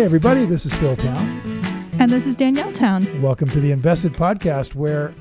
Hey, 0.00 0.06
everybody, 0.06 0.46
this 0.46 0.64
is 0.64 0.74
Phil 0.76 0.96
Town. 0.96 1.40
And 1.98 2.10
this 2.10 2.24
is 2.26 2.34
Danielle 2.34 2.72
Town. 2.72 3.06
Welcome 3.20 3.50
to 3.50 3.60
the 3.60 3.70
Invested 3.70 4.14
Podcast, 4.14 4.74
where 4.74 5.12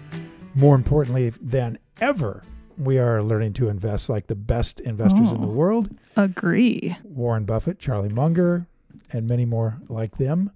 more 0.55 0.73
importantly 0.73 1.31
than 1.31 1.77
ever, 1.99 2.45
we 2.77 2.97
are 2.97 3.21
learning 3.21 3.51
to 3.55 3.67
invest 3.67 4.07
like 4.07 4.27
the 4.27 4.37
best 4.37 4.79
investors 4.79 5.31
in 5.33 5.41
the 5.41 5.47
Oh. 5.47 5.51
world 5.51 5.93
Agree. 6.15 6.95
Warren 7.03 7.43
Buffett, 7.43 7.77
Charlie 7.77 8.07
Munger, 8.07 8.67
and 9.11 9.27
many 9.27 9.43
more 9.43 9.81
like 9.89 10.15
them, 10.15 10.49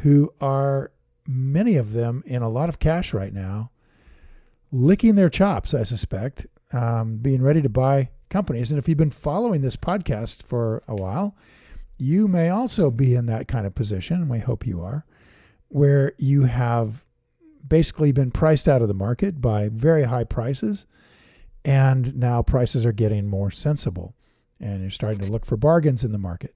who 0.00 0.30
are 0.38 0.92
many 1.26 1.76
of 1.76 1.92
them 1.94 2.22
in 2.26 2.42
a 2.42 2.50
lot 2.50 2.68
of 2.68 2.78
cash 2.78 3.14
right 3.14 3.32
now, 3.32 3.70
licking 4.70 5.14
their 5.14 5.30
chops, 5.30 5.72
I 5.72 5.84
suspect, 5.84 6.46
um, 6.74 7.16
being 7.16 7.40
ready 7.40 7.62
to 7.62 7.70
buy 7.70 8.10
companies. 8.28 8.70
And 8.70 8.78
if 8.78 8.86
you've 8.86 8.98
been 8.98 9.10
following 9.10 9.62
this 9.62 9.76
podcast 9.76 10.42
for 10.42 10.82
a 10.86 10.94
while, 10.94 11.34
you 11.98 12.28
may 12.28 12.48
also 12.48 12.90
be 12.90 13.14
in 13.14 13.26
that 13.26 13.48
kind 13.48 13.66
of 13.66 13.74
position, 13.74 14.16
and 14.16 14.30
we 14.30 14.38
hope 14.38 14.66
you 14.66 14.80
are, 14.80 15.04
where 15.68 16.12
you 16.18 16.44
have 16.44 17.04
basically 17.66 18.12
been 18.12 18.30
priced 18.30 18.68
out 18.68 18.82
of 18.82 18.88
the 18.88 18.94
market 18.94 19.40
by 19.40 19.68
very 19.68 20.02
high 20.04 20.24
prices, 20.24 20.86
and 21.64 22.16
now 22.16 22.42
prices 22.42 22.84
are 22.84 22.92
getting 22.92 23.28
more 23.28 23.50
sensible, 23.50 24.14
and 24.60 24.80
you're 24.80 24.90
starting 24.90 25.20
to 25.20 25.26
look 25.26 25.46
for 25.46 25.56
bargains 25.56 26.04
in 26.04 26.12
the 26.12 26.18
market. 26.18 26.54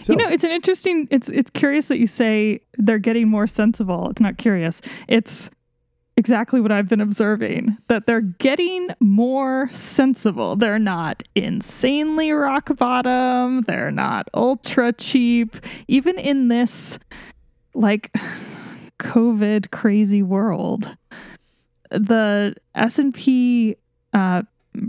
So, 0.00 0.12
you 0.12 0.18
know, 0.18 0.28
it's 0.28 0.44
an 0.44 0.52
interesting 0.52 1.08
it's 1.10 1.28
it's 1.28 1.50
curious 1.50 1.86
that 1.86 1.98
you 1.98 2.06
say 2.06 2.60
they're 2.78 2.98
getting 2.98 3.28
more 3.28 3.46
sensible. 3.46 4.10
It's 4.10 4.20
not 4.20 4.38
curious. 4.38 4.80
It's 5.08 5.50
exactly 6.22 6.60
what 6.60 6.70
I've 6.70 6.86
been 6.86 7.00
observing 7.00 7.76
that 7.88 8.06
they're 8.06 8.20
getting 8.20 8.90
more 9.00 9.68
sensible. 9.72 10.54
They're 10.54 10.78
not 10.78 11.24
insanely 11.34 12.30
rock 12.30 12.76
bottom, 12.76 13.62
they're 13.62 13.90
not 13.90 14.28
ultra 14.32 14.92
cheap. 14.92 15.56
Even 15.88 16.20
in 16.20 16.46
this 16.46 17.00
like 17.74 18.14
COVID 19.00 19.72
crazy 19.72 20.22
world, 20.22 20.96
the 21.90 22.54
S&P 22.76 23.74
uh 24.12 24.42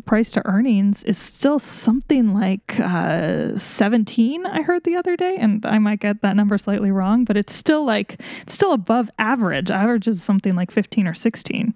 price 0.05 0.31
to 0.31 0.41
earnings 0.47 1.03
is 1.03 1.17
still 1.17 1.59
something 1.59 2.33
like 2.33 2.79
uh 2.79 3.57
17 3.57 4.45
I 4.45 4.61
heard 4.61 4.83
the 4.85 4.95
other 4.95 5.17
day 5.17 5.35
and 5.37 5.65
I 5.65 5.77
might 5.79 5.99
get 5.99 6.21
that 6.21 6.35
number 6.35 6.57
slightly 6.57 6.89
wrong 6.89 7.25
but 7.25 7.35
it's 7.35 7.53
still 7.53 7.83
like 7.83 8.19
it's 8.41 8.53
still 8.53 8.71
above 8.71 9.09
average. 9.19 9.69
Average 9.69 10.07
is 10.07 10.23
something 10.23 10.55
like 10.55 10.71
15 10.71 11.07
or 11.07 11.13
16 11.13 11.73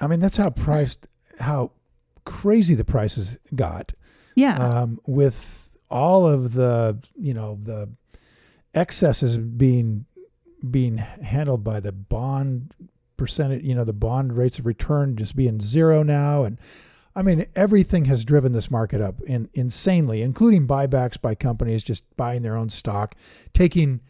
I 0.00 0.06
mean, 0.06 0.20
that's 0.20 0.36
how 0.36 0.50
priced, 0.50 1.06
how 1.38 1.72
crazy 2.24 2.74
the 2.74 2.84
prices 2.84 3.38
got. 3.54 3.92
yeah. 4.34 4.58
Um, 4.58 4.98
with 5.06 5.70
all 5.90 6.26
of 6.26 6.52
the 6.52 6.98
you 7.16 7.34
know 7.34 7.58
the 7.60 7.90
excesses 8.74 9.38
being 9.38 10.06
being 10.70 10.98
handled 10.98 11.64
by 11.64 11.80
the 11.80 11.90
bond 11.90 12.74
percentage 13.16 13.64
you 13.64 13.74
know 13.74 13.82
the 13.82 13.92
bond 13.92 14.36
rates 14.36 14.58
of 14.60 14.66
return 14.66 15.16
just 15.16 15.34
being 15.34 15.60
zero 15.60 16.04
now 16.04 16.44
and 16.44 16.58
i 17.16 17.22
mean 17.22 17.46
everything 17.56 18.04
has 18.06 18.24
driven 18.24 18.52
this 18.52 18.70
market 18.70 19.00
up 19.00 19.20
in, 19.22 19.48
insanely 19.54 20.22
including 20.22 20.66
buybacks 20.66 21.20
by 21.20 21.34
companies 21.34 21.82
just 21.82 22.04
buying 22.16 22.42
their 22.42 22.56
own 22.56 22.70
stock 22.70 23.14
taking 23.52 24.00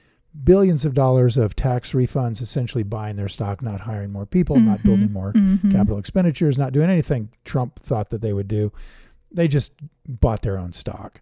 billions 0.45 0.85
of 0.85 0.95
dollars 0.95 1.37
of 1.37 1.57
tax 1.57 1.93
refunds 1.93 2.41
essentially 2.41 2.85
buying 2.85 3.17
their 3.17 3.29
stock 3.29 3.63
not 3.63 3.81
hiring 3.81 4.13
more 4.13 4.27
people 4.27 4.61
not 4.61 4.79
Mhm, 4.81 4.85
building 4.85 5.13
more 5.13 5.33
mhm. 5.33 5.73
capital 5.73 5.99
expenditures, 5.99 6.57
not 6.57 6.73
doing 6.73 6.89
anything 6.89 7.31
Trump 7.45 7.81
thought 7.81 8.11
that 8.11 8.23
they 8.23 8.33
would 8.33 8.47
do. 8.47 8.71
They 9.33 9.49
just 9.49 9.73
bought 10.07 10.43
their 10.43 10.57
own 10.57 10.73
stock. 10.73 11.21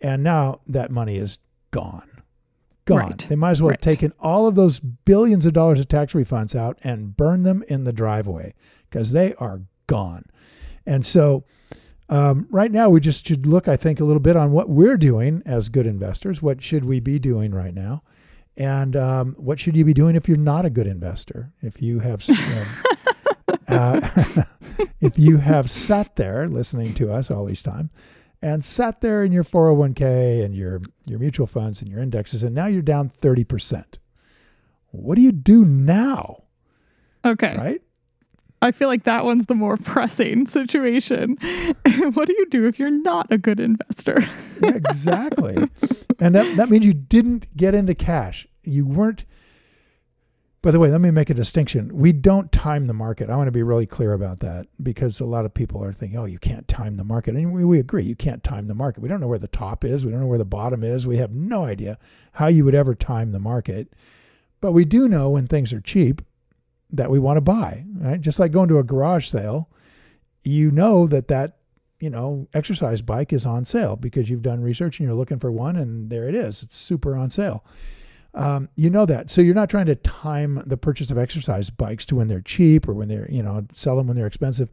And 0.00 0.22
now 0.22 0.60
that 0.68 0.92
money 0.92 1.16
is 1.16 1.38
gone. 1.72 2.08
Gone. 2.84 2.98
Right. 2.98 3.26
They 3.28 3.34
might 3.34 3.50
as 3.50 3.62
well 3.62 3.72
have 3.72 3.80
taken 3.80 4.12
all 4.20 4.46
of 4.46 4.54
those 4.54 4.78
billions 4.78 5.44
of 5.44 5.52
dollars 5.52 5.80
of 5.80 5.88
tax 5.88 6.12
refunds 6.12 6.54
out 6.54 6.78
and 6.84 7.16
burned 7.16 7.44
them 7.44 7.64
in 7.66 7.82
the 7.82 7.92
driveway 7.92 8.54
because 8.88 9.10
they 9.10 9.34
are 9.34 9.62
gone. 9.88 10.26
And 10.86 11.04
so 11.04 11.44
um, 12.08 12.46
right 12.50 12.70
now 12.70 12.88
we 12.88 13.00
just 13.00 13.26
should 13.26 13.46
look, 13.46 13.68
I 13.68 13.76
think, 13.76 14.00
a 14.00 14.04
little 14.04 14.20
bit 14.20 14.36
on 14.36 14.52
what 14.52 14.68
we're 14.68 14.96
doing 14.96 15.42
as 15.44 15.68
good 15.68 15.86
investors. 15.86 16.40
What 16.40 16.62
should 16.62 16.84
we 16.84 17.00
be 17.00 17.18
doing 17.18 17.52
right 17.52 17.74
now? 17.74 18.02
And 18.56 18.96
um, 18.96 19.34
what 19.38 19.60
should 19.60 19.76
you 19.76 19.84
be 19.84 19.92
doing 19.92 20.16
if 20.16 20.28
you're 20.28 20.38
not 20.38 20.64
a 20.64 20.70
good 20.70 20.86
investor? 20.86 21.52
If 21.60 21.82
you 21.82 21.98
have, 21.98 22.24
uh, 23.68 24.00
if 25.00 25.18
you 25.18 25.36
have 25.38 25.68
sat 25.68 26.16
there 26.16 26.48
listening 26.48 26.94
to 26.94 27.12
us 27.12 27.30
all 27.30 27.44
this 27.44 27.62
time, 27.62 27.90
and 28.42 28.64
sat 28.64 29.00
there 29.00 29.24
in 29.24 29.32
your 29.32 29.44
401k 29.44 30.44
and 30.44 30.54
your 30.54 30.82
your 31.06 31.18
mutual 31.18 31.46
funds 31.46 31.82
and 31.82 31.90
your 31.90 32.00
indexes, 32.00 32.42
and 32.42 32.54
now 32.54 32.66
you're 32.66 32.82
down 32.82 33.08
30 33.08 33.44
percent. 33.44 33.98
What 34.90 35.16
do 35.16 35.22
you 35.22 35.32
do 35.32 35.64
now? 35.64 36.44
okay 37.24 37.56
Right? 37.56 37.82
I 38.66 38.72
feel 38.72 38.88
like 38.88 39.04
that 39.04 39.24
one's 39.24 39.46
the 39.46 39.54
more 39.54 39.76
pressing 39.92 40.46
situation 40.46 41.36
what 42.14 42.26
do 42.26 42.34
you 42.36 42.46
do 42.50 42.66
if 42.66 42.78
you're 42.78 42.90
not 42.90 43.30
a 43.30 43.38
good 43.38 43.60
investor 43.60 44.28
Yeah, 44.60 44.74
exactly. 44.74 45.56
and 46.18 46.34
that, 46.34 46.56
that 46.56 46.70
means 46.70 46.84
you 46.86 46.94
didn't 46.94 47.54
get 47.56 47.74
into 47.74 47.94
cash. 47.94 48.46
You 48.64 48.86
weren't. 48.86 49.24
By 50.62 50.70
the 50.70 50.80
way, 50.80 50.90
let 50.90 51.00
me 51.00 51.10
make 51.10 51.30
a 51.30 51.34
distinction. 51.34 51.94
We 51.94 52.12
don't 52.12 52.50
time 52.50 52.86
the 52.86 52.94
market. 52.94 53.30
I 53.30 53.36
want 53.36 53.46
to 53.48 53.52
be 53.52 53.62
really 53.62 53.86
clear 53.86 54.14
about 54.14 54.40
that 54.40 54.66
because 54.82 55.20
a 55.20 55.26
lot 55.26 55.44
of 55.44 55.54
people 55.54 55.84
are 55.84 55.92
thinking, 55.92 56.18
oh, 56.18 56.24
you 56.24 56.38
can't 56.38 56.66
time 56.66 56.96
the 56.96 57.04
market. 57.04 57.36
And 57.36 57.52
we, 57.52 57.64
we 57.64 57.78
agree, 57.78 58.02
you 58.02 58.16
can't 58.16 58.42
time 58.42 58.66
the 58.66 58.74
market. 58.74 59.00
We 59.02 59.08
don't 59.08 59.20
know 59.20 59.28
where 59.28 59.38
the 59.38 59.46
top 59.46 59.84
is. 59.84 60.04
We 60.04 60.10
don't 60.10 60.20
know 60.20 60.26
where 60.26 60.38
the 60.38 60.44
bottom 60.44 60.82
is. 60.82 61.06
We 61.06 61.18
have 61.18 61.30
no 61.30 61.64
idea 61.64 61.98
how 62.32 62.48
you 62.48 62.64
would 62.64 62.74
ever 62.74 62.94
time 62.94 63.30
the 63.30 63.38
market. 63.38 63.92
But 64.60 64.72
we 64.72 64.84
do 64.84 65.06
know 65.06 65.30
when 65.30 65.46
things 65.46 65.72
are 65.72 65.80
cheap 65.80 66.22
that 66.90 67.10
we 67.10 67.18
want 67.18 67.36
to 67.36 67.40
buy, 67.40 67.84
right? 67.96 68.20
Just 68.20 68.38
like 68.38 68.52
going 68.52 68.68
to 68.68 68.78
a 68.78 68.84
garage 68.84 69.28
sale, 69.28 69.68
you 70.42 70.70
know 70.70 71.06
that 71.06 71.28
that 71.28 71.56
you 72.00 72.10
know, 72.10 72.46
exercise 72.52 73.00
bike 73.00 73.32
is 73.32 73.46
on 73.46 73.64
sale 73.64 73.96
because 73.96 74.28
you've 74.28 74.42
done 74.42 74.62
research 74.62 74.98
and 74.98 75.08
you're 75.08 75.16
looking 75.16 75.38
for 75.38 75.50
one, 75.50 75.76
and 75.76 76.10
there 76.10 76.28
it 76.28 76.34
is. 76.34 76.62
It's 76.62 76.76
super 76.76 77.16
on 77.16 77.30
sale. 77.30 77.64
Um, 78.34 78.68
you 78.76 78.90
know 78.90 79.06
that. 79.06 79.30
So 79.30 79.40
you're 79.40 79.54
not 79.54 79.70
trying 79.70 79.86
to 79.86 79.94
time 79.94 80.62
the 80.66 80.76
purchase 80.76 81.10
of 81.10 81.16
exercise 81.16 81.70
bikes 81.70 82.04
to 82.06 82.16
when 82.16 82.28
they're 82.28 82.42
cheap 82.42 82.86
or 82.86 82.92
when 82.92 83.08
they're, 83.08 83.30
you 83.30 83.42
know, 83.42 83.66
sell 83.72 83.96
them 83.96 84.06
when 84.06 84.16
they're 84.16 84.26
expensive. 84.26 84.68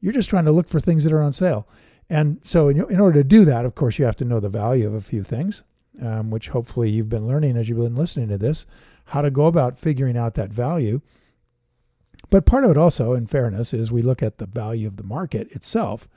You're 0.00 0.12
just 0.12 0.28
trying 0.28 0.44
to 0.44 0.52
look 0.52 0.68
for 0.68 0.78
things 0.78 1.04
that 1.04 1.12
are 1.12 1.22
on 1.22 1.32
sale. 1.32 1.66
And 2.10 2.38
so, 2.42 2.68
in, 2.68 2.78
in 2.90 3.00
order 3.00 3.22
to 3.22 3.28
do 3.28 3.46
that, 3.46 3.64
of 3.64 3.74
course, 3.74 3.98
you 3.98 4.04
have 4.04 4.16
to 4.16 4.26
know 4.26 4.40
the 4.40 4.50
value 4.50 4.86
of 4.86 4.92
a 4.92 5.00
few 5.00 5.22
things, 5.22 5.62
um, 6.02 6.30
which 6.30 6.48
hopefully 6.48 6.90
you've 6.90 7.08
been 7.08 7.26
learning 7.26 7.56
as 7.56 7.68
you've 7.68 7.78
been 7.78 7.96
listening 7.96 8.28
to 8.28 8.36
this, 8.36 8.66
how 9.06 9.22
to 9.22 9.30
go 9.30 9.46
about 9.46 9.78
figuring 9.78 10.18
out 10.18 10.34
that 10.34 10.52
value. 10.52 11.00
But 12.32 12.46
part 12.46 12.64
of 12.64 12.70
it 12.70 12.78
also, 12.78 13.12
in 13.12 13.26
fairness, 13.26 13.74
is 13.74 13.92
we 13.92 14.00
look 14.00 14.22
at 14.22 14.38
the 14.38 14.46
value 14.46 14.88
of 14.88 14.96
the 14.96 15.02
market 15.04 15.52
itself 15.52 16.08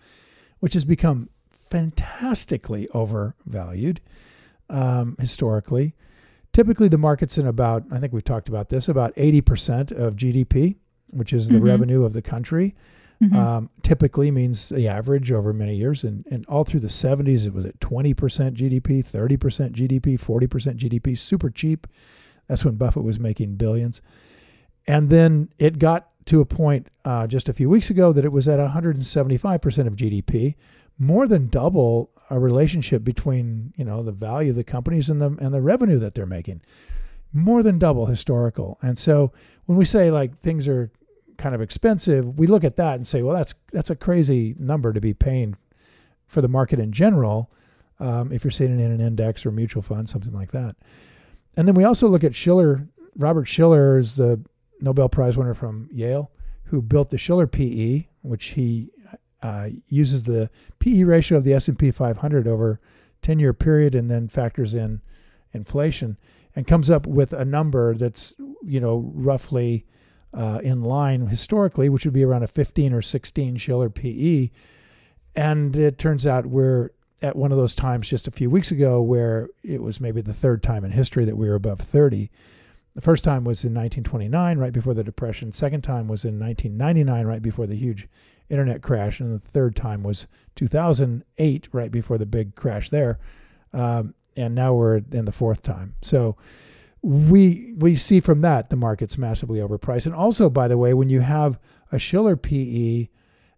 which 0.62 0.74
has 0.74 0.86
become 0.86 1.30
fantastically 1.52 2.88
overvalued 2.94 4.00
um, 4.70 5.18
historically. 5.20 5.94
Typically, 6.54 6.88
the 6.88 6.98
market's 6.98 7.38
in 7.38 7.46
about, 7.46 7.84
I 7.92 8.00
think 8.00 8.14
we've 8.14 8.24
talked 8.24 8.48
about 8.48 8.70
this, 8.70 8.88
about 8.88 9.14
80% 9.16 9.92
of 9.92 10.16
GDP, 10.16 10.78
which 11.10 11.34
is 11.34 11.50
the 11.50 11.60
Mhm. 11.60 11.66
revenue 11.66 12.04
of 12.06 12.14
the 12.14 12.22
country. 12.22 12.74
Mhm. 13.22 13.34
Um, 13.36 13.70
typically 13.84 14.32
means 14.32 14.70
the 14.70 14.88
average 14.88 15.32
over 15.32 15.52
many 15.54 15.76
years. 15.76 16.06
And, 16.06 16.26
and 16.32 16.46
all 16.48 16.64
through 16.64 16.80
the 16.80 16.90
70s, 16.90 17.46
it 17.46 17.54
was 17.54 17.66
at 17.66 17.80
20% 17.82 18.56
GDP, 18.56 19.02
30% 19.04 19.74
GDP, 19.74 20.16
40% 20.18 20.78
GDP, 20.78 21.16
super 21.18 21.50
cheap. 21.50 21.86
That's 22.48 22.64
when 22.64 22.76
Buffett 22.76 23.04
was 23.04 23.20
making 23.20 23.56
billions. 23.58 24.02
And 24.88 25.10
then 25.10 25.50
it 25.58 25.80
got 25.80 26.10
to 26.26 26.42
a 26.42 26.46
point 26.46 26.88
uh, 27.04 27.28
just 27.28 27.50
a 27.50 27.54
few 27.54 27.70
weeks 27.70 27.90
ago 27.90 28.12
that 28.14 28.26
it 28.26 28.32
was 28.32 28.48
at 28.48 28.60
175% 28.60 29.88
of 29.88 29.96
GDP, 29.96 30.56
more 30.98 31.28
than 31.28 31.50
double 31.50 32.10
a 32.30 32.40
relationship 32.40 33.04
between 33.04 33.74
you 33.76 33.84
know 33.84 34.02
the 34.02 34.12
value 34.12 34.52
of 34.52 34.56
the 34.56 34.64
companies 34.64 35.10
and 35.10 35.22
the 35.22 35.36
and 35.42 35.54
the 35.54 35.62
revenue 35.62 36.00
that 36.00 36.16
they're 36.16 36.26
making, 36.26 36.62
more 37.34 37.62
than 37.62 37.78
double 37.78 38.06
historical. 38.06 38.78
And 38.82 38.98
so 38.98 39.34
when 39.66 39.78
we 39.78 39.86
say 39.86 40.10
like 40.10 40.38
things 40.38 40.68
are 40.68 40.92
kind 41.38 41.54
of 41.54 41.62
expensive, 41.62 42.40
we 42.40 42.48
look 42.48 42.64
at 42.64 42.78
that 42.78 42.96
and 42.96 43.06
say, 43.06 43.22
well, 43.22 43.36
that's 43.36 43.54
that's 43.74 43.90
a 43.90 43.96
crazy 43.96 44.56
number 44.58 44.94
to 44.94 45.02
be 45.02 45.14
paying 45.14 45.58
for 46.28 46.42
the 46.42 46.48
market 46.48 46.80
in 46.80 46.92
general, 46.92 47.52
um, 48.00 48.32
if 48.32 48.44
you're 48.44 48.52
sitting 48.52 48.80
in 48.80 48.92
an 48.92 49.02
index 49.02 49.46
or 49.46 49.52
mutual 49.52 49.82
fund, 49.82 50.10
something 50.10 50.34
like 50.34 50.52
that. 50.52 50.76
And 51.56 51.68
then 51.68 51.76
we 51.76 51.84
also 51.84 52.08
look 52.08 52.24
at 52.24 52.36
Shiller, 52.36 52.88
Robert 53.16 53.46
Shiller 53.46 53.98
is 53.98 54.16
the 54.16 54.42
Nobel 54.82 55.10
Prize 55.10 55.38
winner 55.38 55.54
from 55.54 55.90
Yale, 55.92 56.32
who 56.66 56.82
built 56.82 57.10
the 57.10 57.18
Shiller 57.18 57.48
PE, 57.48 58.08
which 58.22 58.46
he 58.48 58.90
uh, 59.42 59.70
uses 59.88 60.24
the 60.24 60.50
PE 60.80 61.04
ratio 61.04 61.38
of 61.38 61.44
the 61.44 61.54
S&P 61.54 61.92
500 61.92 62.48
over 62.48 62.80
10-year 63.22 63.54
period 63.54 63.96
and 63.96 64.10
then 64.10 64.28
factors 64.28 64.74
in 64.74 65.02
inflation 65.54 66.18
and 66.56 66.68
comes 66.68 66.90
up 66.90 67.06
with 67.06 67.34
a 67.34 67.46
number 67.46 67.96
that's 67.96 68.34
you 68.64 68.80
know 68.80 69.12
roughly 69.14 69.86
uh, 70.34 70.60
in 70.64 70.84
line 70.84 71.28
historically, 71.28 71.90
which 71.90 72.06
would 72.06 72.14
be 72.14 72.24
around 72.24 72.44
a 72.44 72.48
15 72.48 72.94
or 72.94 73.02
16 73.02 73.58
Shiller 73.58 73.90
PE. 73.90 74.50
And 75.36 75.76
it 75.76 75.98
turns 75.98 76.26
out 76.26 76.46
we're 76.46 76.90
at 77.22 77.36
one 77.36 77.52
of 77.52 77.58
those 77.58 77.76
times 77.76 78.10
just 78.10 78.28
a 78.28 78.32
few 78.32 78.50
weeks 78.50 78.72
ago 78.72 79.02
where 79.02 79.50
it 79.64 79.82
was 79.82 80.02
maybe 80.02 80.22
the 80.22 80.34
third 80.34 80.62
time 80.62 80.84
in 80.84 80.92
history 80.92 81.26
that 81.26 81.38
we 81.38 81.48
were 81.48 81.56
above 81.56 81.80
30. 81.80 82.30
The 82.96 83.02
first 83.02 83.26
time 83.26 83.44
was 83.44 83.64
in 83.66 83.74
1929, 83.74 84.58
right 84.58 84.72
before 84.72 84.94
the 84.94 85.04
Depression. 85.04 85.52
Second 85.52 85.82
time 85.82 86.08
was 86.08 86.24
in 86.24 86.40
1999, 86.40 87.28
right 87.28 87.42
before 87.42 87.68
the 87.68 87.76
huge 87.76 88.08
internet 88.50 88.82
crash. 88.82 89.20
And 89.20 89.34
the 89.34 89.40
third 89.40 89.76
time 89.76 90.02
was 90.02 90.28
2008, 90.56 91.68
right 91.74 91.92
before 91.92 92.18
the 92.18 92.26
big 92.26 92.56
crash 92.56 92.90
there. 92.90 93.20
Um, 93.74 94.16
and 94.38 94.56
now 94.56 94.74
we're 94.74 95.02
in 95.12 95.26
the 95.26 95.34
fourth 95.34 95.62
time. 95.62 95.96
So 96.02 96.38
we 97.02 97.74
we 97.78 97.96
see 97.96 98.20
from 98.20 98.42
that 98.42 98.70
the 98.70 98.76
market's 98.76 99.18
massively 99.18 99.60
overpriced. 99.60 100.06
And 100.06 100.16
also, 100.16 100.50
by 100.50 100.68
the 100.68 100.78
way, 100.78 100.94
when 100.94 101.10
you 101.10 101.20
have 101.20 101.60
a 101.92 102.00
Shiller 102.00 102.36
PE 102.38 103.10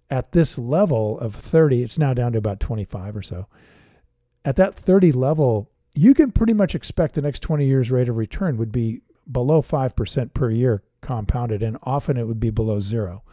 at 0.10 0.31
this 0.31 0.57
level 0.57 1.19
of 1.19 1.36
30, 1.36 1.83
it's 1.83 1.98
now 1.98 2.13
down 2.13 2.31
to 2.31 2.38
about 2.38 2.60
25 2.60 3.16
or 3.16 3.22
so. 3.22 3.48
At 4.44 4.56
that 4.56 4.75
30 4.75 5.12
level, 5.12 5.69
you 5.95 6.13
can 6.13 6.31
pretty 6.31 6.54
much 6.54 6.75
expect 6.75 7.16
the 7.16 7.22
next 7.22 7.42
20 7.42 7.66
years 7.66 7.92
rate 7.92 8.10
of 8.10 8.18
return 8.18 8.57
would 8.57 8.72
be 8.72 9.01
below 9.31 9.62
5% 9.62 10.33
per 10.33 10.50
year 10.50 10.83
compounded, 11.01 11.62
and 11.62 11.77
often 11.83 12.18
it 12.18 12.27
would 12.27 12.39
be 12.39 12.50
below 12.50 12.79
zero. 12.79 13.24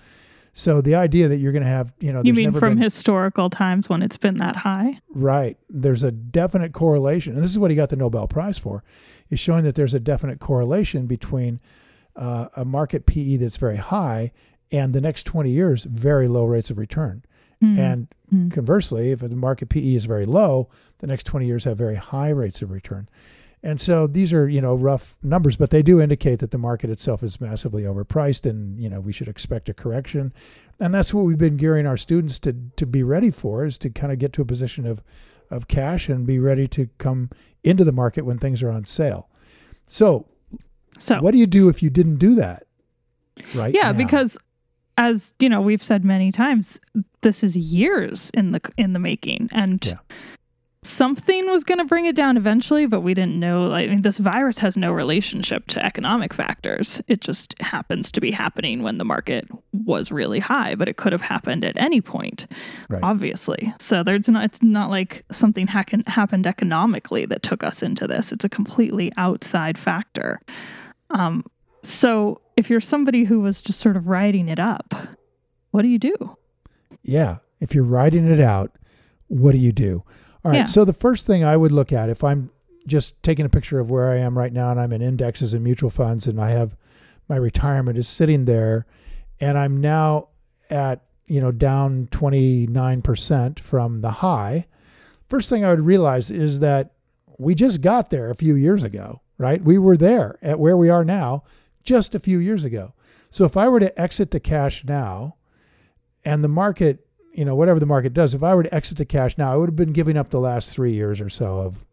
So 0.57 0.81
the 0.81 0.95
idea 0.95 1.27
that 1.27 1.39
you're 1.39 1.53
going 1.53 1.65
to 1.65 1.69
have, 1.69 1.93
you 1.99 2.13
know, 2.13 2.23
You 2.23 2.33
mean 2.33 2.53
from 2.53 2.75
been, 2.75 2.79
historical 2.79 3.51
times 3.51 3.89
when 3.89 4.03
it's 4.03 4.17
been 4.17 4.37
that 4.37 4.55
high? 4.55 5.01
Right. 5.09 5.59
There's 5.69 6.05
a 6.05 6.13
definite 6.13 6.73
correlation. 6.73 7.35
And 7.35 7.43
this 7.43 7.51
is 7.51 7.59
what 7.59 7.71
he 7.73 7.77
got 7.77 7.89
the 7.89 7.97
Nobel 7.97 8.29
Prize 8.29 8.57
for, 8.57 8.85
is 9.31 9.41
showing 9.41 9.65
that 9.65 9.75
there's 9.75 9.95
a 9.95 10.01
definite 10.01 10.39
correlation 10.39 11.07
between 11.07 11.61
uh, 12.15 12.49
a 12.55 12.65
market 12.65 13.05
PE 13.05 13.39
that's 13.39 13.57
very 13.57 13.79
high 13.79 14.31
and 14.71 14.93
the 14.93 15.01
next 15.01 15.25
20 15.25 15.51
years, 15.51 15.85
very 15.85 16.29
low 16.29 16.45
rates 16.45 16.71
of 16.71 16.79
return. 16.79 17.25
Mm. 17.63 17.79
And 17.79 18.09
mm. 18.33 18.53
conversely, 18.53 19.11
if 19.11 19.21
the 19.21 19.29
market 19.31 19.69
PE 19.69 19.95
is 19.95 20.05
very 20.05 20.27
low, 20.27 20.69
the 20.99 21.07
next 21.07 21.25
20 21.25 21.47
years 21.47 21.65
have 21.65 21.79
very 21.79 21.97
high 21.97 22.31
rates 22.31 22.63
of 22.63 22.71
return. 22.71 23.09
And 23.65 23.81
so 23.81 24.07
these 24.07 24.31
are, 24.35 24.47
you 24.47 24.61
know, 24.61 24.75
rough 24.75 25.17
numbers, 25.23 25.57
but 25.57 25.71
they 25.71 25.83
do 25.83 25.99
indicate 25.99 26.41
that 26.41 26.51
the 26.51 26.59
market 26.59 26.91
itself 26.91 27.23
is 27.23 27.41
massively 27.41 27.85
overpriced 27.85 28.49
and, 28.49 28.79
you 28.79 28.91
know, 28.91 29.01
we 29.01 29.11
should 29.11 29.27
expect 29.27 29.71
a 29.71 29.75
correction. 29.75 30.35
And 30.79 30.95
that's 30.95 31.15
what 31.15 31.25
we've 31.25 31.39
been 31.39 31.57
gearing 31.57 31.87
our 31.87 31.97
students 31.97 32.39
to 32.41 32.55
to 32.77 32.85
be 32.85 33.03
ready 33.03 33.31
for 33.31 33.65
is 33.65 33.79
to 33.79 33.89
kind 33.89 34.13
of 34.13 34.19
get 34.19 34.35
to 34.35 34.43
a 34.43 34.45
position 34.45 34.87
of 34.87 35.03
of 35.51 35.67
cash 35.67 36.11
and 36.11 36.27
be 36.27 36.39
ready 36.39 36.69
to 36.69 36.91
come 36.99 37.31
into 37.63 37.85
the 37.85 37.93
market 37.93 38.27
when 38.27 38.39
things 38.39 38.63
are 38.63 38.71
on 38.71 38.85
sale. 38.85 39.31
So, 39.87 40.27
so 40.99 41.21
what 41.21 41.31
do 41.31 41.39
you 41.39 41.47
do 41.47 41.71
if 41.71 41.83
you 41.83 41.89
didn't 41.89 42.17
do 42.17 42.35
that? 42.35 42.67
Right? 43.55 43.75
Yeah, 43.75 43.93
now? 43.93 43.97
because 43.97 44.37
as, 44.99 45.35
you 45.39 45.49
know, 45.49 45.63
we've 45.63 45.83
said 45.83 46.05
many 46.05 46.33
times, 46.33 46.81
this 47.23 47.43
is 47.43 47.57
years 47.57 48.31
in 48.35 48.53
the 48.53 48.61
in 48.77 48.93
the 48.93 48.99
making 48.99 49.49
and 49.53 49.83
Yeah 49.83 49.95
something 50.85 51.51
was 51.51 51.65
going 51.65 51.79
to 51.79 51.85
bring 51.85 52.05
it 52.05 52.15
down 52.15 52.37
eventually, 52.37 52.87
but 52.87 53.01
we 53.01 53.15
didn't 53.15 53.41
know. 53.41 53.73
I 53.73 53.87
mean, 53.87 54.03
this 54.03 54.19
virus 54.19 54.59
has 54.59 54.77
no 54.77 54.93
relationship 54.93 55.67
to 55.69 55.85
economic 55.85 56.35
factors. 56.35 57.01
It 57.09 57.21
just 57.21 57.61
happens 57.61 58.13
to 58.13 58.21
be 58.21 58.31
happening 58.31 58.83
when 58.83 58.99
the 58.99 59.05
market 59.05 59.49
was 59.73 60.13
really 60.13 60.41
high, 60.41 60.75
but 60.75 60.89
it 60.89 60.97
could 60.97 61.13
have 61.13 61.23
happened 61.23 61.65
at 61.65 61.77
any 61.81 62.01
point, 62.01 62.47
right. 62.89 63.03
obviously. 63.03 63.73
So 63.81 64.03
there's 64.03 64.29
not. 64.29 64.45
It's 64.45 64.63
not 64.63 64.91
like 64.91 65.25
something 65.33 65.67
ha- 65.67 65.85
happened 66.07 66.47
economically 66.47 67.25
that 67.27 67.43
took 67.43 67.65
us 67.65 67.83
into 67.83 68.07
this. 68.07 68.31
It's 68.31 68.45
a 68.45 68.51
completely 68.51 69.11
outside 69.17 69.79
factor. 69.79 70.41
Um, 71.11 71.45
so 71.83 72.41
if 72.57 72.69
you're 72.69 72.81
somebody 72.81 73.25
who 73.25 73.41
was 73.41 73.63
just 73.63 73.81
sort 73.81 73.97
of 73.97 74.07
riding 74.07 74.49
it 74.49 74.59
up, 74.59 74.95
what 75.71 75.83
do 75.83 75.89
you 75.89 75.99
do? 75.99 76.37
Yeah, 77.03 77.39
if 77.61 77.75
you're 77.75 77.85
riding 77.85 78.31
it 78.31 78.41
out, 78.41 78.73
what 79.29 79.55
do 79.55 79.61
you 79.61 79.73
do? 79.73 80.05
All 80.45 80.51
right. 80.51 80.59
Yeah. 80.59 80.67
So 80.67 80.85
the 80.85 80.93
first 80.93 81.27
thing 81.27 81.45
I 81.45 81.57
would 81.57 81.73
look 81.73 81.93
at 81.93 82.11
if 82.11 82.23
I'm 82.23 82.51
just 82.87 83.23
taking 83.23 83.47
a 83.47 83.49
picture 83.49 83.81
of 83.81 83.91
where 83.91 84.11
I 84.11 84.19
am 84.19 84.37
right 84.37 84.53
now 84.53 84.71
and 84.71 84.79
I'm 84.79 84.93
in 84.93 85.01
indexes 85.01 85.55
and 85.55 85.65
mutual 85.65 85.91
funds 85.91 86.27
and 86.27 86.41
I 86.41 86.51
have 86.51 86.77
my 87.29 87.37
retirement 87.37 87.97
is 87.97 88.09
sitting 88.09 88.45
there 88.45 88.87
and 89.41 89.57
I'm 89.57 89.81
now 89.81 90.29
at, 90.69 91.03
you 91.27 91.41
know, 91.41 91.51
down 91.51 92.09
29% 92.09 93.59
from 93.59 94.01
the 94.01 94.11
high. 94.11 94.67
First 95.29 95.49
thing 95.49 95.65
I 95.65 95.71
would 95.71 95.81
realize 95.81 96.31
is 96.31 96.61
that 96.61 96.93
we 97.39 97.55
just 97.55 97.81
got 97.81 98.11
there 98.11 98.31
a 98.31 98.37
few 98.37 98.55
years 98.55 98.85
ago, 98.85 99.23
right? 99.39 99.63
We 99.63 99.79
were 99.79 99.97
there 99.97 100.39
at 100.43 100.59
where 100.59 100.77
we 100.77 100.91
are 100.91 101.05
now 101.05 101.45
just 101.83 102.15
a 102.15 102.21
few 102.21 102.39
years 102.39 102.65
ago. 102.65 102.93
So 103.31 103.45
if 103.45 103.57
I 103.57 103.69
were 103.69 103.81
to 103.81 103.99
exit 104.01 104.31
the 104.31 104.41
cash 104.41 104.85
now 104.85 105.37
and 106.25 106.45
the 106.45 106.49
market 106.49 107.04
you 107.35 107.45
know, 107.45 107.57
whatever 107.57 107.81
the 107.81 107.87
market 107.87 108.15
does, 108.15 108.33
if 108.33 108.43
I 108.43 108.55
were 108.55 108.63
to 108.63 108.75
exit 108.75 108.97
the 108.97 109.05
cash 109.05 109.37
now, 109.37 109.53
I 109.53 109.57
would 109.57 109.69
have 109.69 109.77
been 109.77 109.93
giving 109.93 110.17
up 110.17 110.31
the 110.31 110.41
last 110.41 110.73
three 110.73 110.93
years 110.93 111.21
or 111.21 111.29
so 111.29 111.59
of 111.59 111.85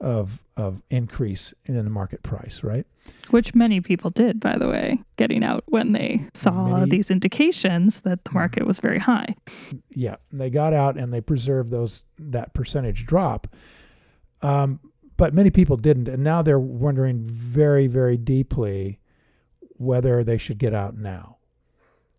of 0.00 0.42
of 0.56 0.80
increase 0.90 1.54
in 1.64 1.74
the 1.74 1.90
market 1.90 2.22
price, 2.22 2.62
right? 2.62 2.86
Which 3.30 3.54
many 3.54 3.80
people 3.80 4.10
did, 4.10 4.38
by 4.38 4.56
the 4.58 4.68
way, 4.68 5.02
getting 5.16 5.42
out 5.42 5.64
when 5.66 5.92
they 5.92 6.26
saw 6.34 6.78
many, 6.78 6.90
these 6.90 7.10
indications 7.10 8.00
that 8.00 8.24
the 8.24 8.32
market 8.32 8.66
was 8.66 8.80
very 8.80 8.98
high. 8.98 9.34
Yeah, 9.90 10.16
they 10.30 10.50
got 10.50 10.72
out 10.72 10.96
and 10.96 11.12
they 11.12 11.20
preserved 11.20 11.70
those 11.70 12.04
that 12.18 12.54
percentage 12.54 13.06
drop. 13.06 13.46
Um, 14.42 14.80
but 15.16 15.34
many 15.34 15.50
people 15.50 15.76
didn't, 15.76 16.08
and 16.08 16.22
now 16.22 16.42
they're 16.42 16.60
wondering 16.60 17.24
very, 17.24 17.86
very 17.86 18.16
deeply 18.16 19.00
whether 19.76 20.22
they 20.22 20.38
should 20.38 20.58
get 20.58 20.74
out 20.74 20.96
now 20.96 21.38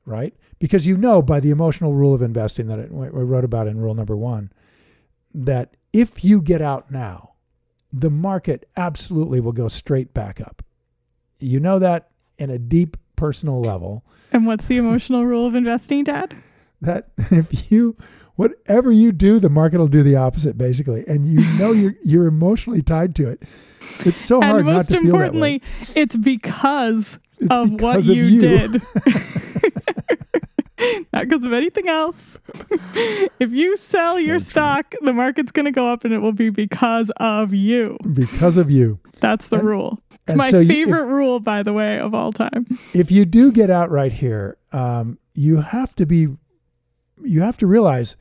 right? 0.10 0.34
Because 0.60 0.86
you 0.86 0.98
know 0.98 1.22
by 1.22 1.40
the 1.40 1.52
emotional 1.52 1.94
rule 1.94 2.14
of 2.14 2.22
investing 2.22 2.68
that 2.68 2.80
it, 2.80 2.92
we 2.92 3.08
wrote 3.08 3.46
about 3.46 3.68
in 3.68 3.80
rule 3.80 3.96
number 3.96 4.16
one, 4.16 4.52
that 5.34 5.76
if 5.94 6.24
you 6.24 6.42
get 6.42 6.62
out 6.62 6.92
now, 6.92 7.32
the 7.92 8.10
market 8.10 8.70
absolutely 8.78 9.40
will 9.40 9.52
go 9.52 9.68
straight 9.68 10.14
back 10.14 10.40
up. 10.42 10.64
You 11.40 11.60
know 11.60 11.80
that 11.80 12.10
in 12.38 12.50
a 12.50 12.60
deep 12.60 12.98
personal 13.16 13.62
level. 13.62 14.04
And 14.32 14.46
what's 14.46 14.66
the 14.68 14.78
emotional 14.78 15.26
rule 15.26 15.46
of 15.46 15.56
investing, 15.56 16.04
Dad? 16.04 16.36
That 16.82 17.10
if 17.18 17.72
you 17.72 17.98
whatever 18.36 18.92
you 18.92 19.12
do, 19.12 19.40
the 19.40 19.50
market 19.50 19.80
will 19.80 19.88
do 19.88 20.02
the 20.02 20.16
opposite, 20.16 20.58
basically, 20.58 21.04
and 21.08 21.28
you 21.28 21.42
know 21.58 21.72
you're 21.72 21.96
you're 22.04 22.28
emotionally 22.28 22.82
tied 22.82 23.16
to 23.16 23.30
it. 23.30 23.44
It's 24.06 24.22
so 24.22 24.42
hard 24.42 24.66
not 24.66 24.88
to 24.88 25.02
feel 25.02 25.18
that 25.18 25.34
way. 25.34 25.56
And 25.56 25.62
most 25.62 25.62
importantly, 25.62 25.62
it's 26.02 26.16
because 26.16 27.20
it's 27.40 27.52
of 27.52 27.72
because 27.72 28.08
what 28.08 28.18
of 28.18 28.18
you, 28.18 28.24
you. 28.24 28.42
did. 28.42 28.82
Not 31.14 31.28
because 31.28 31.44
of 31.44 31.54
anything 31.54 31.88
else. 31.90 32.38
if 33.40 33.52
you 33.52 33.78
sell 33.78 34.14
So 34.16 34.20
your 34.20 34.40
true. 34.40 34.50
stock, 34.50 34.96
the 35.02 35.14
market's 35.14 35.52
going 35.52 35.66
to 35.66 35.72
go 35.72 35.88
up 35.88 36.06
and 36.06 36.14
it 36.14 36.20
will 36.20 36.32
be 36.32 36.50
because 36.50 37.12
of 37.18 37.54
you. 37.54 37.98
Because 38.14 38.58
of 38.58 38.72
you. 38.72 39.00
That's 39.20 39.48
the 39.48 39.58
And- 39.58 39.68
rule. 39.68 40.00
It's 40.28 40.36
my 40.38 40.50
so 40.52 40.58
you- 40.60 40.62
if- 40.62 40.68
favorite 40.68 41.06
rule, 41.06 41.40
by 41.40 41.64
the 41.64 41.74
way, 41.74 42.00
of 42.00 42.14
all 42.14 42.32
time. 42.32 42.66
if 42.94 43.12
you 43.12 43.26
do 43.26 43.52
get 43.52 43.70
out 43.72 43.90
right 43.90 44.14
here, 44.14 44.58
um, 44.72 45.18
you 45.34 45.58
have 45.62 45.96
to 45.96 46.06
be, 46.06 46.28
you 47.24 47.42
have 47.42 47.58
to 47.58 47.68
realize 47.68 48.16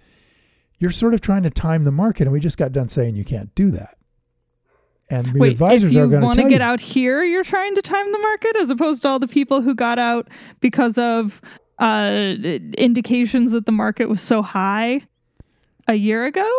you're 0.79 0.91
sort 0.91 1.12
of 1.12 1.21
trying 1.21 1.43
to 1.43 1.50
time 1.50 1.85
the 1.85 1.91
market, 1.93 2.23
and 2.23 2.33
we 2.33 2.41
just 2.41 2.57
got 2.57 2.73
done 2.73 2.88
saying 2.88 3.15
you 3.15 3.25
can't 3.25 3.55
do 3.55 3.71
that. 3.73 3.97
And 5.11 5.27
your 5.29 5.37
Wait, 5.38 5.53
advisors 5.53 5.95
are 5.97 6.07
going 6.07 6.11
to 6.11 6.11
do 6.11 6.17
it. 6.17 6.17
If 6.17 6.21
you 6.21 6.27
want 6.27 6.37
to 6.38 6.43
get 6.45 6.61
you, 6.61 6.62
out 6.67 6.81
here, 6.81 7.23
you're 7.25 7.45
trying 7.45 7.75
to 7.75 7.83
time 7.83 8.11
the 8.12 8.19
market 8.19 8.57
as 8.57 8.71
opposed 8.71 9.03
to 9.03 9.09
all 9.09 9.19
the 9.19 9.29
people 9.29 9.61
who 9.62 9.75
got 9.75 9.99
out 9.99 10.29
because 10.61 10.97
of 10.99 11.41
uh, 11.78 12.35
indications 12.76 13.52
that 13.52 13.66
the 13.66 13.73
market 13.73 14.08
was 14.08 14.20
so 14.20 14.42
high 14.42 15.02
a 15.87 15.94
year 15.94 16.26
ago. 16.26 16.50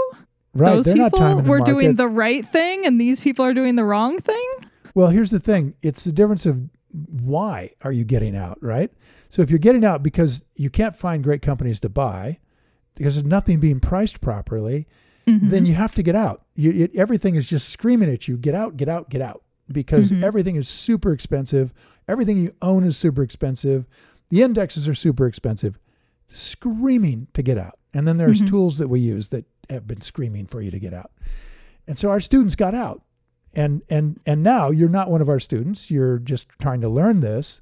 right? 0.56 0.76
Those 0.76 0.86
people 0.86 1.10
the 1.20 1.36
were 1.50 1.60
market. 1.60 1.66
doing 1.72 1.96
the 1.96 2.08
right 2.08 2.46
thing, 2.48 2.86
and 2.86 3.00
these 3.00 3.20
people 3.20 3.46
are 3.46 3.54
doing 3.54 3.76
the 3.76 3.84
wrong 3.84 4.20
thing. 4.20 4.50
Well, 4.96 5.08
here's 5.08 5.32
the 5.32 5.40
thing: 5.40 5.76
it's 5.82 6.04
the 6.04 6.12
difference 6.12 6.46
of 6.46 6.70
why 6.92 7.72
are 7.84 7.92
you 7.92 8.04
getting 8.04 8.36
out, 8.36 8.58
right? 8.62 8.92
So 9.30 9.42
if 9.42 9.50
you're 9.52 9.60
getting 9.60 9.86
out 9.86 10.02
because 10.02 10.44
you 10.56 10.70
can't 10.70 10.96
find 10.96 11.24
great 11.24 11.42
companies 11.44 11.80
to 11.82 11.90
buy, 11.90 12.40
because 12.96 13.16
there's 13.16 13.28
nothing 13.28 13.60
being 13.60 13.80
priced 13.80 14.22
properly, 14.22 14.88
Mm-hmm. 15.28 15.50
then 15.50 15.66
you 15.68 15.76
have 15.76 15.94
to 15.94 16.02
get 16.02 16.16
out. 16.16 16.46
You, 16.56 16.72
it, 16.86 16.96
everything 16.96 17.36
is 17.36 17.48
just 17.48 17.70
screaming 17.70 18.10
at 18.10 18.28
you: 18.28 18.36
get 18.36 18.56
out, 18.56 18.78
get 18.78 18.90
out, 18.90 19.12
get 19.12 19.22
out, 19.22 19.44
because 19.72 20.12
Mhm. 20.12 20.24
everything 20.24 20.56
is 20.56 20.68
super 20.68 21.12
expensive. 21.12 21.72
Everything 22.08 22.38
you 22.42 22.56
own 22.64 22.84
is 22.84 22.98
super 22.98 23.22
expensive. 23.22 23.86
The 24.30 24.42
indexes 24.44 24.88
are 24.88 24.96
super 24.96 25.26
expensive, 25.28 25.80
screaming 26.28 27.28
to 27.34 27.42
get 27.42 27.58
out. 27.58 27.80
And 27.94 28.08
then 28.08 28.18
there's 28.18 28.42
Mhm. 28.42 28.48
tools 28.48 28.78
that 28.78 28.88
we 28.88 29.00
use 29.00 29.30
that 29.30 29.46
have 29.70 29.88
been 29.88 30.02
screaming 30.02 30.46
for 30.46 30.62
you 30.62 30.72
to 30.72 30.80
get 30.80 30.94
out. 30.94 31.12
And 31.88 31.98
so 31.98 32.10
our 32.12 32.20
students 32.20 32.56
got 32.56 32.76
out. 32.76 33.04
And 33.54 33.82
and 33.90 34.20
and 34.28 34.44
now 34.44 34.70
you're 34.70 34.90
not 34.90 35.10
one 35.10 35.22
of 35.22 35.30
our 35.30 35.40
students. 35.40 35.90
You're 35.90 36.20
just 36.20 36.48
trying 36.60 36.82
to 36.82 36.90
learn 36.90 37.22
this 37.22 37.62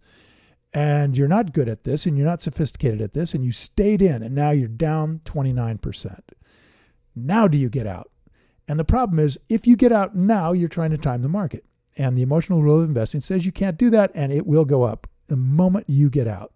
and 0.74 1.18
you're 1.18 1.30
not 1.30 1.54
good 1.54 1.70
at 1.70 1.84
this 1.86 2.06
and 2.06 2.18
you're 2.18 2.26
not 2.28 2.42
sophisticated 2.42 3.00
at 3.02 3.14
this 3.14 3.34
and 3.34 3.46
you 3.46 3.54
stayed 3.54 4.02
in 4.02 4.22
and 4.22 4.36
now 4.36 4.52
you're 4.52 4.68
down 4.68 5.22
29%. 5.24 6.34
Now 7.16 7.48
do 7.48 7.58
you 7.58 7.70
get 7.70 7.88
out? 7.88 8.12
And 8.68 8.78
the 8.78 8.84
problem 8.84 9.18
is 9.18 9.38
if 9.48 9.66
you 9.66 9.78
get 9.78 9.94
out 9.94 10.14
now, 10.14 10.52
you're 10.52 10.68
trying 10.68 10.92
to 10.92 10.98
time 10.98 11.22
the 11.22 11.30
market. 11.30 11.64
And 11.98 12.18
the 12.18 12.22
emotional 12.22 12.62
rule 12.62 12.82
of 12.82 12.90
investing 12.90 13.22
says 13.22 13.46
you 13.46 13.54
can't 13.54 13.78
do 13.78 13.90
that 13.92 14.12
and 14.14 14.34
it 14.34 14.46
will 14.46 14.66
go 14.66 14.84
up 14.84 15.08
the 15.28 15.38
moment 15.38 15.86
you 15.90 16.10
get 16.10 16.28
out. 16.28 16.52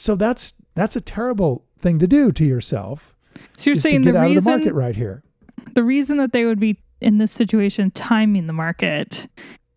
So 0.00 0.14
that's 0.14 0.54
that's 0.74 0.94
a 0.94 1.00
terrible 1.00 1.64
thing 1.80 1.98
to 1.98 2.06
do 2.06 2.30
to 2.30 2.44
yourself. 2.44 3.12
So 3.56 3.70
you're 3.70 3.74
saying 3.76 4.02
to 4.02 4.06
get 4.06 4.12
the 4.12 4.18
out 4.20 4.26
reason 4.28 4.38
of 4.38 4.44
the 4.44 4.50
market 4.50 4.74
right 4.74 4.94
here. 4.94 5.24
the 5.74 5.82
reason 5.82 6.18
that 6.18 6.32
they 6.32 6.44
would 6.44 6.60
be 6.60 6.78
in 7.00 7.18
this 7.18 7.32
situation 7.32 7.90
timing 7.90 8.46
the 8.46 8.52
market 8.52 9.26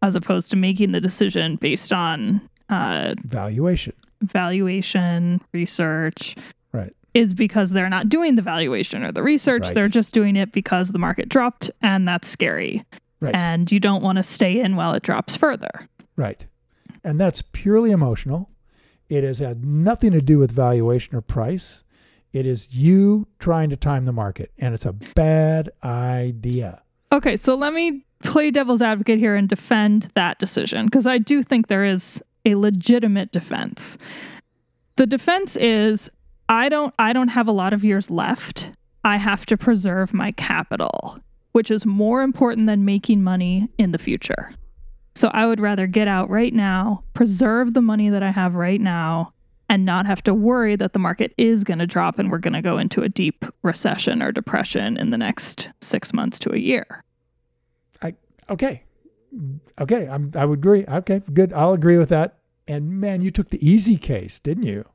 as 0.04 0.14
opposed 0.14 0.52
to 0.52 0.56
making 0.56 0.92
the 0.92 1.02
decision 1.02 1.56
based 1.56 1.92
on 1.92 2.40
uh, 2.70 3.16
Valuation. 3.26 3.94
valuation 4.22 5.42
research 5.54 6.36
Right. 6.72 6.94
is 7.16 7.34
because 7.34 7.72
they're 7.72 7.90
not 7.90 8.08
doing 8.08 8.36
the 8.36 8.42
valuation 8.44 9.04
or 9.04 9.12
the 9.12 9.24
research. 9.24 9.64
Right. 9.64 9.74
They're 9.76 9.88
just 9.90 10.14
doing 10.14 10.36
it 10.36 10.52
because 10.52 10.92
the 10.92 11.00
market 11.00 11.30
dropped 11.30 11.72
and 11.82 12.08
that's 12.08 12.28
scary. 12.28 12.86
Right. 13.20 13.34
And 13.36 13.72
you 13.72 13.80
don't 13.80 14.04
want 14.04 14.18
to 14.18 14.24
stay 14.24 14.60
in 14.60 14.76
while 14.76 14.94
it 14.94 15.02
drops 15.04 15.36
further. 15.36 15.88
Right. 16.16 16.46
And 17.04 17.20
that's 17.20 17.42
purely 17.54 17.90
emotional. 17.92 18.50
It 19.12 19.26
has 19.26 19.40
had 19.40 19.66
nothing 19.66 20.14
to 20.14 20.22
do 20.22 20.40
with 20.40 20.52
valuation 20.52 21.18
or 21.18 21.22
price. 21.22 21.84
It 22.32 22.46
is 22.46 22.74
you 22.74 23.28
trying 23.40 23.70
to 23.72 23.76
time 23.76 24.06
the 24.06 24.14
market, 24.14 24.54
and 24.58 24.74
it's 24.74 24.86
a 24.86 24.94
bad 24.94 25.70
idea. 25.84 26.82
Okay, 27.12 27.36
so 27.36 27.56
let 27.56 27.74
me 27.74 28.06
play 28.24 28.52
devil's 28.52 28.82
advocate 28.82 29.20
here 29.20 29.36
and 29.36 29.50
defend 29.50 30.10
that 30.16 30.40
decision 30.40 30.86
because 30.86 31.06
I 31.06 31.18
do 31.18 31.44
think 31.44 31.68
there 31.68 31.84
is 31.84 32.24
a 32.46 32.56
legitimate 32.56 33.34
defense. 33.34 33.98
The 34.96 35.06
defense 35.06 35.58
is 35.58 36.10
I 36.48 36.70
don't 36.70 36.94
I 36.98 37.12
don't 37.12 37.28
have 37.28 37.50
a 37.50 37.52
lot 37.52 37.74
of 37.74 37.84
years 37.84 38.10
left. 38.10 38.72
I 39.04 39.18
have 39.18 39.46
to 39.48 39.58
preserve 39.58 40.14
my 40.14 40.32
capital, 40.32 41.20
which 41.52 41.70
is 41.70 41.86
more 41.86 42.22
important 42.22 42.68
than 42.68 42.86
making 42.86 43.26
money 43.26 43.68
in 43.78 43.92
the 43.92 43.98
future. 43.98 44.54
So 45.16 45.30
I 45.34 45.46
would 45.46 45.60
rather 45.60 45.88
get 45.88 46.08
out 46.08 46.30
right 46.30 46.54
now, 46.54 47.04
preserve 47.14 47.74
the 47.74 47.82
money 47.82 48.10
that 48.10 48.24
I 48.24 48.32
have 48.32 48.56
right 48.56 48.80
now 48.80 49.34
and 49.70 49.86
not 49.86 50.06
have 50.06 50.22
to 50.24 50.34
worry 50.34 50.76
that 50.76 50.94
the 50.94 51.00
market 51.00 51.34
is 51.38 51.64
going 51.64 51.80
to 51.80 51.88
drop 51.88 52.20
and 52.20 52.32
we're 52.32 52.38
going 52.38 52.54
to 52.54 52.62
go 52.62 52.78
into 52.78 53.04
a 53.04 53.10
deep 53.10 53.46
recession 53.64 54.22
or 54.22 54.32
depression 54.32 54.98
in 54.98 55.10
the 55.12 55.18
next 55.18 55.70
6 55.82 56.14
months 56.14 56.40
to 56.40 56.54
a 56.54 56.58
year. 56.58 57.04
I 58.02 58.16
Okay. 58.50 58.84
Okay. 59.80 60.08
I'm, 60.08 60.32
I 60.36 60.46
would 60.46 60.60
agree. 60.60 60.86
Okay. 60.88 61.22
Good. 61.34 61.54
I'll 61.54 61.74
agree 61.74 61.98
with 61.98 62.10
that. 62.10 62.38
And 62.68 63.00
man, 63.00 63.22
you 63.22 63.32
took 63.32 63.50
the 63.50 63.66
easy 63.66 63.98
case, 63.98 64.40
didn't 64.40 64.66
you? 64.66 64.86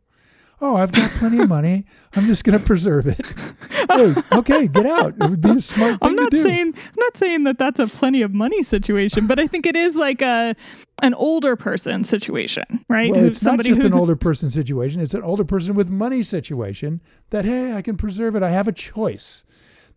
Oh, 0.61 0.77
I've 0.77 0.93
got 0.93 1.11
plenty 1.13 1.39
of 1.39 1.49
money. 1.51 1.85
I'm 2.15 2.27
just 2.27 2.43
going 2.45 2.59
to 2.59 2.65
preserve 2.65 3.07
it. 3.07 3.21
hey, 3.91 4.15
okay, 4.33 4.67
get 4.67 4.87
out. 4.87 5.15
It 5.21 5.29
would 5.31 5.41
be 5.41 5.51
a 5.51 5.61
smart 5.61 6.01
thing 6.01 6.09
I'm 6.09 6.17
not 6.17 6.31
to 6.31 6.39
do. 6.39 6.43
saying 6.43 6.75
I'm 6.75 6.95
not 6.97 7.17
saying 7.19 7.45
that 7.45 7.59
that's 7.59 7.79
a 7.79 7.87
plenty 7.87 8.23
of 8.23 8.33
money 8.33 8.63
situation, 8.63 9.27
but 9.27 9.39
I 9.39 9.47
think 9.47 9.67
it 9.67 9.77
is 9.77 9.95
like 9.95 10.23
a 10.23 10.57
an 11.03 11.13
older 11.13 11.57
person 11.57 12.05
situation, 12.05 12.85
right? 12.89 13.11
well, 13.11 13.23
it's 13.23 13.43
not 13.43 13.63
just 13.63 13.83
an 13.83 13.93
older 13.93 14.17
person 14.17 14.49
situation. 14.49 15.01
It's 15.03 15.13
an 15.13 15.23
older 15.23 15.45
person 15.45 15.75
with 15.75 15.91
money 15.91 16.23
situation 16.23 17.03
that, 17.31 17.45
hey, 17.45 17.75
I 17.75 17.83
can 17.83 17.99
preserve 17.99 18.35
it. 18.35 18.43
I 18.43 18.51
have 18.51 18.67
a 18.67 18.73
choice. 18.73 19.45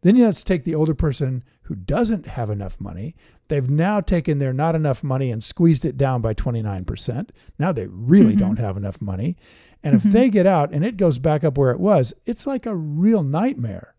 Then 0.02 0.16
you 0.16 0.26
let's 0.26 0.44
take 0.44 0.64
the 0.64 0.76
older 0.76 0.94
person 0.94 1.44
who 1.64 1.76
doesn't 1.76 2.26
have 2.26 2.50
enough 2.50 2.80
money. 2.80 3.16
They've 3.50 3.70
now 3.70 4.00
taken 4.00 4.40
their 4.40 4.54
not 4.54 4.74
enough 4.76 5.04
money 5.04 5.30
and 5.30 5.44
squeezed 5.44 5.84
it 5.86 5.98
down 5.98 6.22
by 6.22 6.34
29%. 6.34 7.32
Now 7.60 7.72
they 7.72 7.88
really 7.88 8.36
Mhm. 8.36 8.40
don't 8.40 8.60
have 8.60 8.78
enough 8.78 9.02
money. 9.02 9.36
And 9.84 9.96
if 9.96 10.04
Mhm. 10.04 10.12
they 10.14 10.30
get 10.30 10.46
out 10.48 10.72
and 10.74 10.84
it 10.86 10.98
goes 10.98 11.20
back 11.20 11.44
up 11.44 11.58
where 11.58 11.72
it 11.72 11.80
was, 11.80 12.14
it's 12.26 12.48
like 12.48 12.66
a 12.66 12.76
real 12.76 13.24
nightmare. 13.24 13.94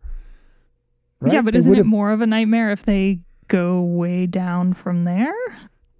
Right? 1.21 1.35
Yeah, 1.35 1.43
but 1.43 1.53
They 1.53 1.61
isn't 1.61 1.75
it 1.75 1.87
more 1.87 2.13
of 2.13 2.21
a 2.23 2.27
nightmare 2.27 2.71
if 2.73 2.85
they 2.85 3.21
go 3.49 3.83
way 3.83 4.27
down 4.27 4.73
from 4.73 5.05
there? 5.05 5.35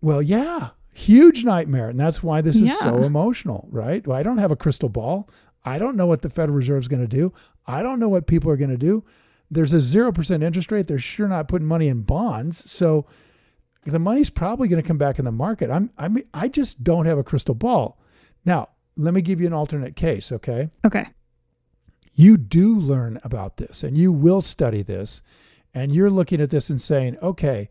Well, 0.01 0.23
yeah, 0.23 0.71
huge 0.95 1.45
nightmare. 1.45 1.91
And 1.91 2.01
that's 2.01 2.23
why 2.23 2.41
this 2.41 2.59
is 2.59 2.79
so 2.79 3.03
emotional, 3.03 3.69
right? 3.71 4.07
Well, 4.07 4.17
I 4.17 4.23
don't 4.23 4.39
have 4.39 4.51
a 4.51 4.57
crystal 4.57 4.89
ball. 4.89 5.29
I 5.63 5.79
don't 5.79 5.95
know 5.97 6.07
what 6.07 6.23
the 6.23 6.31
Federal 6.31 6.57
Reserve 6.57 6.81
is 6.83 6.89
going 6.89 7.03
to 7.03 7.09
do. 7.09 7.35
I 7.67 7.83
don't 7.83 8.01
know 8.01 8.09
what 8.09 8.27
people 8.27 8.51
are 8.51 8.57
going 8.57 8.71
to 8.71 8.79
do. 8.79 9.05
There's 9.51 9.73
a 9.73 9.79
0% 9.79 10.43
interest 10.43 10.71
rate. 10.71 10.87
They're 10.87 10.99
sure 10.99 11.27
not 11.29 11.49
putting 11.49 11.67
money 11.67 11.89
in 11.89 12.03
bonds. 12.03 12.71
So 12.71 13.07
the 13.85 13.99
money's 13.99 14.31
probably 14.31 14.69
going 14.69 14.83
to 14.83 14.87
come 14.87 14.99
back 14.99 15.19
in 15.19 15.25
the 15.25 15.33
market. 15.33 15.71
I'm, 15.71 15.91
I 15.99 16.09
mean, 16.09 16.25
I 16.33 16.49
just 16.49 16.85
don't 16.85 17.07
have 17.07 17.19
a 17.19 17.25
crystal 17.25 17.55
ball. 17.55 17.99
Now, 18.45 18.69
let 18.97 19.15
me 19.15 19.23
give 19.23 19.41
you 19.41 19.47
an 19.47 19.53
alternate 19.53 19.97
case, 19.97 20.31
okay? 20.33 20.71
Okay. 20.85 21.09
you 22.15 22.37
do 22.37 22.79
learn 22.79 23.19
about 23.25 23.57
this 23.57 23.83
and 23.83 23.97
you 23.97 24.13
will 24.13 24.41
study 24.41 24.83
this 24.83 25.23
and 25.73 25.93
you're 25.93 26.11
looking 26.11 26.41
at 26.41 26.51
this 26.51 26.69
and 26.71 26.81
saying, 26.81 27.17
okay, 27.23 27.69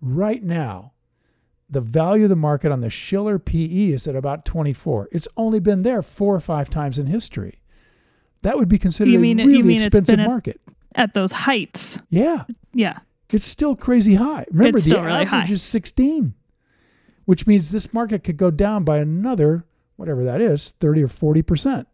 right 0.00 0.42
now, 0.42 0.92
the 1.68 1.80
value 1.80 2.24
of 2.24 2.30
the 2.30 2.36
market 2.36 2.72
on 2.72 2.80
the 2.80 2.90
Shiller 2.90 3.38
PE 3.38 3.88
is 3.90 4.06
at 4.06 4.16
about 4.16 4.44
24. 4.44 5.08
It's 5.12 5.28
only 5.36 5.60
been 5.60 5.82
there 5.82 6.02
four 6.02 6.34
or 6.34 6.40
five 6.40 6.68
times 6.68 6.98
in 6.98 7.06
history. 7.06 7.60
That 8.42 8.56
would 8.58 8.68
be 8.68 8.78
considered 8.78 9.18
mean 9.18 9.40
a 9.40 9.46
really 9.46 9.76
expensive 9.76 10.18
at- 10.20 10.26
market. 10.28 10.60
At 10.94 11.14
those 11.14 11.32
heights. 11.32 11.98
Yeah, 12.10 12.44
Yeah. 12.74 12.98
it's 13.30 13.44
still 13.44 13.74
crazy 13.76 14.14
high. 14.16 14.44
Remember, 14.50 14.78
the 14.80 14.90
really 14.90 15.10
average 15.10 15.28
high. 15.48 15.52
is 15.52 15.62
16, 15.62 16.34
which 17.24 17.46
means 17.46 17.70
this 17.70 17.92
market 17.94 18.24
could 18.24 18.36
go 18.36 18.50
down 18.50 18.84
by 18.84 18.98
another, 18.98 19.64
whatever 19.96 20.22
that 20.24 20.40
is, 20.40 20.74
30 20.80 21.02
or 21.04 21.08
40%. 21.08 21.86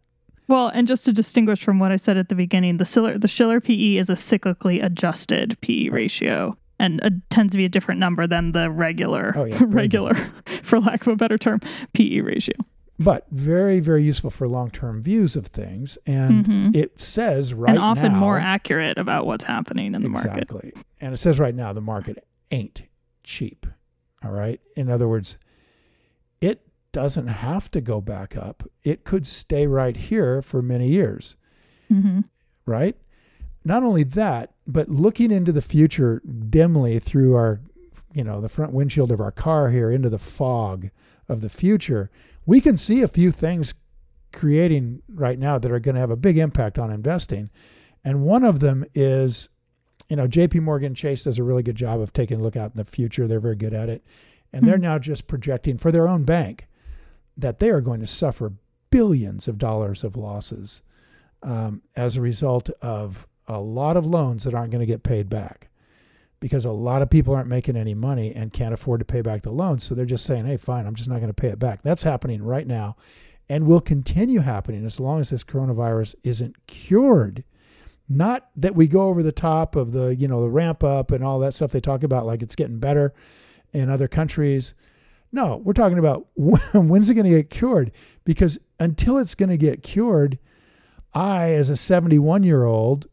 Well, 0.47 0.67
and 0.69 0.87
just 0.87 1.05
to 1.05 1.13
distinguish 1.13 1.63
from 1.63 1.77
what 1.79 1.91
I 1.91 1.95
said 1.95 2.17
at 2.17 2.29
the 2.29 2.35
beginning, 2.35 2.77
the 2.77 2.85
Shiller, 2.85 3.17
the 3.19 3.27
Shiller 3.27 3.59
PE 3.61 3.97
is 3.97 4.09
a 4.09 4.13
cyclically 4.13 4.83
adjusted 4.83 5.57
PE 5.61 5.89
ratio 5.89 6.57
and 6.79 6.99
uh 7.03 7.09
tends 7.29 7.51
to 7.51 7.57
be 7.57 7.65
a 7.65 7.69
different 7.69 7.99
number 7.99 8.25
than 8.25 8.53
the 8.53 8.71
regular, 8.71 9.33
Oh, 9.35 9.43
yeah, 9.45 9.57
very 9.59 9.69
regular, 9.69 10.31
for 10.63 10.79
lack 10.79 11.01
of 11.01 11.09
a 11.09 11.15
better 11.15 11.37
term, 11.37 11.59
PE 11.93 12.21
ratio. 12.21 12.55
But 12.99 13.25
very 13.31 13.79
very 13.79 14.03
useful 14.03 14.29
for 14.29 14.47
long-term 14.47 15.01
views 15.01 15.35
of 15.35 15.47
things. 15.47 15.97
And 16.05 16.45
Mhm. 16.45 16.75
it 16.75 16.99
says 16.99 17.53
right 17.53 17.69
and 17.71 17.79
often 17.79 18.11
now 18.13 18.19
more 18.19 18.37
accurate 18.37 18.97
about 18.97 19.25
what's 19.25 19.45
happening 19.45 19.95
in 19.95 20.01
the 20.01 20.09
market. 20.09 20.31
exactly. 20.43 20.73
And 21.01 21.13
it 21.13 21.17
says 21.17 21.39
right 21.39 21.55
now 21.55 21.71
the 21.73 21.81
market 21.81 22.17
ain't 22.51 22.83
cheap. 23.23 23.65
All 24.23 24.31
right? 24.31 24.59
In 24.75 24.89
other 24.89 25.07
words 25.07 25.37
it 26.41 26.65
doesn't 26.91 27.27
have 27.27 27.69
to 27.71 27.81
go 27.81 28.01
back 28.01 28.35
up. 28.35 28.63
It 28.83 29.03
could 29.03 29.27
stay 29.27 29.67
right 29.67 29.95
here 29.95 30.41
for 30.41 30.61
many 30.61 30.89
years. 30.89 31.37
Hmm 31.87 32.19
right? 32.65 32.95
Not 33.65 33.81
only 33.83 34.03
that 34.03 34.51
but 34.67 34.89
looking 34.89 35.31
into 35.31 35.51
the 35.51 35.61
future 35.61 36.21
dimly 36.49 36.99
through 36.99 37.33
our 37.35 37.61
you 38.13 38.23
know 38.23 38.41
the 38.41 38.49
front 38.49 38.73
windshield 38.73 39.11
of 39.11 39.19
our 39.21 39.31
car 39.31 39.69
here 39.69 39.89
into 39.89 40.09
the 40.09 40.19
fog 40.19 40.89
of 41.27 41.41
the 41.41 41.49
future 41.49 42.09
we 42.45 42.61
can 42.61 42.77
see 42.77 43.01
a 43.01 43.07
few 43.07 43.31
things 43.31 43.73
creating 44.31 45.01
right 45.09 45.39
now 45.39 45.57
that 45.57 45.71
are 45.71 45.79
going 45.79 45.95
to 45.95 46.01
have 46.01 46.11
a 46.11 46.15
big 46.15 46.37
impact 46.37 46.77
on 46.77 46.91
investing. 46.91 47.49
And 48.03 48.23
one 48.23 48.43
of 48.43 48.59
them 48.59 48.85
is 48.93 49.49
you 50.07 50.15
know 50.15 50.27
JP 50.27 50.61
Morgan 50.61 50.95
Chase 50.95 51.23
does 51.23 51.37
a 51.39 51.43
really 51.43 51.63
good 51.63 51.75
job 51.75 51.99
of 51.99 52.13
taking 52.13 52.39
a 52.39 52.43
look 52.43 52.55
out 52.55 52.71
in 52.71 52.77
the 52.77 52.85
future. 52.85 53.27
They're 53.27 53.39
very 53.39 53.55
good 53.55 53.73
at 53.73 53.89
it. 53.89 54.03
And 54.51 54.67
they're 54.67 54.77
Hmm. 54.77 54.83
now 54.83 54.99
just 54.99 55.27
projecting 55.27 55.77
for 55.77 55.91
their 55.91 56.07
own 56.07 56.23
bank 56.23 56.67
that 57.37 57.59
they 57.59 57.69
are 57.69 57.81
going 57.81 57.99
to 58.01 58.07
suffer 58.07 58.53
billions 58.89 59.47
of 59.47 59.57
dollars 59.59 60.03
of 60.03 60.15
losses 60.17 60.81
um, 61.43 61.81
as 61.95 62.17
a 62.17 62.21
result 62.21 62.69
of 62.81 63.27
a 63.47 63.59
lot 63.59 63.95
of 63.95 64.05
loans 64.05 64.43
that 64.43 64.53
aren't 64.53 64.71
going 64.71 64.79
to 64.81 64.85
get 64.85 65.03
paid 65.03 65.29
back 65.29 65.68
because 66.39 66.65
a 66.65 66.71
lot 66.71 67.01
of 67.01 67.09
people 67.09 67.35
aren't 67.35 67.49
making 67.49 67.75
any 67.75 67.93
money 67.93 68.33
and 68.33 68.53
can't 68.53 68.73
afford 68.73 68.99
to 68.99 69.05
pay 69.05 69.21
back 69.21 69.41
the 69.41 69.51
loans. 69.51 69.83
So 69.83 69.95
they're 69.95 70.05
just 70.05 70.25
saying, 70.25 70.45
hey, 70.45 70.57
fine, 70.57 70.85
I'm 70.85 70.95
just 70.95 71.09
not 71.09 71.19
going 71.19 71.27
to 71.27 71.33
pay 71.33 71.49
it 71.49 71.59
back. 71.59 71.81
That's 71.81 72.03
happening 72.03 72.43
right 72.43 72.65
now 72.65 72.95
and 73.49 73.65
will 73.65 73.81
continue 73.81 74.41
happening 74.41 74.85
as 74.85 74.99
long 74.99 75.19
as 75.19 75.31
this 75.31 75.43
coronavirus 75.43 76.15
isn't 76.23 76.55
cured. 76.67 77.43
Not 78.07 78.49
that 78.55 78.75
we 78.75 78.87
go 78.87 79.03
over 79.03 79.23
the 79.23 79.31
top 79.31 79.75
of 79.75 79.91
the, 79.91 80.15
you 80.15 80.27
know, 80.27 80.41
the 80.41 80.49
ramp 80.49 80.83
up 80.83 81.11
and 81.11 81.23
all 81.23 81.39
that 81.39 81.55
stuff 81.55 81.71
they 81.71 81.81
talk 81.81 82.03
about, 82.03 82.25
like 82.25 82.41
it's 82.41 82.55
getting 82.55 82.79
better 82.79 83.13
in 83.73 83.89
other 83.89 84.07
countries. 84.07 84.73
No, 85.31 85.57
we're 85.57 85.73
talking 85.73 85.99
about 85.99 86.27
when's 86.35 87.09
it 87.09 87.15
going 87.15 87.29
to 87.29 87.37
get 87.37 87.49
cured? 87.49 87.91
Because 88.23 88.59
until 88.79 89.17
it's 89.17 89.35
going 89.35 89.49
to 89.49 89.57
get 89.57 89.83
cured, 89.83 90.39
I, 91.13 91.51
as 91.51 91.69
a 91.69 91.75
71 91.77 92.43
year 92.43 92.65
old, 92.65 93.07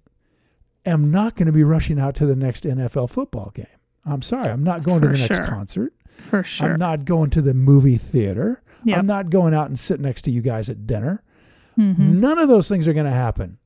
am 0.86 1.10
not 1.10 1.34
going 1.36 1.46
to 1.46 1.52
be 1.52 1.64
rushing 1.64 1.98
out 1.98 2.14
to 2.16 2.26
the 2.26 2.36
next 2.36 2.64
NFL 2.64 3.10
football 3.10 3.52
game. 3.54 3.66
I'm 4.04 4.22
sorry. 4.22 4.48
I'm 4.48 4.62
not 4.64 4.82
going 4.82 5.00
to 5.02 5.08
For 5.08 5.12
the 5.12 5.18
next 5.18 5.48
concert. 5.50 5.92
For 6.08 6.42
sure. 6.42 6.70
I'm 6.70 6.78
not 6.78 7.04
going 7.04 7.30
to 7.30 7.42
the 7.42 7.54
movie 7.54 7.96
theater. 7.98 8.62
Yep. 8.84 8.98
I'm 8.98 9.06
not 9.06 9.30
going 9.30 9.52
out 9.52 9.68
and 9.68 9.78
sit 9.78 10.00
next 10.00 10.22
to 10.22 10.30
you 10.30 10.40
guys 10.42 10.68
at 10.68 10.86
dinner. 10.86 11.22
Mhm. 11.76 11.98
None 11.98 12.38
of 12.38 12.48
those 12.48 12.68
things 12.68 12.86
are 12.88 12.92
going 12.94 13.06
to 13.06 13.12
happen. 13.12 13.58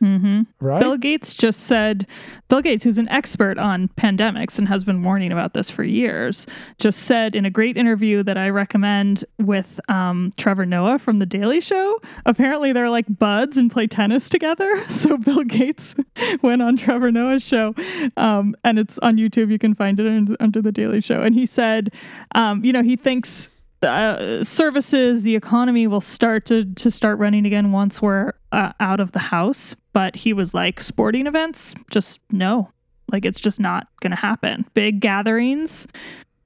Hmm 0.00 0.42
right? 0.60 0.80
Bill 0.80 0.96
Gates 0.96 1.34
just 1.34 1.60
said, 1.60 2.06
Bill 2.48 2.62
Gates, 2.62 2.84
who's 2.84 2.98
an 2.98 3.08
expert 3.08 3.58
on 3.58 3.88
pandemics 3.96 4.58
and 4.58 4.68
has 4.68 4.84
been 4.84 5.02
warning 5.02 5.32
about 5.32 5.54
this 5.54 5.70
for 5.70 5.82
years, 5.82 6.46
just 6.78 7.00
said 7.00 7.34
in 7.34 7.44
a 7.44 7.50
great 7.50 7.76
interview 7.76 8.22
that 8.22 8.38
I 8.38 8.48
recommend 8.48 9.24
with 9.38 9.80
um, 9.88 10.32
Trevor 10.36 10.66
Noah 10.66 10.98
from 10.98 11.18
The 11.18 11.26
Daily 11.26 11.60
Show. 11.60 12.00
Apparently, 12.26 12.72
they're 12.72 12.90
like 12.90 13.06
buds 13.18 13.58
and 13.58 13.70
play 13.70 13.86
tennis 13.86 14.28
together. 14.28 14.84
So 14.98 15.16
Bill 15.16 15.44
Gates 15.44 15.94
went 16.42 16.60
on 16.60 16.76
Trevor 16.76 17.12
Noah's 17.12 17.42
show, 17.42 17.72
um, 18.16 18.56
and 18.64 18.80
it's 18.80 18.98
on 18.98 19.16
YouTube. 19.16 19.50
You 19.50 19.58
can 19.58 19.74
find 19.74 20.00
it 20.00 20.06
under, 20.06 20.36
under 20.40 20.60
The 20.60 20.72
Daily 20.72 21.00
Show. 21.00 21.22
And 21.22 21.36
he 21.36 21.46
said, 21.46 21.92
um, 22.34 22.64
you 22.64 22.72
know, 22.72 22.82
he 22.82 22.96
thinks 22.96 23.48
uh, 23.82 24.42
services, 24.42 25.22
the 25.22 25.36
economy 25.36 25.86
will 25.86 26.00
start 26.00 26.46
to 26.46 26.64
to 26.64 26.90
start 26.90 27.18
running 27.18 27.46
again 27.46 27.70
once 27.70 28.02
we're 28.02 28.32
uh, 28.52 28.72
out 28.80 29.00
of 29.00 29.12
the 29.12 29.18
house. 29.18 29.76
But 29.92 30.16
he 30.16 30.32
was 30.32 30.54
like, 30.54 30.80
sporting 30.80 31.26
events, 31.26 31.74
just 31.90 32.20
no, 32.30 32.70
like 33.12 33.24
it's 33.24 33.40
just 33.40 33.60
not 33.60 33.88
going 34.00 34.10
to 34.10 34.16
happen. 34.16 34.64
Big 34.74 35.00
gatherings, 35.00 35.86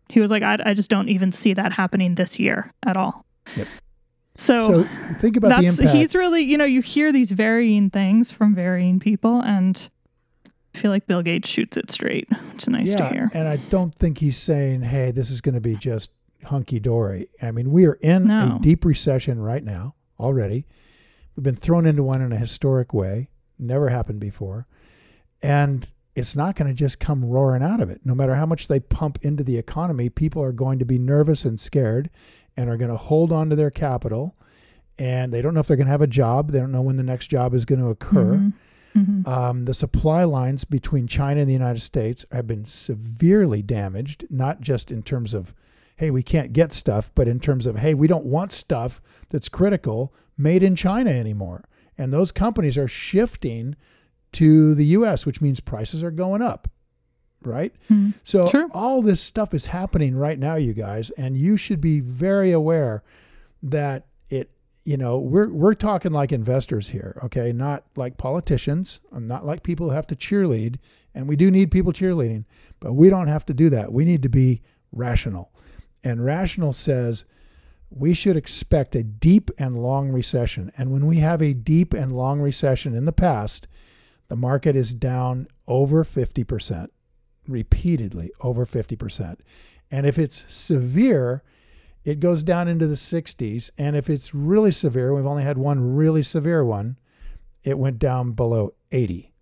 he 0.08 0.20
was 0.20 0.30
like, 0.30 0.42
I, 0.42 0.58
I 0.64 0.74
just 0.74 0.90
don't 0.90 1.08
even 1.08 1.32
see 1.32 1.54
that 1.54 1.72
happening 1.72 2.14
this 2.14 2.38
year 2.38 2.72
at 2.84 2.96
all. 2.96 3.24
Yep. 3.56 3.68
So, 4.36 4.84
So 4.84 4.88
think 5.18 5.36
about 5.36 5.60
the 5.60 5.68
impact. 5.68 5.94
he's 5.94 6.14
really 6.14 6.42
you 6.42 6.56
know 6.56 6.64
you 6.64 6.80
hear 6.80 7.12
these 7.12 7.30
varying 7.30 7.90
things 7.90 8.30
from 8.30 8.54
varying 8.54 9.00
people 9.00 9.40
and. 9.40 9.88
I 10.74 10.78
feel 10.78 10.90
like 10.90 11.06
Bill 11.06 11.20
Gates 11.20 11.50
shoots 11.50 11.76
it 11.76 11.90
straight, 11.90 12.26
which 12.50 12.62
is 12.62 12.68
nice 12.70 12.86
yeah, 12.86 12.96
to 12.96 13.08
hear. 13.14 13.30
and 13.34 13.46
I 13.46 13.58
don't 13.58 13.94
think 13.94 14.16
he's 14.16 14.38
saying, 14.38 14.80
"Hey, 14.80 15.10
this 15.10 15.30
is 15.30 15.42
going 15.42 15.54
to 15.54 15.60
be 15.60 15.76
just 15.76 16.08
hunky 16.44 16.80
dory." 16.80 17.28
I 17.40 17.50
mean, 17.50 17.70
we 17.72 17.86
are 17.86 17.94
in 18.02 18.26
No. 18.26 18.56
a 18.56 18.62
deep 18.62 18.84
recession 18.84 19.40
right 19.40 19.64
now 19.64 19.94
already. 20.18 20.66
We've 21.36 21.44
been 21.44 21.56
thrown 21.56 21.86
into 21.86 22.02
one 22.02 22.20
in 22.22 22.32
a 22.32 22.36
historic 22.36 22.92
way, 22.92 23.30
never 23.58 23.88
happened 23.88 24.20
before, 24.20 24.66
and 25.42 25.88
it's 26.14 26.36
not 26.36 26.56
going 26.56 26.68
to 26.68 26.74
just 26.74 27.00
come 27.00 27.24
roaring 27.24 27.62
out 27.62 27.80
of 27.80 27.88
it. 27.90 28.02
No 28.04 28.14
matter 28.14 28.34
how 28.34 28.44
much 28.44 28.68
they 28.68 28.80
pump 28.80 29.18
into 29.22 29.42
the 29.42 29.56
economy, 29.56 30.10
people 30.10 30.42
are 30.42 30.52
going 30.52 30.78
to 30.78 30.84
be 30.84 30.98
nervous 30.98 31.44
and 31.46 31.58
scared, 31.58 32.10
and 32.56 32.68
are 32.68 32.76
going 32.76 32.90
to 32.90 32.96
hold 32.98 33.32
on 33.32 33.48
to 33.48 33.56
their 33.56 33.70
capital. 33.70 34.36
And 34.98 35.32
they 35.32 35.40
don't 35.40 35.54
know 35.54 35.60
if 35.60 35.66
they're 35.68 35.76
going 35.78 35.86
to 35.86 35.90
have 35.92 36.02
a 36.02 36.06
job. 36.06 36.50
They 36.50 36.58
don't 36.58 36.70
know 36.70 36.82
when 36.82 36.98
the 36.98 37.02
next 37.02 37.28
job 37.28 37.54
is 37.54 37.64
going 37.64 37.80
to 37.80 37.88
occur. 37.88 38.36
Mhm. 38.36 38.52
Mhm. 38.94 39.26
Um, 39.26 39.64
the 39.64 39.72
supply 39.72 40.24
lines 40.24 40.64
between 40.64 41.06
China 41.06 41.40
and 41.40 41.48
the 41.48 41.54
United 41.54 41.80
States 41.80 42.26
have 42.30 42.46
been 42.46 42.66
severely 42.66 43.62
damaged, 43.62 44.26
not 44.28 44.60
just 44.60 44.90
in 44.92 45.02
terms 45.02 45.32
of, 45.32 45.54
hey, 45.96 46.10
we 46.10 46.22
can't 46.22 46.52
get 46.52 46.72
stuff, 46.72 47.10
but 47.14 47.28
in 47.28 47.38
terms 47.38 47.66
of, 47.66 47.76
hey, 47.76 47.94
we 47.94 48.06
don't 48.08 48.24
want 48.26 48.50
stuff 48.52 49.00
that's 49.30 49.48
critical 49.48 50.12
made 50.36 50.62
in 50.62 50.74
China 50.76 51.10
anymore. 51.10 51.64
And 51.98 52.12
those 52.12 52.32
companies 52.32 52.76
are 52.78 52.88
shifting 52.88 53.76
to 54.32 54.74
the 54.74 54.86
US, 54.86 55.26
which 55.26 55.40
means 55.40 55.60
prices 55.60 56.02
are 56.02 56.10
going 56.10 56.40
up, 56.42 56.68
right? 57.44 57.72
Mhm. 57.90 58.14
So 58.24 58.48
Sure. 58.48 58.66
all 58.72 59.02
this 59.02 59.20
stuff 59.20 59.52
is 59.54 59.66
happening 59.66 60.16
right 60.16 60.38
now, 60.38 60.56
you 60.56 60.72
guys, 60.72 61.10
and 61.10 61.36
you 61.36 61.56
should 61.56 61.80
be 61.80 62.00
very 62.00 62.50
aware 62.50 63.02
that 63.62 64.06
it, 64.30 64.50
you 64.84 64.96
know, 64.96 65.18
we're 65.18 65.52
we're 65.52 65.74
talking 65.74 66.10
like 66.12 66.32
investors 66.32 66.88
here, 66.88 67.20
okay? 67.24 67.52
Not 67.52 67.84
like 67.94 68.16
politicians, 68.16 68.98
and 69.12 69.28
not 69.28 69.44
like 69.44 69.62
people 69.62 69.90
who 69.90 69.94
have 69.94 70.06
to 70.08 70.16
cheerlead, 70.16 70.76
and 71.14 71.28
we 71.28 71.36
do 71.36 71.50
need 71.50 71.70
people 71.70 71.92
cheerleading, 71.92 72.46
but 72.80 72.94
we 72.94 73.10
don't 73.10 73.28
have 73.28 73.44
to 73.46 73.54
do 73.54 73.68
that. 73.70 73.92
We 73.92 74.04
need 74.04 74.22
to 74.22 74.28
be 74.30 74.62
rational. 74.90 75.51
And 76.04 76.24
rational 76.24 76.72
says 76.72 77.24
we 77.90 78.14
should 78.14 78.36
expect 78.36 78.96
a 78.96 79.02
deep 79.02 79.50
and 79.58 79.82
long 79.82 80.10
recession. 80.10 80.72
And 80.76 80.92
when 80.92 81.06
we 81.06 81.18
have 81.18 81.42
a 81.42 81.52
deep 81.52 81.92
and 81.92 82.16
long 82.16 82.40
recession 82.40 82.94
in 82.94 83.04
the 83.04 83.12
past, 83.12 83.68
the 84.28 84.36
market 84.36 84.74
is 84.74 84.94
down 84.94 85.46
over 85.68 86.04
50%, 86.04 86.88
repeatedly 87.46 88.30
over 88.40 88.64
50%. 88.64 89.40
And 89.90 90.06
if 90.06 90.18
it's 90.18 90.44
severe, 90.48 91.42
it 92.04 92.18
goes 92.18 92.42
down 92.42 92.66
into 92.66 92.86
the 92.86 92.94
60s. 92.94 93.70
And 93.76 93.94
if 93.94 94.08
it's 94.08 94.34
really 94.34 94.72
severe, 94.72 95.14
we've 95.14 95.26
only 95.26 95.44
had 95.44 95.58
one 95.58 95.94
really 95.94 96.22
severe 96.22 96.64
one, 96.64 96.98
it 97.62 97.78
went 97.78 97.98
down 97.98 98.32
below 98.32 98.74
80. 98.90 99.32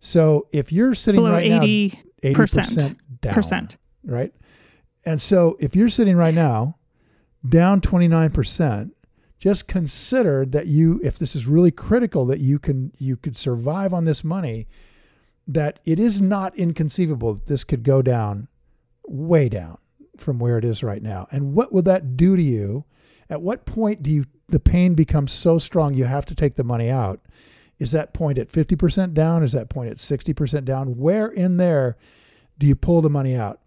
So 0.00 0.46
if 0.52 0.72
you're 0.72 0.94
sitting 0.94 1.20
Below 1.20 1.32
right 1.32 1.52
80 1.64 2.02
now, 2.22 2.30
80%. 2.30 2.96
down, 3.20 3.34
percent. 3.34 3.76
right? 4.04 4.32
And 5.06 5.22
so 5.22 5.56
if 5.60 5.76
you're 5.76 5.88
sitting 5.88 6.16
right 6.16 6.34
now 6.34 6.76
down 7.48 7.80
29%, 7.80 8.90
just 9.38 9.68
consider 9.68 10.44
that 10.44 10.66
you 10.66 11.00
if 11.04 11.18
this 11.18 11.36
is 11.36 11.46
really 11.46 11.70
critical 11.70 12.26
that 12.26 12.40
you 12.40 12.58
can 12.58 12.92
you 12.98 13.16
could 13.16 13.36
survive 13.36 13.92
on 13.92 14.04
this 14.04 14.24
money 14.24 14.66
that 15.46 15.78
it 15.84 15.98
is 15.98 16.20
not 16.20 16.56
inconceivable 16.56 17.34
that 17.34 17.46
this 17.46 17.62
could 17.62 17.84
go 17.84 18.02
down 18.02 18.48
way 19.06 19.48
down 19.48 19.78
from 20.16 20.38
where 20.38 20.58
it 20.58 20.64
is 20.64 20.82
right 20.82 21.02
now. 21.02 21.28
And 21.30 21.54
what 21.54 21.72
would 21.72 21.84
that 21.84 22.16
do 22.16 22.34
to 22.34 22.42
you? 22.42 22.84
At 23.28 23.42
what 23.42 23.66
point 23.66 24.02
do 24.02 24.10
you 24.10 24.24
the 24.48 24.60
pain 24.60 24.94
becomes 24.94 25.32
so 25.32 25.58
strong 25.58 25.94
you 25.94 26.04
have 26.04 26.26
to 26.26 26.34
take 26.34 26.56
the 26.56 26.64
money 26.64 26.90
out? 26.90 27.20
Is 27.78 27.92
that 27.92 28.14
point 28.14 28.38
at 28.38 28.50
50% 28.50 29.12
down? 29.12 29.42
Is 29.42 29.52
that 29.52 29.68
point 29.68 29.90
at 29.90 29.98
60% 29.98 30.64
down? 30.64 30.96
Where 30.96 31.28
in 31.28 31.58
there 31.58 31.96
do 32.58 32.66
you 32.66 32.74
pull 32.74 33.02
the 33.02 33.10
money 33.10 33.36
out? 33.36 33.60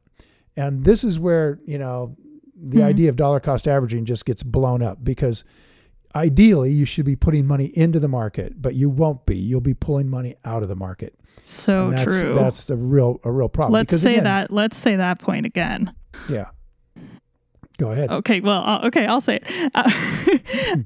And 0.60 0.84
this 0.84 1.04
is 1.04 1.20
where, 1.20 1.60
you 1.66 1.78
know, 1.78 2.16
the 2.62 2.80
Mhm. 2.82 2.84
idea 2.86 3.10
of 3.10 3.16
dollar 3.16 3.40
cost 3.40 3.68
averaging 3.68 4.06
just 4.06 4.26
gets 4.26 4.44
blown 4.44 4.82
up 4.82 5.04
because 5.04 5.44
ideally 6.16 6.72
you 6.72 6.86
should 6.86 7.06
be 7.06 7.16
putting 7.16 7.46
money 7.48 7.72
into 7.76 8.00
the 8.00 8.08
market, 8.10 8.62
but 8.62 8.76
you 8.76 8.90
won't 8.90 9.26
be. 9.26 9.38
You'll 9.38 9.62
be 9.62 9.74
pulling 9.74 10.10
money 10.10 10.36
out 10.44 10.62
of 10.64 10.70
the 10.70 10.76
market. 10.76 11.16
So 11.46 11.86
and 11.86 11.94
that's, 11.94 12.20
true. 12.20 12.36
That's 12.36 12.66
the 12.66 12.76
real 12.78 13.20
a 13.24 13.32
real 13.32 13.50
problem. 13.50 13.74
let's 13.74 13.88
because 13.88 14.02
say 14.02 14.14
again, 14.14 14.26
that. 14.26 14.52
Let's 14.52 14.78
say 14.78 14.96
that 14.98 15.20
point 15.20 15.46
again. 15.46 15.94
Yeah. 16.28 16.48
Go 17.78 17.92
ahead. 17.94 18.10
Okay, 18.10 18.42
well, 18.42 18.62
uh, 18.66 18.88
okay, 18.88 19.06
I'll 19.06 19.22
say 19.22 19.40
it. 19.42 19.72
Uh, 19.76 19.90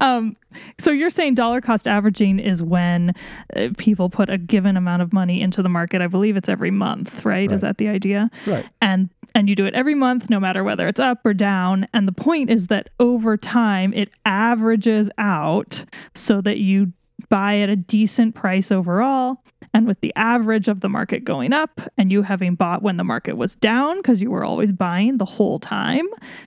um, 0.00 0.36
so 0.78 0.90
you're 0.90 1.10
saying 1.10 1.34
dollar 1.34 1.60
cost 1.60 1.88
averaging 1.88 2.38
is 2.38 2.62
when 2.62 3.12
uh, 3.56 3.68
people 3.76 4.08
put 4.08 4.30
a 4.30 4.38
given 4.38 4.76
amount 4.76 5.02
of 5.02 5.12
money 5.12 5.40
into 5.40 5.62
the 5.62 5.68
market. 5.68 6.00
I 6.00 6.06
believe 6.06 6.36
it's 6.36 6.48
every 6.48 6.70
month, 6.70 7.24
right? 7.24 7.48
Right. 7.48 7.50
Is 7.52 7.60
that 7.62 7.78
the 7.78 7.88
idea? 7.88 8.30
Right. 8.46 8.64
And 8.80 9.10
and 9.34 9.48
you 9.48 9.54
do 9.54 9.66
it 9.66 9.74
every 9.74 9.94
month, 9.94 10.30
no 10.30 10.38
matter 10.38 10.62
whether 10.62 10.86
it's 10.88 11.00
up 11.00 11.24
or 11.26 11.34
down. 11.34 11.88
And 11.92 12.06
the 12.06 12.12
point 12.12 12.50
is 12.50 12.68
that 12.68 12.90
over 13.00 13.36
time, 13.36 13.92
it 13.92 14.10
averages 14.24 15.10
out 15.18 15.84
so 16.14 16.40
that 16.40 16.58
you 16.58 16.92
buy 17.28 17.58
at 17.58 17.68
a 17.68 17.76
decent 17.76 18.34
price 18.34 18.70
overall. 18.70 19.42
And 19.72 19.86
with 19.86 20.00
the 20.00 20.12
average 20.14 20.68
of 20.68 20.80
the 20.80 20.88
market 20.88 21.24
going 21.24 21.52
up 21.52 21.80
and 21.98 22.12
you 22.12 22.22
having 22.22 22.54
bought 22.54 22.82
when 22.82 22.96
the 22.96 23.04
market 23.04 23.36
was 23.36 23.56
down 23.56 23.96
because 23.96 24.22
you 24.22 24.30
were 24.30 24.44
always 24.44 24.70
buying 24.70 25.18
the 25.18 25.24
whole 25.24 25.58
time, 25.58 26.06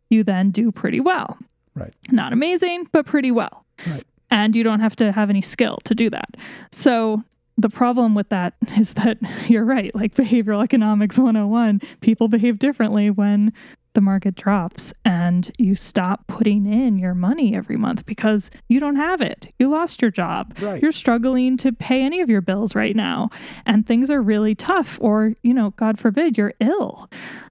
you 0.09 0.23
then 0.23 0.51
do 0.51 0.71
pretty 0.71 1.01
well. 1.01 1.37
Right. 1.75 1.93
Not 2.09 2.31
amazing, 2.31 2.87
but 2.93 3.05
pretty 3.05 3.31
well. 3.31 3.65
Right. 3.85 4.03
And 4.31 4.55
you 4.55 4.63
don't 4.63 4.79
have 4.79 4.95
to 4.97 5.11
have 5.11 5.29
any 5.29 5.41
skill 5.41 5.77
to 5.83 5.93
do 5.93 6.09
that. 6.09 6.35
So 6.71 7.23
the 7.57 7.69
problem 7.69 8.15
with 8.15 8.29
that 8.29 8.53
is 8.77 8.93
that 8.93 9.17
you're 9.49 9.65
right, 9.65 9.93
like 9.95 10.15
behavioral 10.15 10.63
economics 10.63 11.17
101, 11.17 11.81
people 12.01 12.27
behave 12.27 12.59
differently 12.59 13.09
when 13.09 13.51
the 13.93 14.01
market 14.01 14.35
drops 14.35 14.93
and 15.05 15.51
you 15.57 15.73
stop 15.73 16.27
putting 16.27 16.71
in 16.71 16.99
your 16.99 17.15
money 17.15 17.55
every 17.55 17.77
month 17.77 18.05
because 18.05 18.51
you 18.67 18.79
don't 18.79 18.95
have 18.95 19.21
it. 19.21 19.51
You 19.57 19.71
lost 19.71 20.03
your 20.03 20.11
job. 20.11 20.55
Right. 20.61 20.79
You're 20.79 20.91
struggling 20.91 21.57
to 21.57 21.71
pay 21.71 22.03
any 22.03 22.21
of 22.21 22.29
your 22.29 22.41
bills 22.41 22.75
right 22.75 22.95
now 22.95 23.31
and 23.65 23.87
things 23.87 24.11
are 24.11 24.21
really 24.21 24.53
tough 24.53 24.99
or, 25.01 25.33
you 25.41 25.51
know, 25.51 25.71
God 25.77 25.97
forbid 25.97 26.37
you're 26.37 26.53
ill. 26.59 27.09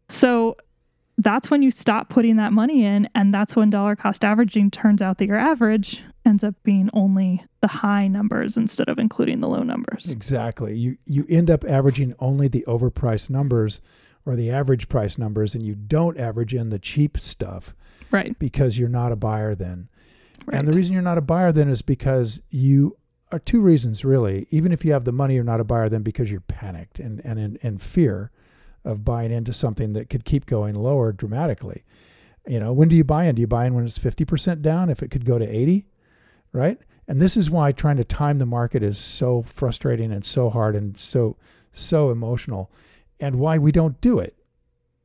So 0.09 0.57
that's 1.19 1.51
when 1.51 1.63
you 1.63 1.71
stop 1.71 2.09
putting 2.09 2.37
that 2.37 2.53
money 2.53 2.85
in 2.85 3.09
and 3.15 3.33
that's 3.33 3.57
when 3.57 3.71
dollar 3.71 3.97
cost 3.97 4.23
averaging 4.25 4.71
turns 4.71 5.01
out 5.01 5.19
that 5.19 5.27
your 5.27 5.39
average 5.39 6.03
ends 6.27 6.45
up 6.45 6.55
being 6.63 6.91
only 6.93 7.43
the 7.63 7.69
high 7.69 8.07
numbers 8.09 8.57
instead 8.57 8.89
of 8.89 8.99
including 8.99 9.41
the 9.41 9.49
low 9.49 9.63
numbers. 9.63 10.11
Exactly. 10.11 10.77
You 10.77 10.99
you 11.07 11.25
end 11.29 11.51
up 11.51 11.65
averaging 11.65 12.15
only 12.19 12.49
the 12.49 12.65
overpriced 12.69 13.31
numbers 13.31 13.81
or 14.27 14.37
the 14.37 14.51
average 14.51 14.89
price 14.89 15.17
numbers 15.19 15.55
and 15.55 15.65
you 15.65 15.75
don't 15.75 16.19
average 16.19 16.53
in 16.53 16.71
the 16.71 16.79
cheap 16.79 17.17
stuff 17.17 17.75
Right. 18.11 18.39
because 18.39 18.77
you're 18.79 18.89
not 18.89 19.13
a 19.13 19.17
buyer 19.17 19.55
then. 19.55 19.89
Right. 20.45 20.59
And 20.59 20.69
the 20.69 20.77
reason 20.77 20.93
you're 20.93 21.03
not 21.03 21.19
a 21.19 21.23
buyer 21.23 21.51
then 21.53 21.69
is 21.69 21.81
because 21.83 22.43
you 22.51 22.97
are 23.33 23.39
two 23.39 23.61
reasons 23.61 24.05
really. 24.05 24.47
Even 24.51 24.71
if 24.73 24.85
you 24.85 24.93
have 24.93 25.05
the 25.05 25.13
money, 25.13 25.35
you're 25.35 25.45
not 25.45 25.61
a 25.61 25.65
buyer 25.65 25.89
then 25.89 26.03
because 26.03 26.31
you're 26.31 26.41
panicked 26.41 26.99
and, 27.01 27.21
and 27.25 27.39
in, 27.39 27.57
in 27.63 27.79
fear 27.79 28.31
of 28.87 29.05
buying 29.05 29.33
into 29.33 29.53
something 29.53 29.93
that 29.93 30.09
could 30.09 30.25
keep 30.25 30.47
going 30.47 30.75
lower 30.75 31.13
dramatically. 31.13 31.85
You 32.47 32.61
know, 32.61 32.73
when 32.73 32.89
do 32.89 32.97
you 32.97 33.05
buy 33.05 33.25
in? 33.25 33.35
Do 33.35 33.41
you 33.41 33.47
buy 33.47 33.67
in 33.67 33.75
when 33.75 33.85
it's 33.85 33.99
50% 33.99 34.63
down 34.63 34.89
if 34.89 35.03
it 35.03 35.11
could 35.11 35.25
go 35.25 35.39
to 35.39 35.47
80? 35.47 35.87
Right? 36.53 36.79
And 37.09 37.21
this 37.21 37.37
is 37.37 37.51
why 37.51 37.73
trying 37.73 37.97
to 37.99 38.05
time 38.05 38.39
the 38.39 38.47
market 38.47 38.83
is 38.83 38.97
so 38.97 39.43
frustrating 39.43 40.13
and 40.13 40.25
so 40.25 40.49
hard 40.49 40.75
and 40.75 40.97
so 40.97 41.37
so 41.73 42.11
emotional 42.11 42.71
and 43.21 43.39
why 43.39 43.59
we 43.59 43.71
don't 43.71 44.01
do 44.01 44.19
it. 44.19 44.35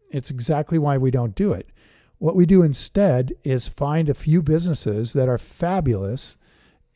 It's 0.10 0.30
exactly 0.30 0.80
why 0.80 0.98
we 0.98 1.12
don't 1.12 1.36
do 1.36 1.52
it. 1.52 1.70
What 2.18 2.36
we 2.36 2.46
do 2.46 2.62
instead 2.62 3.34
is 3.44 3.68
find 3.68 4.08
a 4.08 4.14
few 4.14 4.42
businesses 4.42 5.14
that 5.14 5.28
are 5.28 5.38
fabulous 5.38 6.38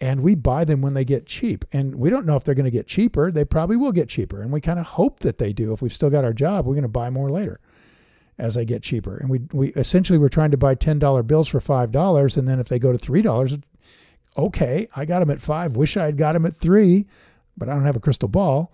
and 0.02 0.22
we 0.22 0.36
buy 0.36 0.66
them 0.66 0.82
when 0.82 0.94
they 0.94 1.06
get 1.06 1.26
cheap. 1.26 1.64
And 1.72 1.96
we 1.96 2.10
don't 2.10 2.26
know 2.26 2.36
if 2.36 2.44
they're 2.44 2.56
going 2.56 2.66
to 2.66 2.72
get 2.72 2.88
cheaper. 2.88 3.32
They 3.32 3.46
probably 3.46 3.78
will 3.78 3.92
get 3.92 4.10
cheaper. 4.10 4.42
And 4.42 4.52
we 4.52 4.62
kind 4.62 4.80
of 4.80 4.86
hope 4.86 5.20
that 5.20 5.38
they 5.38 5.54
do. 5.54 5.72
If 5.74 5.82
we've 5.82 5.94
still 5.94 6.10
got 6.10 6.26
our 6.26 6.34
job, 6.34 6.66
we're 6.66 6.74
going 6.74 6.84
to 6.84 6.90
buy 6.90 7.10
more 7.10 7.32
later 7.32 7.60
as 8.38 8.56
they 8.56 8.66
get 8.66 8.84
cheaper. 8.84 9.16
And 9.16 9.30
we, 9.30 9.42
we 9.54 9.70
essentially 9.70 10.20
we're 10.20 10.30
trying 10.30 10.52
to 10.52 10.58
buy 10.58 10.76
$10 10.76 11.28
bills 11.28 11.48
for 11.48 11.60
$5. 11.60 12.38
And 12.38 12.48
then 12.48 12.60
if 12.60 12.68
they 12.68 12.80
go 12.80 12.92
to 12.92 12.98
$3, 12.98 13.64
okay, 14.38 14.88
I 14.96 15.06
got 15.06 15.20
them 15.20 15.30
at 15.30 15.42
five. 15.42 15.76
Wish 15.76 15.98
I 15.98 16.06
had 16.06 16.18
got 16.18 16.34
them 16.34 16.46
at 16.46 16.56
three, 16.56 17.06
but 17.58 17.70
I 17.70 17.74
don't 17.74 17.86
have 17.86 17.96
a 17.96 18.02
crystal 18.02 18.28
ball. 18.28 18.74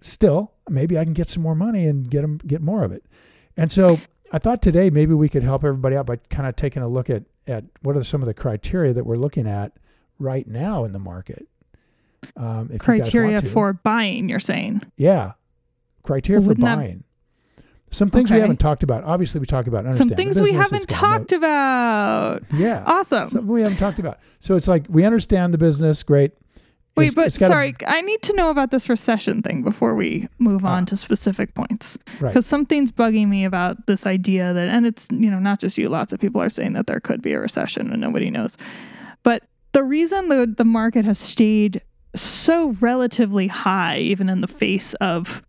Still, 0.00 0.52
maybe 0.68 0.96
I 0.96 1.04
can 1.04 1.12
get 1.12 1.28
some 1.28 1.42
more 1.42 1.56
money 1.56 1.86
and 1.86 2.08
get 2.08 2.22
them, 2.22 2.38
get 2.46 2.62
more 2.62 2.84
of 2.84 2.92
it. 2.92 3.04
And 3.56 3.72
so 3.72 3.98
I 4.32 4.38
thought 4.38 4.62
today 4.62 4.90
maybe 4.90 5.14
we 5.14 5.28
could 5.28 5.42
help 5.42 5.64
everybody 5.64 5.96
out 5.96 6.06
by 6.06 6.16
kind 6.30 6.48
of 6.48 6.54
taking 6.54 6.82
a 6.82 6.88
look 6.88 7.10
at, 7.10 7.24
at 7.48 7.64
what 7.82 7.96
are 7.96 8.04
some 8.04 8.22
of 8.22 8.26
the 8.26 8.34
criteria 8.34 8.92
that 8.92 9.04
we're 9.04 9.16
looking 9.16 9.48
at 9.48 9.72
right 10.18 10.46
now 10.46 10.84
in 10.84 10.92
the 10.92 10.98
market. 10.98 11.46
Um, 12.36 12.76
criteria 12.78 13.40
for 13.42 13.72
buying, 13.72 14.28
you're 14.28 14.40
saying? 14.40 14.82
Yeah, 14.96 15.32
criteria 16.02 16.40
well, 16.40 16.54
for 16.54 16.60
buying. 16.60 17.04
That... 17.56 17.64
Some 17.90 18.10
things 18.10 18.30
okay. 18.30 18.36
we 18.36 18.40
haven't 18.40 18.58
talked 18.58 18.82
about. 18.82 19.04
Obviously, 19.04 19.40
we 19.40 19.46
talked 19.46 19.66
about 19.68 19.94
some 19.94 20.08
things 20.08 20.42
we 20.42 20.52
haven't 20.52 20.88
talked 20.88 21.32
about. 21.32 22.42
Yeah, 22.52 22.82
awesome. 22.86 23.28
Something 23.28 23.48
we 23.48 23.62
haven't 23.62 23.78
talked 23.78 23.98
about. 23.98 24.18
So 24.40 24.56
it's 24.56 24.68
like 24.68 24.84
we 24.88 25.04
understand 25.04 25.54
the 25.54 25.58
business, 25.58 26.02
great. 26.02 26.32
Wait, 26.96 27.06
it's, 27.06 27.14
but 27.14 27.26
it's 27.28 27.38
sorry, 27.38 27.76
I 27.86 28.00
need 28.00 28.22
to 28.22 28.34
know 28.34 28.50
about 28.50 28.72
this 28.72 28.88
recession 28.88 29.40
thing 29.40 29.62
before 29.62 29.94
we 29.94 30.28
move 30.38 30.64
on 30.64 30.82
uh, 30.82 30.86
to 30.86 30.96
specific 30.96 31.54
points. 31.54 31.96
Right. 32.20 32.30
Because 32.30 32.44
something's 32.44 32.90
bugging 32.90 33.28
me 33.28 33.44
about 33.44 33.86
this 33.86 34.04
idea 34.04 34.52
that, 34.52 34.68
and 34.68 34.84
it's, 34.84 35.06
you 35.12 35.30
know, 35.30 35.38
not 35.38 35.60
just 35.60 35.78
you, 35.78 35.88
lots 35.88 36.12
of 36.12 36.18
people 36.18 36.42
are 36.42 36.50
saying 36.50 36.72
that 36.72 36.88
there 36.88 36.98
could 36.98 37.22
be 37.22 37.32
a 37.34 37.38
recession 37.38 37.92
and 37.92 38.00
nobody 38.00 38.30
knows. 38.30 38.58
But 39.22 39.44
the 39.72 39.84
reason 39.84 40.28
the, 40.28 40.52
the 40.56 40.64
market 40.64 41.04
has 41.04 41.18
stayed 41.18 41.82
so 42.14 42.76
relatively 42.80 43.46
high, 43.46 43.98
even 43.98 44.28
in 44.28 44.40
the 44.40 44.46
face 44.46 44.94
of 44.94 45.42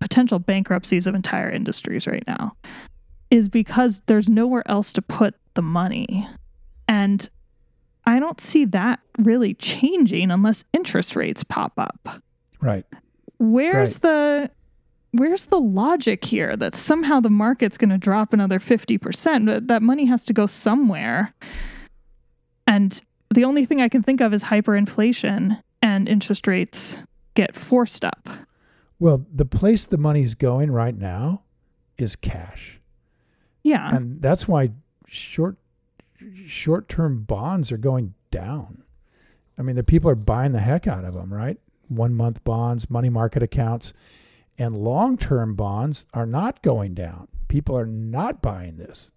potential 0.00 0.38
bankruptcies 0.38 1.06
of 1.06 1.14
entire 1.14 1.50
industries 1.50 2.06
right 2.06 2.24
now, 2.26 2.56
is 3.30 3.48
because 3.48 4.02
there's 4.06 4.28
nowhere 4.28 4.62
else 4.66 4.92
to 4.92 5.02
put 5.02 5.34
the 5.54 5.62
money. 5.62 6.28
And 6.86 7.28
I 8.04 8.18
don't 8.20 8.40
see 8.40 8.64
that 8.66 9.00
really 9.18 9.54
changing 9.54 10.30
unless 10.30 10.64
interest 10.72 11.14
rates 11.14 11.44
pop 11.44 11.72
up. 11.76 12.22
Right. 12.60 12.86
Where's 13.38 13.94
right. 13.94 14.02
the 14.02 14.50
where's 15.12 15.46
the 15.46 15.58
logic 15.58 16.24
here 16.24 16.56
that 16.56 16.74
somehow 16.74 17.20
the 17.20 17.30
market's 17.30 17.78
going 17.78 17.90
to 17.90 17.98
drop 17.98 18.32
another 18.32 18.58
50%? 18.58 19.66
That 19.68 19.82
money 19.82 20.06
has 20.06 20.24
to 20.26 20.32
go 20.32 20.46
somewhere. 20.46 21.34
And 22.66 23.00
the 23.30 23.44
only 23.44 23.64
thing 23.64 23.80
I 23.80 23.88
can 23.88 24.02
think 24.02 24.20
of 24.20 24.32
is 24.32 24.44
hyperinflation 24.44 25.60
and 25.82 26.08
interest 26.08 26.46
rates 26.46 26.98
get 27.34 27.54
forced 27.54 28.04
up. 28.04 28.28
Well, 28.98 29.26
the 29.32 29.44
place 29.44 29.86
the 29.86 29.98
money's 29.98 30.34
going 30.34 30.70
right 30.70 30.96
now 30.96 31.42
is 31.96 32.16
cash. 32.16 32.80
Yeah. 33.62 33.88
And 33.94 34.20
that's 34.22 34.48
why 34.48 34.70
short 35.06 35.56
short-term 36.46 37.22
bonds 37.22 37.70
are 37.70 37.78
going 37.78 38.14
down. 38.32 38.82
I 39.56 39.62
mean, 39.62 39.76
the 39.76 39.84
people 39.84 40.10
are 40.10 40.16
buying 40.16 40.52
the 40.52 40.60
heck 40.60 40.88
out 40.88 41.04
of 41.04 41.14
them, 41.14 41.32
right? 41.32 41.58
One 41.88 42.14
month 42.14 42.42
bonds, 42.42 42.90
money 42.90 43.08
market 43.08 43.42
accounts, 43.42 43.92
and 44.58 44.74
long 44.74 45.16
term 45.16 45.54
bonds 45.54 46.06
are 46.14 46.26
not 46.26 46.62
going 46.62 46.94
down. 46.94 47.28
People 47.46 47.78
are 47.78 47.86
not 47.86 48.42
buying 48.42 48.76
this. 48.76 49.12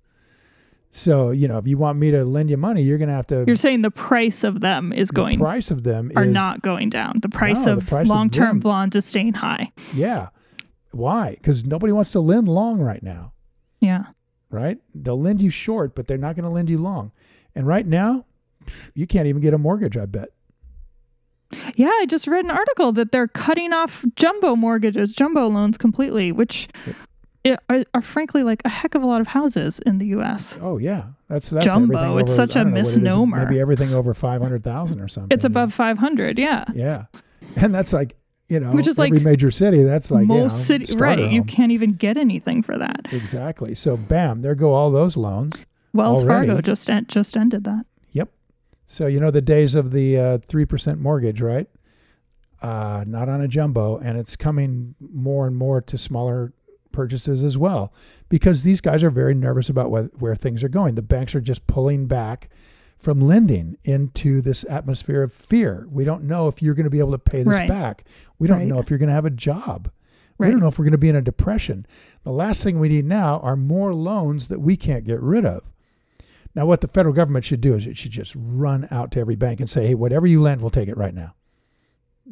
So, 0.93 1.31
you 1.31 1.47
know, 1.47 1.57
if 1.57 1.67
you 1.67 1.77
want 1.77 1.97
me 1.97 2.11
to 2.11 2.25
lend 2.25 2.49
you 2.49 2.57
money, 2.57 2.81
you're 2.81 2.97
going 2.97 3.07
to 3.07 3.13
have 3.13 3.27
to. 3.27 3.45
You're 3.47 3.55
saying 3.55 3.81
the 3.81 3.89
price 3.89 4.43
of 4.43 4.59
them 4.59 4.91
is 4.91 5.09
going. 5.09 5.39
The 5.39 5.45
price 5.45 5.71
of 5.71 5.83
them 5.83 6.11
are 6.17 6.25
is, 6.25 6.33
not 6.33 6.61
going 6.61 6.89
down. 6.89 7.21
The 7.21 7.29
price 7.29 7.65
no, 7.65 7.77
of 7.77 7.91
long 8.07 8.29
term 8.29 8.59
bonds 8.59 8.95
is 8.97 9.05
staying 9.05 9.33
high. 9.33 9.71
Yeah. 9.93 10.29
Why? 10.91 11.31
Because 11.31 11.63
nobody 11.63 11.93
wants 11.93 12.11
to 12.11 12.19
lend 12.19 12.49
long 12.49 12.81
right 12.81 13.01
now. 13.01 13.31
Yeah. 13.79 14.03
Right? 14.49 14.79
They'll 14.93 15.19
lend 15.19 15.41
you 15.41 15.49
short, 15.49 15.95
but 15.95 16.07
they're 16.07 16.17
not 16.17 16.35
going 16.35 16.43
to 16.43 16.51
lend 16.51 16.69
you 16.69 16.77
long. 16.77 17.13
And 17.55 17.65
right 17.65 17.87
now, 17.87 18.25
you 18.93 19.07
can't 19.07 19.27
even 19.27 19.41
get 19.41 19.53
a 19.53 19.57
mortgage, 19.57 19.95
I 19.95 20.05
bet. 20.05 20.29
Yeah, 21.75 21.87
I 21.87 22.05
just 22.05 22.27
read 22.27 22.43
an 22.43 22.51
article 22.51 22.91
that 22.93 23.13
they're 23.13 23.27
cutting 23.27 23.71
off 23.71 24.03
jumbo 24.15 24.57
mortgages, 24.57 25.13
jumbo 25.13 25.47
loans 25.47 25.77
completely, 25.77 26.33
which. 26.33 26.67
Are, 27.45 27.83
are, 27.93 28.01
frankly 28.01 28.43
like 28.43 28.61
a 28.65 28.69
heck 28.69 28.95
of 28.95 29.01
a 29.01 29.05
lot 29.05 29.21
of 29.21 29.27
houses 29.27 29.79
in 29.79 29.97
the 29.97 30.07
U.S. 30.07 30.57
Oh 30.61 30.77
yeah, 30.77 31.05
that's 31.27 31.49
that's 31.49 31.65
jumbo. 31.65 31.99
Over, 31.99 32.19
it's 32.21 32.35
such 32.35 32.55
a 32.55 32.63
misnomer. 32.63 33.45
Maybe 33.45 33.59
everything 33.59 33.93
over 33.93 34.13
five 34.13 34.41
hundred 34.41 34.63
thousand 34.63 35.01
or 35.01 35.07
something. 35.07 35.35
It's 35.35 35.45
above 35.45 35.73
five 35.73 35.97
hundred. 35.97 36.37
Yeah. 36.37 36.65
Yeah, 36.73 37.05
and 37.55 37.73
that's 37.73 37.93
like 37.93 38.15
you 38.47 38.59
know, 38.59 38.71
which 38.73 38.85
is 38.85 38.99
every 38.99 39.11
like 39.11 39.23
major 39.23 39.49
city. 39.49 39.83
That's 39.83 40.11
like 40.11 40.27
most 40.27 40.69
you 40.69 40.79
know, 40.79 40.85
city, 40.85 40.97
right? 40.97 41.19
Home. 41.19 41.31
You 41.31 41.43
can't 41.43 41.71
even 41.71 41.93
get 41.93 42.17
anything 42.17 42.61
for 42.61 42.77
that. 42.77 43.07
Exactly. 43.11 43.73
So 43.75 43.95
bam, 43.95 44.41
there 44.41 44.55
go 44.55 44.73
all 44.73 44.91
those 44.91 45.15
loans. 45.15 45.65
Wells 45.93 46.23
already. 46.23 46.47
Fargo 46.47 46.61
just 46.61 46.89
en- 46.89 47.07
just 47.07 47.37
ended 47.37 47.63
that. 47.63 47.85
Yep. 48.11 48.29
So 48.85 49.07
you 49.07 49.19
know 49.19 49.31
the 49.31 49.41
days 49.41 49.73
of 49.73 49.91
the 49.91 50.17
uh, 50.17 50.37
three 50.39 50.65
percent 50.65 50.99
mortgage, 50.99 51.41
right? 51.41 51.67
Uh, 52.61 53.05
not 53.07 53.29
on 53.29 53.41
a 53.41 53.47
jumbo, 53.47 53.97
and 53.97 54.19
it's 54.19 54.35
coming 54.35 54.95
more 54.99 55.47
and 55.47 55.55
more 55.55 55.81
to 55.81 55.97
smaller 55.97 56.51
purchases 56.91 57.43
as 57.43 57.57
well, 57.57 57.93
because 58.29 58.63
these 58.63 58.81
guys 58.81 59.03
are 59.03 59.09
very 59.09 59.33
nervous 59.33 59.69
about 59.69 59.91
where, 59.91 60.03
where 60.19 60.35
things 60.35 60.63
are 60.63 60.69
going. 60.69 60.95
The 60.95 61.01
banks 61.01 61.35
are 61.35 61.41
just 61.41 61.67
pulling 61.67 62.07
back 62.07 62.49
from 62.97 63.19
lending 63.19 63.77
into 63.83 64.41
this 64.41 64.63
atmosphere 64.69 65.23
of 65.23 65.33
fear. 65.33 65.87
We 65.89 66.03
don't 66.03 66.23
know 66.23 66.47
if 66.47 66.61
you're 66.61 66.75
going 66.75 66.83
to 66.83 66.91
be 66.91 66.99
able 66.99 67.11
to 67.11 67.17
pay 67.17 67.39
this 67.43 67.57
right. 67.57 67.67
back. 67.67 68.05
We 68.37 68.47
don't 68.47 68.59
right. 68.59 68.67
know 68.67 68.79
if 68.79 68.89
you're 68.89 68.99
going 68.99 69.09
to 69.09 69.15
have 69.15 69.25
a 69.25 69.31
job. 69.31 69.89
Right. 70.37 70.47
We 70.47 70.51
don't 70.51 70.61
know 70.61 70.67
if 70.67 70.77
we're 70.77 70.85
going 70.85 70.91
to 70.91 70.99
be 70.99 71.09
in 71.09 71.15
a 71.15 71.21
depression. 71.21 71.85
The 72.23 72.31
last 72.31 72.63
thing 72.63 72.79
we 72.79 72.89
need 72.89 73.05
now 73.05 73.39
are 73.39 73.55
more 73.55 73.93
loans 73.93 74.47
that 74.49 74.59
we 74.59 74.77
can't 74.77 75.03
get 75.03 75.19
rid 75.19 75.45
of. 75.45 75.63
Now, 76.53 76.65
what 76.65 76.81
the 76.81 76.87
federal 76.87 77.15
government 77.15 77.45
should 77.45 77.61
do 77.61 77.75
is 77.75 77.87
it 77.87 77.97
should 77.97 78.11
just 78.11 78.33
run 78.35 78.87
out 78.91 79.11
to 79.11 79.19
every 79.19 79.35
bank 79.35 79.59
and 79.61 79.69
say, 79.69 79.87
hey, 79.87 79.95
whatever 79.95 80.27
you 80.27 80.41
lend, 80.41 80.61
we'll 80.61 80.69
take 80.69 80.89
it 80.89 80.97
right 80.97 81.13
now. 81.13 81.33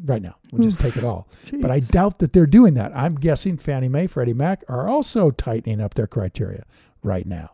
Right 0.05 0.21
now. 0.21 0.35
We'll 0.51 0.63
just 0.63 0.79
take 0.79 0.97
it 0.97 1.03
all. 1.03 1.27
Jeez. 1.45 1.61
But 1.61 1.71
I 1.71 1.79
doubt 1.79 2.19
that 2.19 2.31
they're 2.33 2.45
doing 2.45 2.75
that. 2.75 2.95
I'm 2.95 3.15
guessing 3.15 3.57
Fannie 3.57 3.89
Mae, 3.89 4.07
Freddie 4.07 4.33
Mac 4.33 4.63
are 4.67 4.87
also 4.87 5.31
tightening 5.31 5.81
up 5.81 5.95
their 5.95 6.07
criteria 6.07 6.65
right 7.03 7.25
now. 7.25 7.51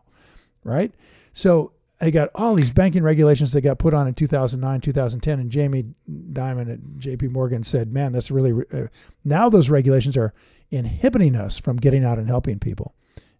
Right? 0.62 0.92
So 1.32 1.72
they 1.98 2.10
got 2.10 2.28
all 2.34 2.54
these 2.54 2.70
banking 2.70 3.02
regulations 3.02 3.52
that 3.52 3.62
got 3.62 3.78
put 3.78 3.94
on 3.94 4.06
in 4.06 4.14
2009, 4.14 4.80
2010. 4.80 5.40
And 5.40 5.50
Jamie 5.50 5.84
Dimon 6.08 6.72
at 6.72 6.80
JP 6.98 7.30
Morgan 7.30 7.64
said, 7.64 7.92
man, 7.92 8.12
that's 8.12 8.30
really, 8.30 8.64
uh, 8.72 8.88
now 9.24 9.48
those 9.48 9.70
regulations 9.70 10.16
are 10.16 10.34
inhibiting 10.70 11.36
us 11.36 11.58
from 11.58 11.76
getting 11.76 12.04
out 12.04 12.18
and 12.18 12.28
helping 12.28 12.58
people 12.58 12.94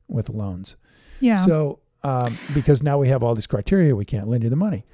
with 0.09 0.29
loans. 0.31 0.77
Yeah. 1.21 1.37
So 1.37 1.81
um, 2.03 2.39
because 2.55 2.83
now 2.83 2.99
we 2.99 3.09
have 3.09 3.23
all 3.23 3.35
these 3.35 3.47
criteria, 3.47 3.95
we 3.97 4.05
can't 4.05 4.29
lend 4.29 4.45
you 4.45 4.51
the 4.51 4.57
money, 4.57 4.85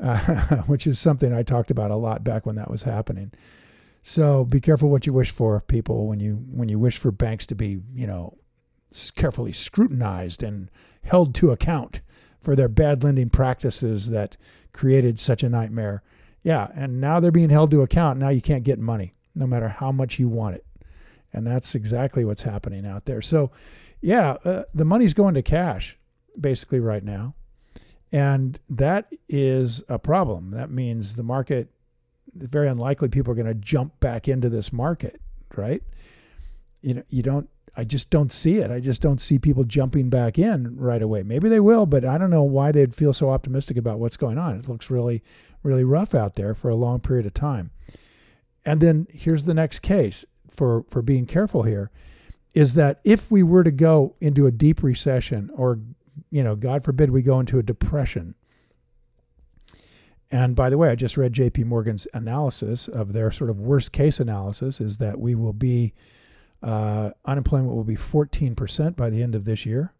which 0.66 0.86
is 0.86 0.98
something 0.98 1.32
I 1.32 1.42
talked 1.42 1.70
about 1.70 1.90
a 1.90 1.96
lot 1.96 2.24
back 2.24 2.46
when 2.46 2.56
that 2.56 2.70
was 2.70 2.82
happening. 2.84 3.32
So 4.02 4.44
be 4.44 4.60
careful 4.60 4.88
what 4.88 5.06
you 5.06 5.12
wish 5.12 5.30
for, 5.30 5.60
people. 5.60 6.06
When 6.06 6.20
you 6.20 6.36
when 6.52 6.68
you 6.68 6.78
wish 6.78 6.96
for 6.96 7.10
banks 7.10 7.46
to 7.46 7.54
be, 7.54 7.80
you 7.94 8.06
know, 8.06 8.38
carefully 9.14 9.52
scrutinized 9.52 10.42
and 10.42 10.70
held 11.02 11.34
to 11.36 11.50
account 11.50 12.00
for 12.40 12.56
their 12.56 12.68
bad 12.68 13.04
lending 13.04 13.28
practices 13.28 14.10
that 14.10 14.36
created 14.72 15.20
such 15.20 15.42
a 15.42 15.48
nightmare. 15.48 16.02
Yeah, 16.42 16.68
and 16.74 17.00
now 17.00 17.20
they're 17.20 17.30
being 17.30 17.50
held 17.50 17.70
to 17.72 17.82
account. 17.82 18.18
Now 18.18 18.30
you 18.30 18.40
can't 18.40 18.64
get 18.64 18.78
money, 18.78 19.14
no 19.34 19.46
matter 19.46 19.68
how 19.68 19.92
much 19.92 20.18
you 20.18 20.28
want 20.28 20.56
it, 20.56 20.64
and 21.34 21.46
that's 21.46 21.74
exactly 21.74 22.24
what's 22.24 22.42
happening 22.42 22.86
out 22.86 23.04
there. 23.04 23.20
So, 23.20 23.50
yeah, 24.00 24.38
uh, 24.44 24.62
the 24.72 24.86
money's 24.86 25.12
going 25.12 25.34
to 25.34 25.42
cash 25.42 25.98
basically 26.40 26.80
right 26.80 27.04
now. 27.04 27.34
And 28.12 28.58
that 28.68 29.12
is 29.28 29.84
a 29.88 29.98
problem. 29.98 30.50
That 30.50 30.70
means 30.70 31.16
the 31.16 31.22
market, 31.22 31.70
very 32.34 32.68
unlikely 32.68 33.08
people 33.08 33.32
are 33.32 33.36
going 33.36 33.46
to 33.46 33.54
jump 33.54 34.00
back 34.00 34.28
into 34.28 34.48
this 34.48 34.72
market, 34.72 35.20
right? 35.56 35.82
You 36.82 36.94
know, 36.94 37.02
you 37.08 37.22
don't, 37.22 37.48
I 37.76 37.84
just 37.84 38.10
don't 38.10 38.32
see 38.32 38.56
it. 38.56 38.70
I 38.70 38.80
just 38.80 39.00
don't 39.00 39.20
see 39.20 39.38
people 39.38 39.62
jumping 39.62 40.10
back 40.10 40.38
in 40.38 40.76
right 40.76 41.02
away. 41.02 41.22
Maybe 41.22 41.48
they 41.48 41.60
will, 41.60 41.86
but 41.86 42.04
I 42.04 42.18
don't 42.18 42.30
know 42.30 42.42
why 42.42 42.72
they'd 42.72 42.94
feel 42.94 43.12
so 43.12 43.30
optimistic 43.30 43.76
about 43.76 44.00
what's 44.00 44.16
going 44.16 44.38
on. 44.38 44.58
It 44.58 44.68
looks 44.68 44.90
really, 44.90 45.22
really 45.62 45.84
rough 45.84 46.14
out 46.14 46.34
there 46.34 46.54
for 46.54 46.68
a 46.68 46.74
long 46.74 46.98
period 46.98 47.26
of 47.26 47.34
time. 47.34 47.70
And 48.64 48.80
then 48.80 49.06
here's 49.12 49.44
the 49.44 49.54
next 49.54 49.80
case 49.80 50.24
for, 50.50 50.84
for 50.90 51.00
being 51.00 51.26
careful 51.26 51.62
here 51.62 51.90
is 52.52 52.74
that 52.74 53.00
if 53.04 53.30
we 53.30 53.42
were 53.42 53.62
to 53.62 53.70
go 53.70 54.16
into 54.20 54.46
a 54.46 54.50
deep 54.50 54.82
recession 54.82 55.50
or 55.54 55.78
you 56.30 56.42
know, 56.42 56.56
God 56.56 56.84
forbid 56.84 57.10
we 57.10 57.22
go 57.22 57.40
into 57.40 57.58
a 57.58 57.62
depression. 57.62 58.34
And 60.30 60.54
by 60.54 60.70
the 60.70 60.78
way, 60.78 60.90
I 60.90 60.94
just 60.94 61.16
read 61.16 61.32
JP 61.32 61.64
Morgan's 61.64 62.06
analysis 62.14 62.86
of 62.86 63.12
their 63.12 63.32
sort 63.32 63.50
of 63.50 63.58
worst 63.58 63.90
case 63.92 64.20
analysis 64.20 64.80
is 64.80 64.98
that 64.98 65.18
we 65.18 65.34
will 65.34 65.52
be, 65.52 65.92
uh, 66.62 67.10
unemployment 67.24 67.74
will 67.74 67.84
be 67.84 67.96
14% 67.96 68.94
by 68.94 69.10
the 69.10 69.22
end 69.22 69.34
of 69.34 69.44
this 69.44 69.66
year. 69.66 69.92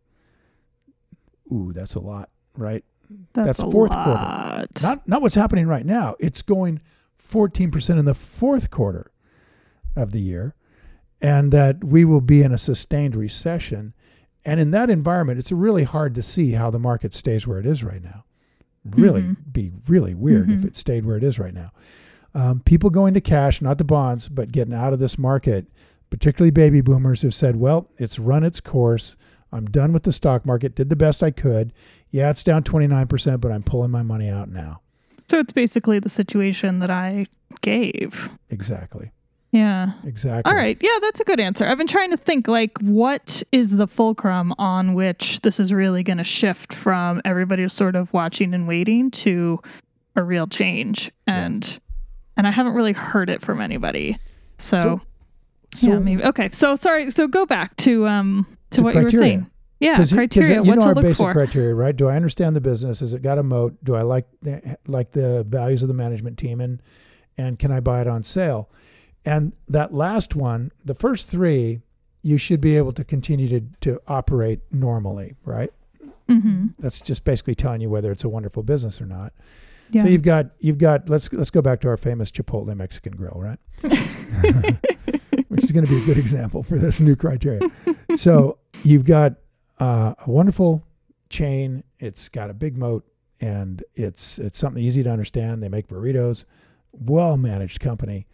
Ooh, 1.53 1.73
that's 1.73 1.97
a 1.97 2.01
lot, 2.01 2.31
right? 2.57 2.85
That's, 3.33 3.61
a 3.61 3.71
fourth 3.71 3.90
quarter. 3.90 4.11
lot. 4.11 4.69
Not 4.83 5.09
not 5.09 5.23
what's 5.23 5.35
happening 5.35 5.66
right 5.66 5.85
now. 5.85 6.14
It's 6.21 6.43
going 6.43 6.81
14% 7.21 7.99
in 7.99 8.05
the 8.05 8.14
fourth 8.14 8.71
quarter 8.71 9.11
of 9.97 10.12
the 10.12 10.21
year, 10.21 10.55
and 11.21 11.53
that 11.53 11.83
we 11.83 12.05
will 12.05 12.21
be 12.21 12.43
in 12.43 12.53
a 12.53 12.59
sustained 12.59 13.16
recession. 13.16 13.95
And 14.44 14.59
in 14.61 14.70
that 14.70 14.88
environment, 14.90 15.38
it's 15.38 15.53
really 15.53 15.85
hard 15.85 16.14
to 16.14 16.22
see 16.22 16.53
how 16.53 16.70
the 16.70 16.79
market 16.79 17.14
stays 17.14 17.46
where 17.46 17.59
it 17.59 17.66
is 17.66 17.85
right 17.85 18.03
now. 18.03 18.24
Really 18.85 19.22
Mhm. 19.22 19.37
be 19.53 19.72
really 19.87 20.14
weird 20.14 20.50
if 20.50 20.61
Mhm. 20.62 20.66
it 20.66 20.76
stayed 20.76 21.05
where 21.05 21.16
it 21.16 21.22
is 21.22 21.38
right 21.38 21.53
now. 21.53 21.70
Um, 22.35 22.61
people 22.61 22.88
going 22.90 23.12
to 23.14 23.20
cash, 23.20 23.61
not 23.61 23.76
the 23.79 23.85
bonds, 23.85 24.29
but 24.29 24.53
getting 24.53 24.72
out 24.72 24.92
of 24.94 24.98
this 25.00 25.18
market, 25.18 25.66
particularly 26.09 26.50
baby 26.50 26.81
boomers 26.81 27.20
who've 27.20 27.35
said, 27.35 27.57
well, 27.57 27.88
it's 27.98 28.18
run 28.18 28.42
its 28.44 28.61
course. 28.61 29.16
I'm 29.53 29.66
done 29.66 29.92
with 29.92 30.05
the 30.05 30.12
stock 30.12 30.46
market, 30.46 30.74
did 30.76 30.88
the 30.88 30.96
best 30.96 31.22
I 31.22 31.33
could. 31.33 31.72
Yeah, 32.11 32.31
it's 32.31 32.44
down 32.44 32.62
29%, 32.62 33.40
but 33.42 33.53
I'm 33.53 33.62
pulling 33.64 33.90
my 33.90 34.03
money 34.03 34.29
out 34.29 34.48
now. 34.48 34.81
So 35.29 35.38
it's 35.38 35.53
basically 35.53 35.98
the 35.98 36.09
situation 36.09 36.79
that 36.79 36.90
I 36.90 37.26
gave. 37.61 38.31
Exactly. 38.48 39.11
Yeah. 39.53 39.93
Exactly. 40.05 40.51
All 40.51 40.57
right. 40.57 40.79
Yeah, 40.81 40.97
that's 41.01 41.19
a 41.21 41.25
good 41.25 41.41
answer. 41.41 41.67
I've 41.67 41.79
been 41.79 41.87
trying 41.89 42.11
to 42.13 42.17
think 42.17 42.47
like 42.47 42.79
what 42.81 43.43
is 43.51 43.77
the 43.77 43.87
fulcrum 43.89 44.55
on 44.59 44.95
which 44.95 45.41
this 45.41 45.59
is 45.59 45.73
really 45.73 46.03
going 46.05 46.19
to 46.19 46.25
shift 46.25 46.73
from 46.73 47.21
everybody 47.25 47.69
sort 47.69 47.97
of 47.97 48.13
watching 48.13 48.55
and 48.55 48.69
waiting 48.69 49.11
to 49.13 49.61
a 50.17 50.23
real 50.23 50.47
change. 50.47 51.11
And 51.27 51.81
and 52.37 52.47
I 52.47 52.53
haven't 52.53 52.75
really 52.75 52.93
heard 52.93 53.29
it 53.29 53.43
from 53.43 53.61
anybody. 53.61 54.19
So, 54.59 54.77
So- 54.77 55.01
So, 55.77 55.93
yeah, 55.93 55.99
maybe. 56.01 56.25
Okay. 56.25 56.51
So 56.53 56.75
sorry. 56.77 57.11
So 57.11 57.27
go 57.29 57.45
back 57.47 57.77
to 57.79 58.07
um 58.07 58.47
to, 58.71 58.79
To 58.79 58.83
what 58.85 58.95
you 58.95 59.01
were 59.01 59.05
criteria. 59.05 59.27
saying. 59.29 59.47
Yeah, 59.81 59.97
'cause 59.97 60.11
you- 60.13 60.17
'cause 60.17 60.19
criteria. 60.19 60.55
You 60.63 60.69
what 60.69 60.75
know 60.77 60.83
to 60.83 60.89
our 60.89 60.95
look 60.95 61.03
basic 61.05 61.17
for. 61.19 61.33
criteria, 61.33 61.75
right? 61.75 61.97
Do 61.97 62.09
I 62.09 62.15
understand 62.17 62.55
the 62.55 62.61
business? 62.61 63.01
Has 63.01 63.13
it 63.13 63.23
got 63.23 63.39
a 63.39 63.43
moat? 63.43 63.77
Do 63.83 63.95
I 63.97 64.03
like 64.03 64.27
the, 64.43 64.77
like 64.87 65.13
the 65.13 65.45
values 65.49 65.83
of 65.83 65.89
the 65.89 65.95
management 65.95 66.39
team, 66.39 66.61
and 66.61 66.81
and 67.39 67.59
can 67.59 67.71
I 67.73 67.81
buy 67.81 68.01
it 68.01 68.07
on 68.07 68.23
sale? 68.25 68.69
And 69.24 69.52
that 69.68 69.92
last 69.92 70.35
one, 70.35 70.72
the 70.85 70.94
first 70.94 71.28
three, 71.28 71.80
you 72.22 72.38
should 72.38 72.61
be 72.61 72.76
able 72.76 72.92
to 72.92 73.04
continue 73.04 73.48
to 73.48 73.61
to 73.80 74.00
operate 74.09 74.61
normally, 74.70 75.35
right? 75.44 75.72
hmm 76.28 76.68
That's 76.78 77.00
just 77.00 77.24
basically 77.24 77.54
telling 77.54 77.80
you 77.80 77.90
whether 77.90 78.12
it's 78.12 78.24
a 78.24 78.28
wonderful 78.28 78.62
business 78.62 79.00
or 79.00 79.06
not. 79.06 79.33
Yeah. 79.90 80.04
So 80.04 80.09
you've 80.11 80.22
got 80.22 80.50
you've 80.61 80.78
got 80.78 81.09
let's 81.09 81.33
let's 81.33 81.50
go 81.50 81.61
back 81.62 81.80
to 81.80 81.88
our 81.88 81.96
famous 81.96 82.30
Chipotle 82.30 82.74
Mexican 82.76 83.14
grill, 83.16 83.37
right? 83.37 83.59
Which 85.48 85.64
is 85.64 85.72
going 85.72 85.85
to 85.85 85.90
be 85.90 86.00
a 86.00 86.04
good 86.06 86.18
example 86.18 86.62
for 86.62 86.78
this 86.78 87.00
new 87.00 87.16
criteria. 87.16 87.68
So 88.14 88.59
you've 88.85 89.04
got 89.04 89.35
uh, 89.80 90.14
a 90.24 90.30
wonderful 90.30 90.87
chain. 91.28 91.83
It's 91.98 92.28
got 92.28 92.50
a 92.50 92.54
big 92.54 92.76
moat, 92.76 93.04
and 93.40 93.83
it's 93.96 94.38
it's 94.38 94.59
something 94.59 94.83
easy 94.83 95.02
to 95.02 95.11
understand. 95.11 95.62
They 95.62 95.68
make 95.68 95.88
burritos, 95.88 96.44
well 96.92 97.37
managed 97.37 97.80
company. 97.80 98.26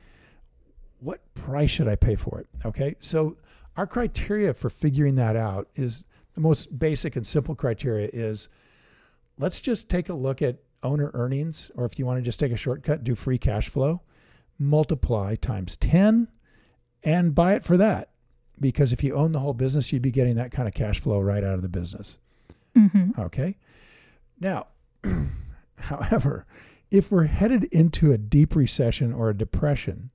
What 1.07 1.33
price 1.35 1.71
should 1.71 1.87
I 1.87 1.95
pay 1.95 2.17
for 2.17 2.41
it? 2.41 2.49
Okay, 2.65 2.97
so 2.99 3.37
our 3.77 3.87
criteria 3.87 4.53
for 4.53 4.69
figuring 4.69 5.15
that 5.15 5.37
out 5.37 5.69
is 5.77 6.03
the 6.35 6.41
most 6.41 6.77
basic 6.81 7.15
and 7.15 7.25
simple 7.25 7.55
criteria 7.55 8.11
is 8.13 8.49
let's 9.39 9.61
just 9.61 9.89
take 9.89 10.09
a 10.09 10.15
look 10.15 10.43
at 10.43 10.59
owner 10.83 11.13
earnings, 11.15 11.71
or 11.77 11.85
if 11.85 11.97
you 12.01 12.07
want 12.07 12.19
to 12.19 12.25
just 12.25 12.41
take 12.41 12.51
a 12.51 12.57
shortcut, 12.57 13.05
do 13.05 13.15
free 13.15 13.39
cash 13.39 13.69
flow, 13.69 14.03
multiply 14.59 15.37
times 15.37 15.77
10, 15.77 16.27
and 17.05 17.37
buy 17.37 17.55
it 17.55 17.63
for 17.63 17.77
that. 17.77 18.11
Because 18.61 18.93
if 18.93 19.05
you 19.05 19.15
own 19.15 19.31
the 19.31 19.39
whole 19.39 19.55
business, 19.55 19.93
you'd 19.93 20.03
be 20.03 20.11
getting 20.11 20.35
that 20.35 20.51
kind 20.51 20.67
of 20.67 20.75
cash 20.75 20.99
flow 20.99 21.21
right 21.21 21.45
out 21.45 21.55
of 21.55 21.63
the 21.63 21.69
business. 21.69 22.19
hmm 22.75 23.11
Okay. 23.17 23.59
Now, 24.41 24.67
however, 25.83 26.47
if 26.91 27.13
we're 27.13 27.27
headed 27.27 27.63
into 27.67 28.11
a 28.11 28.19
deep 28.19 28.57
recession 28.57 29.13
or 29.13 29.31
a 29.31 29.37
depression, 29.37 30.11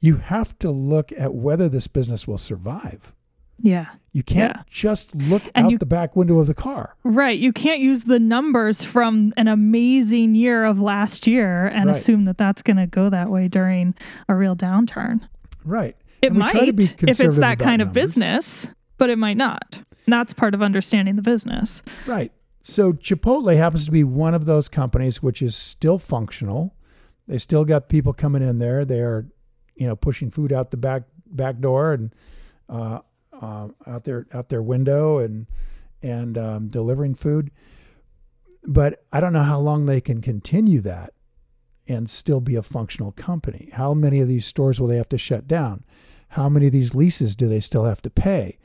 you 0.00 0.16
have 0.16 0.58
to 0.60 0.70
look 0.70 1.12
at 1.16 1.34
whether 1.34 1.68
this 1.68 1.86
business 1.88 2.26
will 2.28 2.38
survive. 2.38 3.12
Yeah. 3.58 3.86
You 4.12 4.22
can't 4.22 4.54
Yeah. 4.56 4.62
just 4.70 5.14
look 5.14 5.42
And 5.54 5.66
out 5.66 5.72
you- 5.72 5.78
the 5.78 5.86
back 5.86 6.14
window 6.14 6.38
of 6.38 6.46
the 6.46 6.54
car. 6.54 6.94
Right. 7.04 7.38
You 7.38 7.52
can't 7.52 7.80
use 7.80 8.02
the 8.04 8.18
numbers 8.20 8.82
from 8.82 9.32
an 9.38 9.48
amazing 9.48 10.34
year 10.34 10.64
of 10.64 10.78
last 10.80 11.26
year 11.26 11.66
and 11.66 11.86
Right. 11.86 11.96
assume 11.96 12.26
that 12.26 12.36
that's 12.36 12.60
going 12.62 12.76
to 12.76 12.86
go 12.86 13.08
that 13.08 13.30
way 13.30 13.48
during 13.48 13.94
a 14.28 14.34
real 14.36 14.54
downturn. 14.56 15.20
Right. 15.64 15.96
It 16.22 16.28
And 16.32 16.36
we 16.36 16.42
try 16.42 16.52
to 16.60 16.66
might 16.66 16.76
be 16.76 16.84
if 17.08 17.20
it's 17.20 17.36
that 17.36 17.58
kind 17.58 17.80
of 17.80 17.88
numbers. 17.88 18.04
business, 18.06 18.70
but 18.98 19.08
it 19.10 19.16
might 19.18 19.36
not. 19.36 19.76
And 20.06 20.12
that's 20.12 20.32
part 20.34 20.54
of 20.54 20.60
understanding 20.62 21.16
the 21.16 21.22
business. 21.22 21.82
Right. 22.06 22.32
So 22.62 22.92
Chipotle 22.92 23.56
happens 23.56 23.86
to 23.86 23.90
be 23.90 24.04
one 24.04 24.34
of 24.34 24.44
those 24.44 24.68
companies 24.68 25.22
which 25.22 25.40
is 25.40 25.54
still 25.56 25.98
functional. 25.98 26.74
They 27.26 27.38
still 27.38 27.64
got 27.64 27.88
people 27.88 28.12
coming 28.12 28.42
in 28.42 28.58
there. 28.58 28.84
They 28.84 29.00
are, 29.00 29.26
you 29.76 29.86
know, 29.86 29.96
pushing 29.96 30.30
food 30.30 30.52
out 30.52 30.70
the 30.70 30.76
back 30.76 31.02
back 31.26 31.60
door 31.60 31.92
and 31.92 32.14
uh, 32.68 33.00
uh, 33.40 33.68
out 33.86 34.04
their 34.04 34.26
out 34.32 34.48
their 34.48 34.62
window 34.62 35.18
and 35.18 35.46
and 36.02 36.36
um, 36.38 36.68
delivering 36.68 37.14
food. 37.14 37.50
But 38.64 39.04
I 39.12 39.20
don't 39.20 39.32
know 39.32 39.42
how 39.42 39.60
long 39.60 39.86
they 39.86 40.00
can 40.00 40.20
continue 40.20 40.80
that 40.80 41.12
and 41.86 42.10
still 42.10 42.40
be 42.40 42.56
a 42.56 42.62
functional 42.62 43.12
company. 43.12 43.70
How 43.72 43.94
many 43.94 44.20
of 44.20 44.28
these 44.28 44.44
stores 44.44 44.80
will 44.80 44.88
they 44.88 44.96
have 44.96 45.08
to 45.10 45.18
shut 45.18 45.46
down? 45.46 45.84
How 46.30 46.48
many 46.48 46.66
of 46.66 46.72
these 46.72 46.94
leases 46.94 47.36
do 47.36 47.48
they 47.48 47.60
still 47.60 47.84
have 47.84 48.02
to 48.02 48.10
pay? 48.10 48.58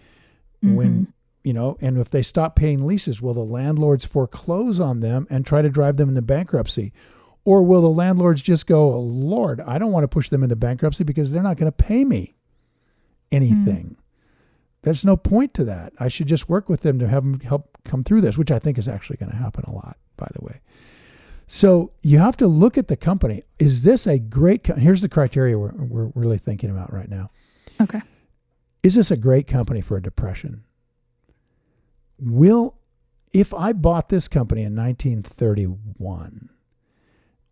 When 0.75 1.13
you 1.43 1.53
know, 1.53 1.77
and 1.81 1.97
if 1.97 2.09
they 2.09 2.21
stop 2.21 2.55
paying 2.55 2.85
leases, 2.85 3.21
will 3.21 3.33
the 3.33 3.41
landlords 3.41 4.05
foreclose 4.05 4.79
on 4.79 4.99
them 4.99 5.27
and 5.29 5.45
try 5.45 5.61
to 5.61 5.69
drive 5.69 5.97
them 5.97 6.09
into 6.09 6.21
bankruptcy? 6.21 6.93
Or 7.43 7.63
will 7.63 7.81
the 7.81 7.89
landlords 7.89 8.41
just 8.41 8.67
go, 8.67 8.93
oh, 8.93 8.99
Lord, 8.99 9.61
I 9.61 9.79
don't 9.79 9.91
want 9.91 10.03
to 10.03 10.07
push 10.07 10.29
them 10.29 10.43
into 10.43 10.55
bankruptcy 10.55 11.03
because 11.03 11.31
they're 11.31 11.41
not 11.41 11.57
going 11.57 11.71
to 11.71 11.75
pay 11.75 12.05
me 12.05 12.35
anything? 13.31 13.95
Hmm. 13.97 14.01
There's 14.83 15.05
no 15.05 15.15
point 15.17 15.53
to 15.55 15.63
that. 15.65 15.93
I 15.99 16.07
should 16.07 16.27
just 16.27 16.49
work 16.49 16.69
with 16.69 16.81
them 16.81 16.99
to 16.99 17.07
have 17.07 17.23
them 17.23 17.39
help 17.39 17.77
come 17.83 18.03
through 18.03 18.21
this, 18.21 18.37
which 18.37 18.51
I 18.51 18.59
think 18.59 18.77
is 18.77 18.87
actually 18.87 19.17
going 19.17 19.31
to 19.31 19.37
happen 19.37 19.63
a 19.67 19.71
lot, 19.71 19.97
by 20.17 20.27
the 20.33 20.43
way. 20.43 20.61
So 21.47 21.91
you 22.01 22.17
have 22.19 22.37
to 22.37 22.47
look 22.47 22.77
at 22.77 22.87
the 22.87 22.95
company. 22.95 23.43
Is 23.59 23.83
this 23.83 24.07
a 24.07 24.17
great? 24.17 24.63
Co- 24.63 24.75
Here's 24.75 25.01
the 25.01 25.09
criteria 25.09 25.57
we're, 25.57 25.73
we're 25.73 26.11
really 26.15 26.37
thinking 26.37 26.69
about 26.69 26.93
right 26.93 27.09
now. 27.09 27.29
Okay. 27.79 28.01
Is 28.83 28.95
this 28.95 29.11
a 29.11 29.17
great 29.17 29.47
company 29.47 29.81
for 29.81 29.97
a 29.97 30.01
depression? 30.01 30.63
Will, 32.17 32.77
if 33.33 33.53
I 33.53 33.73
bought 33.73 34.09
this 34.09 34.27
company 34.27 34.61
in 34.61 34.75
1931, 34.75 36.49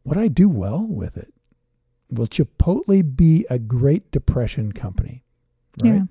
would 0.09 0.17
I 0.17 0.27
do 0.27 0.49
well 0.49 0.85
with 0.87 1.17
it? 1.17 1.33
Will 2.11 2.27
Chipotle 2.27 3.15
be 3.15 3.45
a 3.49 3.59
great 3.59 4.11
depression 4.11 4.71
company? 4.71 5.23
Right? 5.83 5.93
Yeah. 5.93 6.01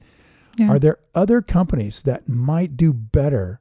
Yeah. 0.57 0.71
Are 0.73 0.79
there 0.79 0.99
other 1.15 1.41
companies 1.41 2.03
that 2.03 2.29
might 2.29 2.77
do 2.77 2.93
better 2.93 3.61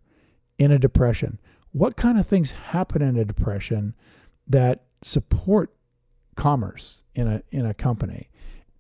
in 0.58 0.72
a 0.72 0.80
depression? 0.80 1.40
What 1.72 1.96
kind 1.96 2.20
of 2.20 2.26
things 2.26 2.52
happen 2.52 3.02
in 3.02 3.18
a 3.18 3.26
depression 3.26 3.96
that 4.48 4.84
support 5.04 5.74
commerce 6.36 7.04
in 7.14 7.28
a 7.28 7.44
in 7.52 7.66
a 7.66 7.74
company? 7.74 8.30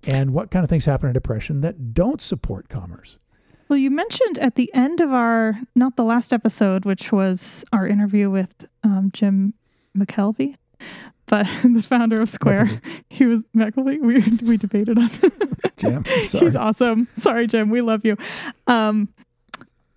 And 0.05 0.33
what 0.33 0.51
kind 0.51 0.63
of 0.63 0.69
things 0.69 0.85
happen 0.85 1.07
in 1.07 1.11
a 1.11 1.13
depression 1.13 1.61
that 1.61 1.93
don't 1.93 2.21
support 2.21 2.69
commerce? 2.69 3.17
Well, 3.69 3.77
you 3.77 3.91
mentioned 3.91 4.37
at 4.37 4.55
the 4.55 4.73
end 4.73 5.01
of 5.01 5.11
our, 5.11 5.59
not 5.75 5.97
the 5.97 6.03
last 6.05 6.31
episode, 6.31 6.85
which 6.85 7.11
was 7.11 7.65
our 7.73 7.85
interview 7.85 8.29
with 8.29 8.65
um, 8.83 9.09
Jim 9.13 9.53
McKelvey, 9.95 10.55
but 11.27 11.45
the 11.63 11.81
founder 11.81 12.19
of 12.19 12.29
Square. 12.29 12.81
He 13.09 13.25
was 13.25 13.41
McKelvey. 13.55 13.99
We, 13.99 14.19
we 14.47 14.57
debated 14.57 14.99
on 14.99 15.09
Jim, 15.77 16.05
sorry. 16.23 16.45
He's 16.45 16.55
awesome. 16.55 17.07
Sorry, 17.17 17.47
Jim. 17.47 17.71
We 17.71 17.81
love 17.81 18.05
you. 18.05 18.15
Um, 18.67 19.09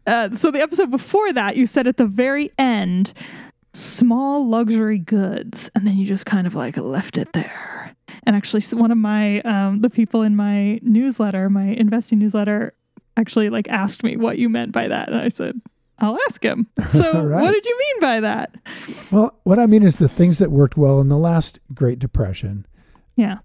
uh, 0.07 0.35
so 0.37 0.51
the 0.51 0.61
episode 0.61 0.90
before 0.90 1.31
that, 1.35 1.57
you 1.57 1.66
said 1.66 1.87
at 1.87 1.99
the 1.99 2.07
very 2.07 2.51
end, 2.57 3.12
small 3.75 4.49
luxury 4.49 4.99
goods, 4.99 5.71
and 5.75 5.87
then 5.87 5.99
you 5.99 6.07
just 6.07 6.25
kind 6.25 6.47
of 6.47 6.55
like 6.55 6.79
left 6.79 7.19
it 7.19 7.33
there. 7.35 7.95
And 8.25 8.35
actually, 8.35 8.62
one 8.79 8.90
of 8.90 8.97
my 8.97 9.40
um, 9.43 9.81
the 9.81 9.90
people 9.90 10.23
in 10.23 10.35
my 10.35 10.79
newsletter, 10.83 11.51
my 11.51 11.66
investing 11.66 12.21
newsletter, 12.21 12.73
actually 13.19 13.51
like 13.51 13.69
asked 13.69 14.03
me 14.03 14.16
what 14.16 14.38
you 14.38 14.49
meant 14.49 14.73
by 14.73 14.88
that, 14.88 15.09
and 15.09 15.19
I 15.19 15.29
said. 15.29 15.61
I'll 16.01 16.19
ask 16.29 16.43
him. 16.43 16.67
So, 16.93 17.23
right. 17.23 17.43
what 17.43 17.53
did 17.53 17.65
you 17.67 17.79
mean 17.79 18.01
by 18.01 18.21
that? 18.21 18.55
Well, 19.11 19.39
what 19.45 19.59
I 19.59 19.67
mean 19.67 19.83
is 19.85 19.99
the 19.99 20.09
things 20.09 20.39
that 20.39 20.51
worked 20.51 20.77
well 20.77 21.01
in 21.01 21.09
the 21.09 21.19
last 21.19 21.61
Great 21.73 21.99
Depression. 21.99 22.67
Yeah. 23.17 23.39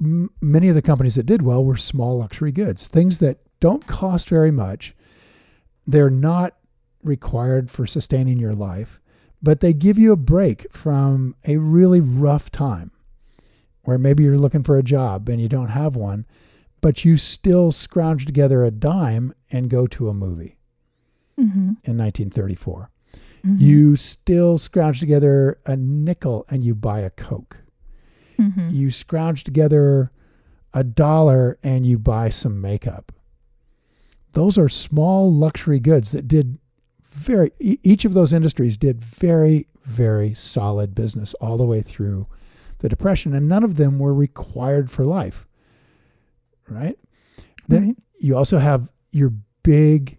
M- 0.00 0.30
many 0.40 0.68
of 0.68 0.74
the 0.76 0.82
companies 0.82 1.16
that 1.16 1.26
did 1.26 1.42
well 1.42 1.64
were 1.64 1.76
small 1.76 2.18
luxury 2.18 2.52
goods, 2.52 2.86
things 2.86 3.18
that 3.18 3.38
don't 3.58 3.86
cost 3.86 4.28
very 4.28 4.50
much. 4.52 4.94
They're 5.86 6.10
not 6.10 6.56
required 7.02 7.70
for 7.70 7.86
sustaining 7.86 8.38
your 8.38 8.54
life, 8.54 9.00
but 9.42 9.60
they 9.60 9.72
give 9.72 9.98
you 9.98 10.12
a 10.12 10.16
break 10.16 10.66
from 10.72 11.34
a 11.46 11.56
really 11.56 12.00
rough 12.00 12.50
time 12.50 12.92
where 13.82 13.98
maybe 13.98 14.22
you're 14.22 14.38
looking 14.38 14.62
for 14.62 14.78
a 14.78 14.82
job 14.82 15.28
and 15.28 15.40
you 15.40 15.48
don't 15.48 15.68
have 15.68 15.96
one, 15.96 16.26
but 16.80 17.04
you 17.04 17.16
still 17.16 17.72
scrounge 17.72 18.24
together 18.24 18.64
a 18.64 18.70
dime 18.70 19.34
and 19.50 19.68
go 19.68 19.86
to 19.86 20.08
a 20.08 20.14
movie 20.14 20.58
hmm 21.36 21.72
in 21.84 21.96
1934. 21.98 22.90
Mhm. 23.44 23.60
You 23.60 23.96
still 23.96 24.56
scrounge 24.58 25.00
together 25.00 25.58
a 25.66 25.76
nickel 25.76 26.46
and 26.48 26.62
you 26.62 26.74
buy 26.74 27.00
a 27.00 27.10
Coke. 27.10 27.58
Mhm. 28.38 28.72
You 28.72 28.90
scrounge 28.90 29.44
together 29.44 30.10
a 30.72 30.82
dollar 30.84 31.58
and 31.62 31.86
you 31.86 31.98
buy 31.98 32.30
some 32.30 32.60
makeup. 32.60 33.12
Those 34.32 34.58
are 34.58 34.68
small 34.68 35.32
luxury 35.32 35.78
goods 35.78 36.10
that 36.12 36.26
did 36.26 36.58
very, 37.04 37.52
e- 37.60 37.78
each 37.84 38.04
of 38.04 38.14
those 38.14 38.32
industries 38.32 38.76
did 38.76 39.00
very, 39.00 39.68
very 39.84 40.34
solid 40.34 40.94
business 40.94 41.34
all 41.34 41.56
the 41.56 41.66
way 41.66 41.80
through 41.82 42.26
the 42.78 42.88
Depression, 42.88 43.32
and 43.34 43.48
none 43.48 43.62
of 43.62 43.76
them 43.76 43.98
were 43.98 44.12
required 44.12 44.90
for 44.90 45.04
life. 45.04 45.46
Right? 46.68 46.98
Then 47.68 47.86
Right. 47.88 47.96
you 48.20 48.36
also 48.36 48.58
have 48.58 48.90
your 49.12 49.32
big, 49.62 50.18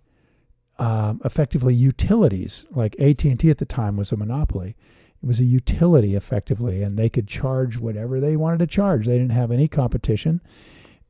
um, 0.77 1.21
effectively 1.23 1.73
utilities. 1.73 2.65
Like 2.71 2.99
AT 2.99 3.23
and 3.25 3.39
T 3.39 3.49
at 3.49 3.57
the 3.57 3.65
time 3.65 3.97
was 3.97 4.11
a 4.11 4.17
monopoly. 4.17 4.75
It 5.21 5.27
was 5.27 5.39
a 5.39 5.45
utility 5.45 6.15
effectively, 6.15 6.83
and 6.83 6.97
they 6.97 7.09
could 7.09 7.27
charge 7.27 7.77
whatever 7.77 8.19
they 8.19 8.35
wanted 8.35 8.59
to 8.59 8.67
charge. 8.67 9.05
They 9.05 9.17
didn't 9.17 9.31
have 9.31 9.51
any 9.51 9.67
competition, 9.67 10.41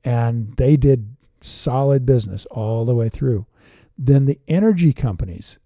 and 0.04 0.56
they 0.58 0.78
did 0.78 1.15
solid 1.41 2.06
business 2.06 2.45
all 2.51 2.86
the 2.86 2.95
way 2.95 3.10
through. 3.10 3.45
Then 3.97 4.25
the 4.25 4.39
energy 4.47 4.93
companies 4.93 5.58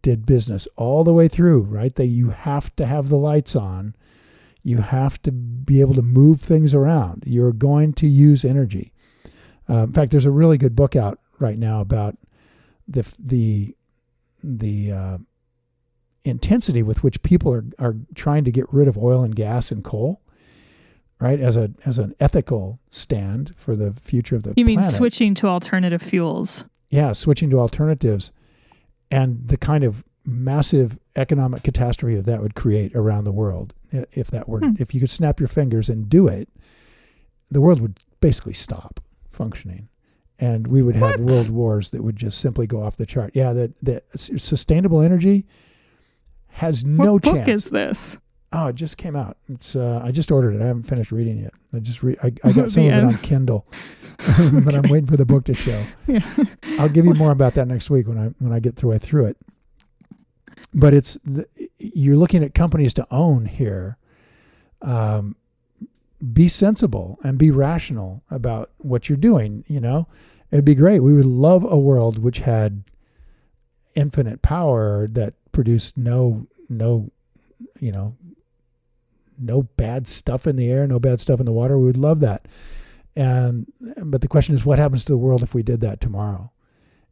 did 0.00 0.24
business 0.24 0.66
all 0.76 1.04
the 1.04 1.12
way 1.12 1.28
through. 1.28 1.62
Right? 1.62 1.94
They 1.94 2.06
you 2.06 2.30
have 2.30 2.74
to 2.76 2.86
have 2.86 3.08
the 3.08 3.18
lights 3.18 3.54
on. 3.54 3.94
You 4.64 4.78
have 4.78 5.20
to 5.22 5.32
be 5.32 5.80
able 5.80 5.94
to 5.94 6.02
move 6.02 6.40
things 6.40 6.72
around. 6.72 7.24
You're 7.26 7.52
going 7.52 7.94
to 7.94 8.06
use 8.06 8.44
energy. 8.44 8.92
Uh, 9.68 9.84
in 9.84 9.92
fact, 9.92 10.12
there's 10.12 10.24
a 10.24 10.30
really 10.30 10.56
good 10.56 10.76
book 10.76 10.94
out 10.94 11.18
right 11.40 11.58
now 11.58 11.80
about 11.80 12.16
the 12.88 13.14
the 13.18 13.76
the 14.42 14.92
uh, 14.92 15.18
intensity 16.24 16.82
with 16.82 17.02
which 17.02 17.22
people 17.22 17.52
are 17.52 17.64
are 17.78 17.96
trying 18.14 18.44
to 18.44 18.50
get 18.52 18.66
rid 18.72 18.88
of 18.88 18.96
oil 18.98 19.22
and 19.22 19.34
gas 19.36 19.70
and 19.70 19.82
coal, 19.84 20.20
right? 21.20 21.40
As 21.40 21.56
a 21.56 21.72
as 21.84 21.98
an 21.98 22.14
ethical 22.20 22.80
stand 22.90 23.54
for 23.56 23.74
the 23.76 23.92
future 24.00 24.36
of 24.36 24.42
the 24.44 24.54
You 24.56 24.64
mean 24.64 24.78
planet. 24.78 24.94
switching 24.96 25.34
to 25.36 25.46
alternative 25.48 26.02
fuels? 26.02 26.64
Yeah, 26.90 27.12
switching 27.12 27.50
to 27.50 27.58
alternatives, 27.58 28.32
and 29.10 29.48
the 29.48 29.56
kind 29.56 29.84
of 29.84 30.04
massive 30.24 30.98
economic 31.16 31.62
catastrophe 31.64 32.14
that 32.16 32.26
that 32.26 32.40
would 32.42 32.54
create 32.54 32.94
around 32.94 33.24
the 33.24 33.32
world 33.32 33.74
if 34.12 34.30
that 34.30 34.48
were 34.48 34.60
Hmm. 34.60 34.74
if 34.78 34.94
you 34.94 35.00
could 35.00 35.10
snap 35.10 35.40
your 35.40 35.48
fingers 35.48 35.88
and 35.88 36.08
do 36.08 36.28
it, 36.28 36.48
the 37.50 37.60
world 37.60 37.80
would 37.80 37.98
basically 38.20 38.52
stop 38.54 39.00
functioning, 39.30 39.88
and 40.42 40.66
we 40.66 40.82
would 40.82 40.96
have 40.96 41.02
What? 41.02 41.20
world 41.20 41.50
wars 41.50 41.90
that 41.90 42.02
would 42.02 42.16
just 42.16 42.40
simply 42.40 42.66
go 42.66 42.82
off 42.82 42.96
the 42.96 43.06
chart. 43.06 43.30
Yeah, 43.32 43.52
that 43.52 43.78
that 43.82 44.04
sustainable 44.16 45.00
energy 45.00 45.46
has 46.48 46.84
no 46.84 47.14
what 47.14 47.22
book 47.22 47.34
chance. 47.36 47.48
is 47.48 47.70
this? 47.70 48.16
Oh, 48.52 48.66
it 48.66 48.74
just 48.74 48.96
came 48.96 49.14
out. 49.14 49.38
It's 49.48 49.76
uh, 49.76 50.02
I 50.04 50.10
just 50.10 50.32
ordered 50.32 50.56
it. 50.56 50.60
I 50.60 50.66
haven't 50.66 50.82
finished 50.82 51.12
reading 51.12 51.38
it. 51.38 51.54
I 51.72 51.78
just 51.78 52.02
re- 52.02 52.16
I, 52.24 52.32
I 52.42 52.52
got 52.58 52.70
some 52.70 52.86
of 52.86 52.92
it 52.92 53.04
on 53.04 53.18
Kindle, 53.18 53.66
but 54.64 54.74
I'm 54.74 54.90
waiting 54.90 55.06
for 55.06 55.16
the 55.16 55.24
book 55.24 55.44
to 55.44 55.54
show. 55.54 55.84
Yeah. 56.08 56.28
I'll 56.76 56.88
give 56.88 57.04
you 57.06 57.14
more 57.14 57.30
about 57.30 57.54
that 57.54 57.68
next 57.68 57.88
week 57.88 58.08
when 58.08 58.18
I 58.18 58.26
when 58.40 58.52
I 58.52 58.58
get 58.58 58.74
through 58.74 58.98
through 58.98 59.26
it. 59.26 59.36
But 60.74 60.92
it's 60.92 61.18
the, 61.24 61.46
you're 61.78 62.16
looking 62.16 62.42
at 62.42 62.52
companies 62.52 62.94
to 62.94 63.06
own 63.12 63.44
here. 63.46 63.96
Um, 64.80 65.36
be 66.32 66.46
sensible 66.48 67.18
and 67.24 67.38
be 67.38 67.50
rational 67.50 68.22
about 68.30 68.70
what 68.78 69.08
you're 69.08 69.18
doing. 69.18 69.64
You 69.68 69.80
know, 69.80 70.08
it'd 70.52 70.64
be 70.64 70.74
great. 70.74 71.00
We 71.00 71.14
would 71.14 71.24
love 71.26 71.66
a 71.68 71.78
world 71.78 72.18
which 72.18 72.38
had 72.38 72.84
infinite 73.94 74.42
power 74.42 75.08
that 75.08 75.34
produced 75.50 75.96
no 75.96 76.46
no, 76.68 77.10
you 77.80 77.92
know, 77.92 78.16
no 79.38 79.62
bad 79.62 80.06
stuff 80.06 80.46
in 80.46 80.56
the 80.56 80.70
air, 80.70 80.86
no 80.86 80.98
bad 80.98 81.20
stuff 81.20 81.40
in 81.40 81.46
the 81.46 81.52
water. 81.52 81.76
We 81.78 81.86
would 81.86 81.96
love 81.96 82.20
that. 82.20 82.46
And 83.16 83.66
but 84.04 84.20
the 84.20 84.28
question 84.28 84.54
is, 84.54 84.64
what 84.64 84.78
happens 84.78 85.04
to 85.06 85.12
the 85.12 85.18
world 85.18 85.42
if 85.42 85.54
we 85.54 85.62
did 85.62 85.80
that 85.80 86.00
tomorrow? 86.00 86.52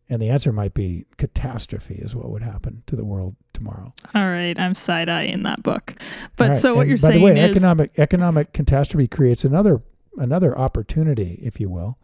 And 0.08 0.20
the 0.20 0.30
answer 0.30 0.50
might 0.50 0.74
be 0.74 1.06
catastrophe 1.18 1.94
is 1.94 2.16
what 2.16 2.30
would 2.30 2.42
happen 2.42 2.82
to 2.86 2.96
the 2.96 3.04
world 3.04 3.36
tomorrow. 3.52 3.94
All 4.14 4.28
right, 4.28 4.58
I'm 4.58 4.74
side 4.74 5.08
eyeing 5.08 5.44
that 5.44 5.62
book. 5.62 5.94
But 6.36 6.50
right, 6.50 6.58
so 6.58 6.74
what 6.74 6.82
and 6.82 6.88
you're 6.90 6.98
by 6.98 7.10
saying 7.10 7.20
the 7.20 7.24
way, 7.24 7.40
is 7.40 7.50
economic 7.50 7.98
economic 7.98 8.52
catastrophe 8.52 9.06
creates 9.06 9.44
another 9.44 9.82
another 10.16 10.56
opportunity, 10.56 11.38
if 11.42 11.60
you 11.60 11.68
will. 11.68 11.98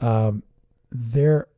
Um, 0.00 0.42
there, 0.90 1.48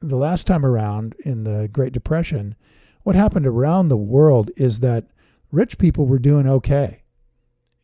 the 0.00 0.16
last 0.16 0.46
time 0.46 0.64
around 0.64 1.14
in 1.24 1.44
the 1.44 1.68
Great 1.72 1.92
Depression, 1.92 2.54
what 3.02 3.16
happened 3.16 3.46
around 3.46 3.88
the 3.88 3.96
world 3.96 4.50
is 4.56 4.80
that 4.80 5.06
rich 5.52 5.78
people 5.78 6.06
were 6.06 6.18
doing 6.18 6.46
okay 6.46 7.02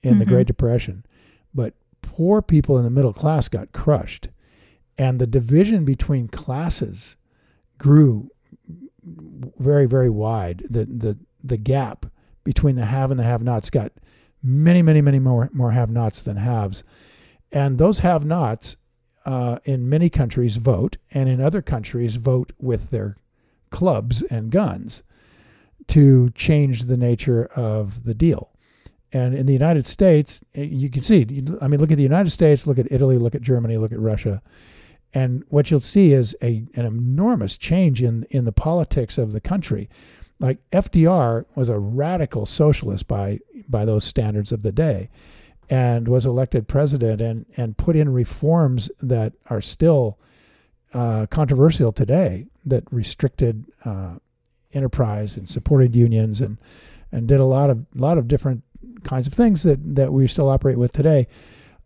in 0.02 0.18
the 0.18 0.24
Mhm. 0.24 0.28
Great 0.28 0.46
Depression, 0.46 1.04
but 1.54 1.74
poor 2.02 2.40
people 2.40 2.78
in 2.78 2.84
the 2.84 2.90
middle 2.90 3.12
class 3.12 3.48
got 3.48 3.72
crushed, 3.72 4.28
and 4.98 5.18
the 5.18 5.26
division 5.26 5.84
between 5.84 6.28
classes 6.28 7.16
grew 7.78 8.30
very 9.58 9.86
very 9.86 10.10
wide. 10.10 10.64
The 10.70 10.84
the 10.86 11.18
the 11.42 11.56
gap 11.56 12.06
between 12.44 12.76
the 12.76 12.86
have 12.86 13.10
and 13.10 13.20
the 13.20 13.24
have-nots 13.24 13.70
got 13.70 13.92
many 14.42 14.82
many 14.82 15.00
many 15.00 15.18
more 15.18 15.50
more 15.52 15.72
have-nots 15.72 16.22
than 16.22 16.36
haves, 16.36 16.84
and 17.52 17.78
those 17.78 18.00
have-nots 18.00 18.76
uh, 19.26 19.58
in 19.64 19.88
many 19.88 20.08
countries 20.08 20.56
vote, 20.56 20.96
and 21.12 21.28
in 21.28 21.40
other 21.40 21.60
countries 21.60 22.14
vote 22.16 22.52
with 22.58 22.90
their 22.90 23.16
clubs 23.70 24.22
and 24.22 24.50
guns 24.50 25.02
to 25.88 26.30
change 26.30 26.84
the 26.84 26.96
nature 26.96 27.46
of 27.56 28.04
the 28.04 28.14
deal. 28.14 28.52
And 29.12 29.34
in 29.34 29.46
the 29.46 29.52
United 29.52 29.84
States, 29.84 30.42
eh, 30.54 30.62
you 30.62 30.88
can 30.90 31.02
see, 31.02 31.26
I 31.60 31.68
mean, 31.68 31.80
look 31.80 31.90
at 31.90 31.96
the 31.96 32.02
United 32.02 32.30
States, 32.30 32.66
look 32.66 32.78
at 32.78 32.90
Italy, 32.90 33.18
look 33.18 33.34
at 33.34 33.42
Germany, 33.42 33.76
look 33.78 33.92
at 33.92 33.98
Russia. 33.98 34.42
And 35.12 35.44
what 35.48 35.70
you'll 35.70 35.80
see 35.80 36.12
is 36.12 36.36
a, 36.42 36.64
an 36.74 36.84
enormous 36.86 37.56
change 37.56 38.02
in, 38.02 38.24
in 38.30 38.44
the 38.44 38.52
politics 38.52 39.18
of 39.18 39.32
the 39.32 39.40
country. 39.40 39.88
Like 40.38 40.58
FDR 40.70 41.46
was 41.54 41.68
a 41.68 41.78
radical 41.78 42.46
socialist 42.46 43.08
by, 43.08 43.40
by 43.68 43.84
those 43.84 44.04
standards 44.04 44.52
of 44.52 44.62
the 44.62 44.72
day 44.72 45.08
and 45.68 46.08
was 46.08 46.24
elected 46.24 46.68
president 46.68 47.20
and, 47.20 47.46
and 47.56 47.76
put 47.76 47.96
in 47.96 48.12
reforms 48.12 48.90
that 49.00 49.32
are 49.50 49.60
still 49.60 50.18
uh, 50.94 51.26
controversial 51.26 51.92
today 51.92 52.46
that 52.64 52.84
restricted 52.90 53.64
uh, 53.84 54.16
enterprise 54.72 55.36
and 55.36 55.48
supported 55.48 55.94
unions 55.96 56.40
and, 56.40 56.58
and 57.10 57.26
did 57.26 57.40
a 57.40 57.44
lot 57.44 57.70
of 57.70 57.86
lot 57.94 58.18
of 58.18 58.28
different 58.28 58.62
kinds 59.04 59.26
of 59.26 59.32
things 59.32 59.62
that, 59.62 59.78
that 59.96 60.12
we 60.12 60.26
still 60.26 60.48
operate 60.48 60.78
with 60.78 60.92
today. 60.92 61.26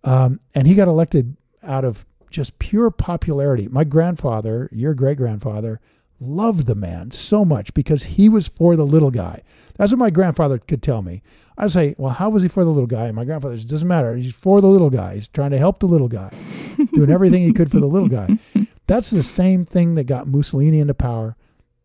Um, 0.04 0.40
and 0.54 0.66
he 0.66 0.74
got 0.74 0.88
elected 0.88 1.36
out 1.62 1.84
of 1.84 2.06
just 2.30 2.58
pure 2.58 2.90
popularity. 2.90 3.68
My 3.68 3.84
grandfather, 3.84 4.68
your 4.72 4.94
great 4.94 5.18
grandfather, 5.18 5.80
loved 6.20 6.66
the 6.66 6.74
man 6.74 7.10
so 7.10 7.44
much 7.44 7.72
because 7.72 8.04
he 8.04 8.28
was 8.28 8.46
for 8.46 8.76
the 8.76 8.84
little 8.84 9.10
guy. 9.10 9.42
That's 9.76 9.92
what 9.92 9.98
my 9.98 10.10
grandfather 10.10 10.58
could 10.58 10.82
tell 10.82 11.02
me. 11.02 11.22
I'd 11.56 11.70
say, 11.70 11.94
Well, 11.98 12.12
how 12.12 12.28
was 12.30 12.42
he 12.42 12.48
for 12.48 12.64
the 12.64 12.70
little 12.70 12.86
guy? 12.86 13.06
And 13.06 13.16
my 13.16 13.24
grandfather 13.24 13.56
says, 13.56 13.64
Doesn't 13.64 13.88
matter. 13.88 14.14
He's 14.16 14.34
for 14.34 14.60
the 14.60 14.68
little 14.68 14.90
guy. 14.90 15.14
He's 15.14 15.28
trying 15.28 15.50
to 15.50 15.58
help 15.58 15.78
the 15.80 15.86
little 15.86 16.08
guy, 16.08 16.32
doing 16.92 17.10
everything 17.10 17.42
he 17.42 17.52
could 17.52 17.70
for 17.70 17.80
the 17.80 17.86
little 17.86 18.08
guy. 18.08 18.38
That's 18.86 19.10
the 19.10 19.22
same 19.22 19.64
thing 19.64 19.94
that 19.94 20.04
got 20.04 20.26
Mussolini 20.26 20.80
into 20.80 20.94
power. 20.94 21.36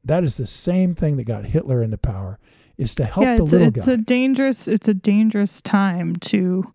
That 0.04 0.24
is 0.24 0.38
the 0.38 0.48
same 0.48 0.93
thing 0.95 1.17
that 1.17 1.24
got 1.24 1.45
Hitler 1.45 1.82
into 1.82 1.98
power, 1.98 2.38
is 2.78 2.93
to 2.95 3.06
help 3.06 3.26
yeah, 3.26 3.36
the 3.36 3.43
it's, 3.43 3.52
little 3.52 3.67
it's 3.69 3.86
guy. 3.86 3.93
a 3.93 3.98
dangerous 3.98 4.67
it's 4.67 4.88
a 4.88 4.93
dangerous 4.93 5.62
time 5.62 6.15
to 6.17 6.74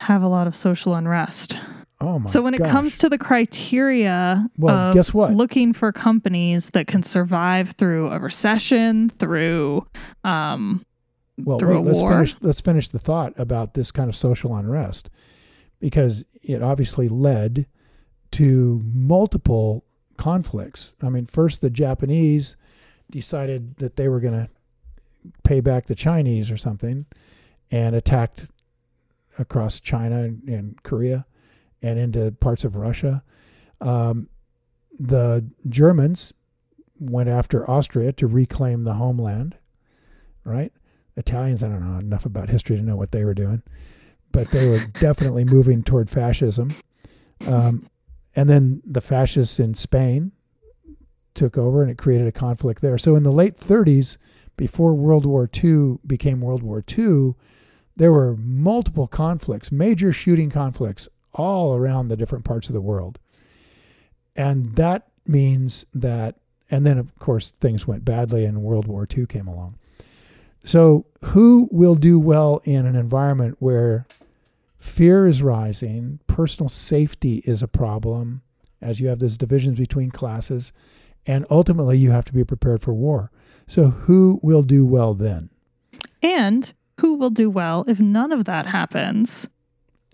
have 0.00 0.22
a 0.22 0.28
lot 0.28 0.46
of 0.46 0.56
social 0.56 0.94
unrest. 0.94 1.58
Oh 2.02 2.18
my 2.18 2.28
so 2.30 2.42
when 2.42 2.52
it 2.54 2.58
comes 2.60 2.98
to 2.98 3.08
the 3.08 3.16
criteria 3.18 4.46
Well, 4.58 4.76
of 4.76 4.94
guess 4.94 5.14
what? 5.14 5.32
looking 5.32 5.72
for 5.72 5.92
companies 5.92 6.70
that 6.70 6.86
can 6.86 7.02
survive 7.02 7.70
through 7.72 8.08
a 8.10 8.18
recession, 8.18 9.08
through 9.08 9.86
um 10.24 10.84
well, 11.38 11.58
through 11.58 11.76
wait, 11.76 11.76
a 11.78 11.80
let's 11.80 12.00
war. 12.00 12.10
finish 12.12 12.36
let's 12.40 12.60
finish 12.60 12.88
the 12.88 12.98
thought 12.98 13.32
about 13.38 13.74
this 13.74 13.90
kind 13.90 14.08
of 14.08 14.16
social 14.16 14.54
unrest 14.54 15.08
because 15.80 16.24
it 16.42 16.62
obviously 16.62 17.08
led 17.08 17.66
to 18.32 18.82
multiple 18.84 19.84
conflicts. 20.16 20.94
I 21.02 21.08
mean, 21.08 21.26
first 21.26 21.60
the 21.60 21.70
Japanese 21.70 22.56
decided 23.10 23.76
that 23.76 23.96
they 23.96 24.08
were 24.08 24.20
going 24.20 24.46
to 24.46 25.30
pay 25.44 25.60
back 25.60 25.86
the 25.86 25.94
Chinese 25.94 26.50
or 26.50 26.56
something 26.56 27.06
and 27.70 27.94
attacked 27.96 28.46
across 29.38 29.80
China 29.80 30.20
and, 30.20 30.48
and 30.48 30.82
Korea 30.82 31.26
and 31.82 31.98
into 31.98 32.32
parts 32.32 32.64
of 32.64 32.76
Russia. 32.76 33.22
Um, 33.80 34.28
the 34.98 35.44
Germans 35.68 36.32
went 37.00 37.28
after 37.28 37.68
Austria 37.68 38.12
to 38.12 38.26
reclaim 38.26 38.84
the 38.84 38.94
homeland, 38.94 39.56
right? 40.44 40.72
Italians, 41.16 41.62
I 41.62 41.68
don't 41.68 41.80
know 41.80 41.98
enough 41.98 42.24
about 42.24 42.48
history 42.48 42.76
to 42.76 42.82
know 42.82 42.96
what 42.96 43.12
they 43.12 43.24
were 43.24 43.34
doing, 43.34 43.62
but 44.30 44.50
they 44.50 44.68
were 44.68 44.84
definitely 45.00 45.44
moving 45.44 45.82
toward 45.82 46.08
fascism. 46.08 46.74
Um, 47.46 47.88
and 48.34 48.48
then 48.48 48.82
the 48.86 49.00
fascists 49.00 49.58
in 49.58 49.74
Spain 49.74 50.32
took 51.34 51.58
over 51.58 51.82
and 51.82 51.90
it 51.90 51.98
created 51.98 52.26
a 52.26 52.32
conflict 52.32 52.82
there. 52.82 52.98
So 52.98 53.16
in 53.16 53.22
the 53.24 53.32
late 53.32 53.56
30s, 53.56 54.18
before 54.56 54.94
World 54.94 55.26
War 55.26 55.48
II 55.62 55.98
became 56.06 56.40
World 56.40 56.62
War 56.62 56.84
II, 56.96 57.34
there 57.96 58.12
were 58.12 58.36
multiple 58.36 59.06
conflicts, 59.06 59.72
major 59.72 60.12
shooting 60.12 60.50
conflicts 60.50 61.08
all 61.34 61.76
around 61.76 62.08
the 62.08 62.16
different 62.16 62.44
parts 62.44 62.68
of 62.68 62.74
the 62.74 62.80
world. 62.80 63.18
And 64.36 64.76
that 64.76 65.08
means 65.26 65.86
that, 65.94 66.36
and 66.70 66.86
then 66.86 66.98
of 66.98 67.18
course 67.18 67.52
things 67.60 67.86
went 67.86 68.04
badly 68.04 68.44
and 68.44 68.62
World 68.62 68.86
War 68.86 69.06
II 69.16 69.26
came 69.26 69.46
along. 69.46 69.76
So, 70.64 71.06
who 71.24 71.68
will 71.72 71.96
do 71.96 72.20
well 72.20 72.60
in 72.64 72.86
an 72.86 72.94
environment 72.94 73.56
where 73.58 74.06
fear 74.78 75.26
is 75.26 75.42
rising, 75.42 76.20
personal 76.28 76.68
safety 76.68 77.42
is 77.44 77.62
a 77.62 77.68
problem, 77.68 78.42
as 78.80 79.00
you 79.00 79.08
have 79.08 79.18
these 79.18 79.36
divisions 79.36 79.78
between 79.78 80.10
classes, 80.10 80.72
and 81.26 81.46
ultimately 81.50 81.98
you 81.98 82.12
have 82.12 82.24
to 82.26 82.32
be 82.32 82.44
prepared 82.44 82.80
for 82.80 82.94
war. 82.94 83.30
So, 83.66 83.90
who 83.90 84.38
will 84.42 84.62
do 84.62 84.86
well 84.86 85.14
then? 85.14 85.50
And 86.22 86.72
who 87.00 87.14
will 87.14 87.30
do 87.30 87.50
well 87.50 87.84
if 87.88 87.98
none 87.98 88.30
of 88.30 88.44
that 88.44 88.66
happens 88.66 89.48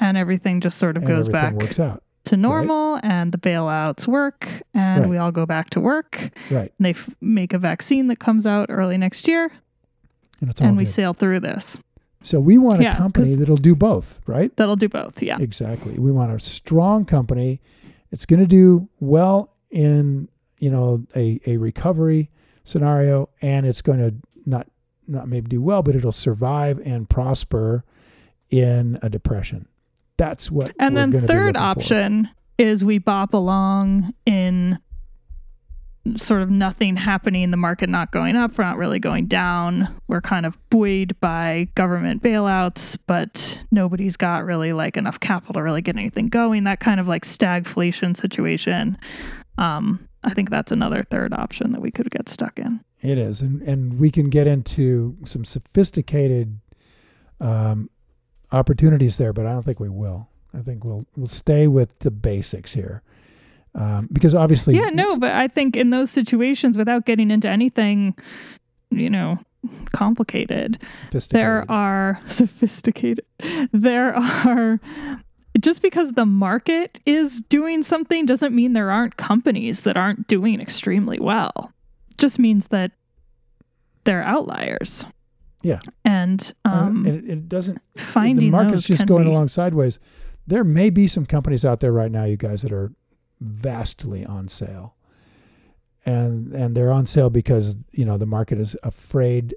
and 0.00 0.16
everything 0.16 0.60
just 0.60 0.78
sort 0.78 0.96
of 0.96 1.02
And 1.04 1.08
goes 1.12 1.28
back 1.28 1.54
works 1.54 1.78
out. 1.80 2.02
to 2.24 2.36
normal 2.36 2.98
and 3.02 3.32
the 3.32 3.38
bailouts 3.38 4.06
work 4.06 4.48
and 4.74 5.02
Right. 5.02 5.10
we 5.10 5.16
all 5.16 5.32
go 5.32 5.46
back 5.46 5.70
to 5.70 5.80
work 5.80 6.30
Right. 6.50 6.72
and 6.78 6.84
they 6.86 6.90
f- 6.90 7.10
make 7.20 7.52
a 7.52 7.58
vaccine 7.58 8.06
that 8.08 8.18
comes 8.18 8.46
out 8.46 8.66
early 8.70 8.96
next 8.98 9.26
year 9.28 9.50
And 10.40 10.50
it's 10.50 10.60
all 10.60 10.68
and 10.68 10.76
we 10.76 10.84
sail 10.84 11.14
through 11.14 11.40
this. 11.40 11.78
so, 12.22 12.38
we 12.40 12.58
want 12.58 12.80
a 12.80 12.84
Yeah, 12.84 12.96
company 12.96 13.34
that'll 13.34 13.56
do 13.56 13.74
both, 13.74 14.20
right? 14.26 14.54
That'll 14.56 14.76
do 14.76 14.88
both. 14.88 15.22
Yeah. 15.22 15.38
Exactly. 15.40 15.98
We 15.98 16.12
want 16.12 16.32
a 16.32 16.38
strong 16.40 17.04
company. 17.04 17.60
It's 18.10 18.24
going 18.26 18.40
to 18.40 18.46
do 18.46 18.88
well 19.00 19.52
in, 19.70 20.28
you 20.58 20.70
know, 20.70 21.04
a, 21.16 21.40
a 21.46 21.56
recovery 21.58 22.30
scenario 22.64 23.28
and 23.42 23.66
it's 23.66 23.82
going 23.82 23.98
to 23.98 24.14
not 24.46 24.66
not 25.10 25.26
maybe 25.26 25.48
do 25.48 25.62
well, 25.62 25.82
but 25.82 25.96
it'll 25.96 26.12
survive 26.12 26.78
and 26.84 27.08
prosper 27.08 27.82
in 28.50 28.98
a 29.02 29.08
depression. 29.08 29.66
That's 30.18 30.50
what 30.50 30.74
And 30.78 30.94
we're 30.94 31.06
then 31.06 31.26
third 31.26 31.46
looking 31.46 31.54
for. 31.54 31.60
option 31.60 32.28
is 32.58 32.84
we 32.84 32.98
bop 32.98 33.32
along 33.32 34.12
in 34.26 34.78
sort 36.16 36.42
of 36.42 36.50
nothing 36.50 36.96
happening, 36.96 37.50
the 37.50 37.56
market 37.56 37.88
not 37.88 38.10
going 38.10 38.36
up, 38.36 38.56
we're 38.56 38.64
not 38.64 38.78
really 38.78 38.98
going 38.98 39.26
down. 39.26 39.94
We're 40.08 40.20
kind 40.20 40.46
of 40.46 40.58
buoyed 40.70 41.18
by 41.20 41.68
government 41.74 42.22
bailouts, 42.22 42.96
but 43.06 43.62
nobody's 43.70 44.16
got 44.16 44.44
really 44.44 44.72
like 44.72 44.96
enough 44.96 45.20
capital 45.20 45.54
to 45.54 45.62
really 45.62 45.82
get 45.82 45.96
anything 45.96 46.28
going. 46.28 46.64
That 46.64 46.80
kind 46.80 47.00
of 47.00 47.06
like 47.08 47.24
stagflation 47.24 48.16
situation. 48.16 48.98
Um, 49.56 50.08
I 50.24 50.34
think 50.34 50.50
that's 50.50 50.72
another 50.72 51.02
third 51.02 51.32
option 51.32 51.72
that 51.72 51.80
we 51.80 51.90
could 51.90 52.10
get 52.10 52.28
stuck 52.28 52.58
in. 52.58 52.80
It 53.02 53.18
is, 53.18 53.40
and 53.40 53.62
and 53.62 53.98
we 53.98 54.10
can 54.10 54.30
get 54.30 54.46
into 54.46 55.16
some 55.24 55.44
sophisticated 55.44 56.58
um, 57.40 57.90
opportunities 58.52 59.18
there, 59.18 59.32
but 59.32 59.46
I 59.46 59.52
don't 59.52 59.64
think 59.64 59.80
we 59.80 59.88
will. 59.88 60.28
I 60.54 60.58
think 60.58 60.84
we'll 60.84 61.06
we'll 61.16 61.26
stay 61.26 61.66
with 61.66 61.98
the 61.98 62.10
basics 62.10 62.72
here, 62.72 63.02
um, 63.74 64.08
because 64.12 64.34
obviously, 64.34 64.76
Yeah, 64.76 64.88
no, 64.88 65.16
but 65.16 65.32
I 65.32 65.48
think 65.48 65.76
in 65.76 65.90
those 65.90 66.10
situations, 66.10 66.76
without 66.76 67.04
getting 67.04 67.30
into 67.30 67.48
anything, 67.48 68.16
you 68.90 69.10
know, 69.10 69.38
complicated, 69.92 70.78
there 71.30 71.70
are 71.70 72.20
sophisticated. 72.26 73.24
There 73.72 74.16
are 74.16 74.80
just 75.60 75.82
because 75.82 76.12
the 76.12 76.26
market 76.26 76.98
is 77.04 77.42
doing 77.48 77.82
something 77.82 78.26
doesn't 78.26 78.54
mean 78.54 78.72
there 78.72 78.90
aren't 78.90 79.16
companies 79.16 79.82
that 79.82 79.96
aren't 79.96 80.26
doing 80.28 80.60
extremely 80.60 81.18
well. 81.18 81.72
Just 82.16 82.38
means 82.38 82.68
that 82.68 82.92
they're 84.04 84.22
outliers. 84.22 85.04
Yeah. 85.62 85.80
And 86.04 86.52
Uh, 86.64 86.68
um, 86.68 87.04
and 87.06 87.24
it, 87.24 87.30
it 87.30 87.48
doesn't. 87.48 87.80
finding 87.96 88.36
the 88.46 88.50
market's 88.50 88.84
just 88.84 89.06
going 89.06 89.24
be- 89.24 89.30
along 89.30 89.48
sideways. 89.48 89.98
There 90.46 90.64
may 90.64 90.88
be 90.90 91.06
some 91.08 91.26
companies 91.26 91.64
out 91.64 91.80
there 91.80 91.92
right 91.92 92.10
now, 92.10 92.24
you 92.24 92.36
guys, 92.36 92.62
that 92.62 92.72
are 92.72 92.92
vastly 93.40 94.24
on 94.24 94.48
sale, 94.48 94.94
and 96.06 96.52
and 96.54 96.74
they're 96.76 96.92
on 96.92 97.06
sale 97.06 97.28
because 97.30 97.76
you 97.92 98.04
know 98.04 98.16
the 98.16 98.26
market 98.26 98.58
is 98.58 98.76
afraid 98.82 99.54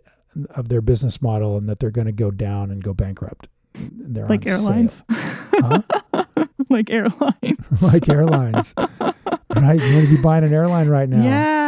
of 0.56 0.70
their 0.70 0.82
business 0.82 1.22
model 1.22 1.58
and 1.58 1.68
that 1.70 1.80
they're 1.80 1.92
going 1.92 2.08
to 2.08 2.12
go 2.14 2.32
down 2.32 2.72
and 2.72 2.84
go 2.84 2.94
bankrupt. 2.94 3.48
And 3.76 4.16
They're 4.16 4.28
like 4.28 4.46
airlines. 4.48 5.04
like 6.70 6.90
airline. 6.90 7.58
like 7.82 8.10
airlines, 8.10 8.74
right? 8.78 9.80
You 9.82 9.94
want 9.96 10.08
to 10.10 10.16
be 10.16 10.22
buying 10.22 10.44
an 10.44 10.54
airline 10.54 10.88
right 10.90 11.08
now. 11.10 11.24
Yeah, 11.24 11.61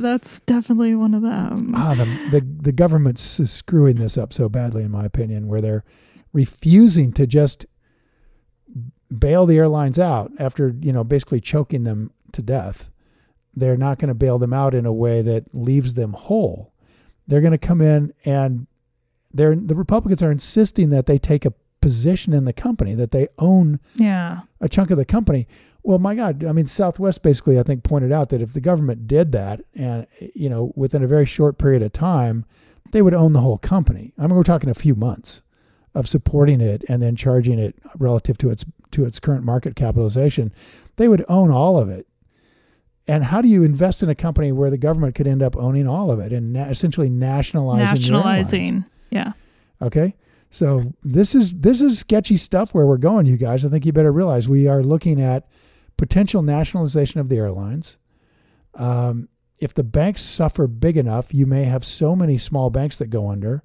that's 0.00 0.40
definitely 0.40 0.94
one 0.94 1.14
of 1.14 1.22
them. 1.22 1.72
Ah, 1.74 1.94
the, 1.94 2.04
the 2.30 2.40
the 2.40 2.72
government's 2.72 3.22
screwing 3.50 3.96
this 3.96 4.18
up 4.18 4.32
so 4.32 4.48
badly, 4.48 4.82
in 4.82 4.90
my 4.90 5.04
opinion, 5.04 5.48
where 5.48 5.60
they're 5.60 5.84
refusing 6.32 7.12
to 7.12 7.26
just 7.26 7.66
bail 9.16 9.46
the 9.46 9.58
airlines 9.58 9.98
out 9.98 10.32
after 10.38 10.74
you 10.80 10.92
know 10.92 11.04
basically 11.04 11.40
choking 11.40 11.84
them 11.84 12.10
to 12.32 12.42
death. 12.42 12.90
They're 13.54 13.76
not 13.76 13.98
going 13.98 14.08
to 14.08 14.14
bail 14.14 14.38
them 14.38 14.52
out 14.52 14.74
in 14.74 14.86
a 14.86 14.92
way 14.92 15.20
that 15.22 15.54
leaves 15.54 15.94
them 15.94 16.14
whole. 16.14 16.72
They're 17.26 17.42
going 17.42 17.52
to 17.52 17.58
come 17.58 17.80
in 17.82 18.12
and 18.24 18.66
they're 19.32 19.54
the 19.54 19.74
Republicans 19.74 20.22
are 20.22 20.32
insisting 20.32 20.90
that 20.90 21.06
they 21.06 21.18
take 21.18 21.44
a 21.44 21.52
position 21.82 22.32
in 22.32 22.46
the 22.46 22.52
company, 22.54 22.94
that 22.94 23.10
they 23.10 23.28
own 23.38 23.78
yeah. 23.94 24.40
a 24.60 24.68
chunk 24.68 24.90
of 24.90 24.96
the 24.96 25.04
company. 25.04 25.46
Well, 25.82 25.98
my 25.98 26.14
God, 26.14 26.44
I 26.44 26.52
mean, 26.52 26.66
Southwest 26.66 27.22
basically, 27.22 27.58
I 27.58 27.64
think, 27.64 27.82
pointed 27.82 28.12
out 28.12 28.30
that 28.30 28.40
if 28.40 28.54
the 28.54 28.60
government 28.60 29.06
did 29.06 29.32
that, 29.32 29.60
and 29.74 30.06
you 30.34 30.48
know, 30.48 30.72
within 30.76 31.02
a 31.02 31.08
very 31.08 31.26
short 31.26 31.58
period 31.58 31.82
of 31.82 31.92
time, 31.92 32.46
they 32.92 33.02
would 33.02 33.14
own 33.14 33.32
the 33.32 33.40
whole 33.40 33.58
company. 33.58 34.14
I 34.16 34.22
mean, 34.22 34.36
we're 34.36 34.44
talking 34.44 34.70
a 34.70 34.74
few 34.74 34.94
months 34.94 35.42
of 35.94 36.08
supporting 36.08 36.60
it 36.60 36.84
and 36.88 37.02
then 37.02 37.16
charging 37.16 37.58
it 37.58 37.74
relative 37.98 38.38
to 38.38 38.50
its 38.50 38.64
to 38.92 39.04
its 39.04 39.18
current 39.18 39.44
market 39.44 39.74
capitalization. 39.74 40.52
They 40.96 41.08
would 41.08 41.24
own 41.28 41.50
all 41.50 41.78
of 41.78 41.88
it. 41.88 42.06
And 43.08 43.24
how 43.24 43.42
do 43.42 43.48
you 43.48 43.64
invest 43.64 44.02
in 44.02 44.08
a 44.08 44.14
company 44.14 44.52
where 44.52 44.70
the 44.70 44.78
government 44.78 45.14
could 45.16 45.26
end 45.26 45.42
up 45.42 45.56
owning 45.56 45.88
all 45.88 46.10
of 46.10 46.20
it 46.20 46.32
and 46.32 46.52
na- 46.52 46.66
essentially 46.66 47.10
nationalizing? 47.10 47.86
Nationalizing. 47.86 48.84
Yeah. 49.10 49.32
Okay. 49.80 50.14
So 50.52 50.92
this 51.02 51.34
is 51.34 51.50
this 51.52 51.80
is 51.80 51.98
sketchy 51.98 52.36
stuff 52.36 52.74
where 52.74 52.86
we're 52.86 52.98
going, 52.98 53.24
you 53.24 53.38
guys. 53.38 53.64
I 53.64 53.70
think 53.70 53.86
you 53.86 53.92
better 53.92 54.12
realize 54.12 54.50
we 54.50 54.68
are 54.68 54.82
looking 54.82 55.18
at 55.18 55.48
potential 55.96 56.42
nationalization 56.42 57.20
of 57.20 57.30
the 57.30 57.38
airlines. 57.38 57.96
Um, 58.74 59.30
if 59.60 59.72
the 59.72 59.82
banks 59.82 60.20
suffer 60.20 60.66
big 60.66 60.98
enough, 60.98 61.32
you 61.32 61.46
may 61.46 61.64
have 61.64 61.86
so 61.86 62.14
many 62.14 62.36
small 62.36 62.68
banks 62.68 62.98
that 62.98 63.06
go 63.06 63.30
under 63.30 63.64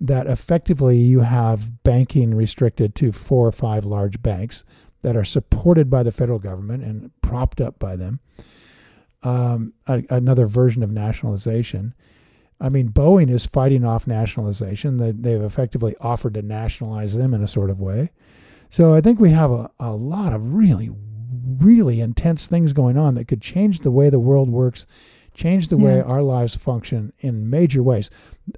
that 0.00 0.26
effectively 0.26 0.96
you 0.96 1.20
have 1.20 1.84
banking 1.84 2.34
restricted 2.34 2.96
to 2.96 3.12
four 3.12 3.46
or 3.46 3.52
five 3.52 3.84
large 3.84 4.20
banks 4.20 4.64
that 5.02 5.16
are 5.16 5.24
supported 5.24 5.88
by 5.88 6.02
the 6.02 6.10
federal 6.10 6.40
government 6.40 6.82
and 6.82 7.12
propped 7.22 7.60
up 7.60 7.78
by 7.78 7.94
them. 7.94 8.18
Um, 9.22 9.74
a, 9.86 10.02
another 10.10 10.48
version 10.48 10.82
of 10.82 10.90
nationalization. 10.90 11.94
I 12.60 12.68
mean, 12.70 12.88
Boeing 12.90 13.28
is 13.30 13.44
fighting 13.46 13.84
off 13.84 14.06
nationalization. 14.06 14.96
They, 14.96 15.12
they've 15.12 15.42
effectively 15.42 15.94
offered 16.00 16.34
to 16.34 16.42
nationalize 16.42 17.14
them 17.14 17.34
in 17.34 17.42
a 17.42 17.48
sort 17.48 17.70
of 17.70 17.80
way. 17.80 18.10
So 18.70 18.94
I 18.94 19.00
think 19.00 19.20
we 19.20 19.30
have 19.30 19.50
a, 19.50 19.70
a 19.78 19.92
lot 19.92 20.32
of 20.32 20.54
really, 20.54 20.90
really 21.58 22.00
intense 22.00 22.46
things 22.46 22.72
going 22.72 22.96
on 22.96 23.14
that 23.14 23.28
could 23.28 23.42
change 23.42 23.80
the 23.80 23.90
way 23.90 24.08
the 24.10 24.18
world 24.18 24.48
works, 24.48 24.86
change 25.34 25.68
the 25.68 25.76
way 25.76 26.00
our 26.00 26.22
lives 26.22 26.56
function 26.56 27.12
in 27.18 27.50
major 27.50 27.82
ways. 27.82 28.08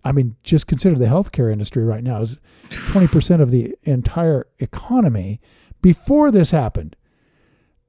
I 0.05 0.13
mean, 0.13 0.37
just 0.45 0.69
consider 0.69 0.97
the 0.97 1.07
healthcare 1.07 1.53
industry 1.53 1.85
right 1.85 2.05
now 2.05 2.23
is 2.23 2.37
20% 2.71 3.41
of 3.41 3.51
the 3.51 3.75
entire 3.83 4.47
economy 4.61 5.41
before 5.83 6.31
this 6.31 6.53
happened. 6.53 6.95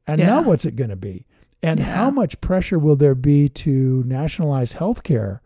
And 0.07 0.20
now 0.22 0.41
what's 0.41 0.66
it 0.66 0.76
going 0.76 0.89
to 0.89 0.95
be? 0.95 1.28
And 1.62 1.80
Yeah. 1.80 1.95
how 1.95 2.10
much 2.10 2.41
pressure 2.41 2.80
will 2.80 2.95
there 2.95 3.16
be 3.16 3.47
to 3.49 4.03
nationalize 4.07 4.74
healthcare 4.74 5.39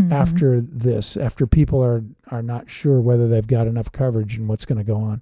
Mhm. 0.00 0.12
after 0.12 0.60
this, 0.60 1.16
after 1.16 1.46
people 1.46 1.82
are 1.82 2.02
are 2.30 2.42
not 2.42 2.68
sure 2.70 3.00
whether 3.00 3.28
they've 3.28 3.46
got 3.46 3.66
enough 3.66 3.92
coverage 3.92 4.36
and 4.36 4.48
what's 4.48 4.64
going 4.64 4.78
to 4.78 4.84
go 4.84 4.96
on. 4.96 5.20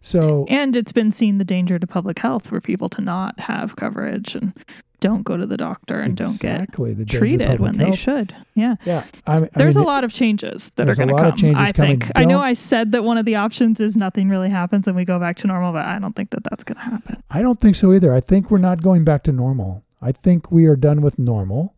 So 0.00 0.46
And 0.48 0.76
it's 0.76 0.92
been 0.92 1.10
seen 1.10 1.38
the 1.38 1.44
danger 1.44 1.78
to 1.78 1.86
public 1.86 2.18
health 2.20 2.46
for 2.48 2.60
people 2.60 2.88
to 2.90 3.00
not 3.00 3.38
have 3.40 3.76
coverage 3.76 4.34
and 4.34 4.52
don't 5.00 5.22
go 5.22 5.36
to 5.36 5.46
the 5.46 5.56
doctor 5.56 6.00
and 6.00 6.18
exactly 6.18 6.94
don't 6.94 7.06
get 7.06 7.18
treated 7.18 7.60
when 7.60 7.76
they 7.76 7.94
should. 7.94 8.34
Yeah. 8.56 8.74
Yeah, 8.84 9.04
I, 9.28 9.40
mean- 9.40 9.48
I 9.54 9.58
There's 9.58 9.76
mean, 9.76 9.84
a 9.84 9.86
lot 9.86 10.02
of 10.02 10.12
changes 10.12 10.72
that 10.74 10.88
are 10.88 10.94
going 10.96 11.08
to 11.08 11.14
come. 11.14 11.26
of 11.26 11.36
changes 11.36 11.62
I 11.68 11.70
coming. 11.72 12.00
think. 12.00 12.12
I 12.16 12.24
know 12.24 12.40
I 12.40 12.54
said 12.54 12.90
that 12.92 13.04
one 13.04 13.16
of 13.18 13.24
the 13.24 13.36
options 13.36 13.78
is 13.80 13.96
nothing 13.96 14.28
really 14.28 14.48
happens 14.50 14.86
and 14.88 14.96
we 14.96 15.04
go 15.04 15.18
back 15.20 15.36
to 15.38 15.46
normal, 15.46 15.72
but 15.72 15.84
I 15.86 15.98
don't 16.00 16.16
think 16.16 16.30
that 16.30 16.42
that's 16.44 16.64
going 16.64 16.76
to 16.76 16.82
happen. 16.82 17.22
I 17.30 17.42
don't 17.42 17.60
think 17.60 17.76
so 17.76 17.92
either. 17.92 18.12
I 18.12 18.20
think 18.20 18.50
we're 18.50 18.58
not 18.58 18.82
going 18.82 19.04
back 19.04 19.22
to 19.24 19.32
normal. 19.32 19.84
I 20.02 20.10
think 20.10 20.50
we 20.50 20.66
are 20.66 20.76
done 20.76 21.00
with 21.02 21.16
normal, 21.18 21.74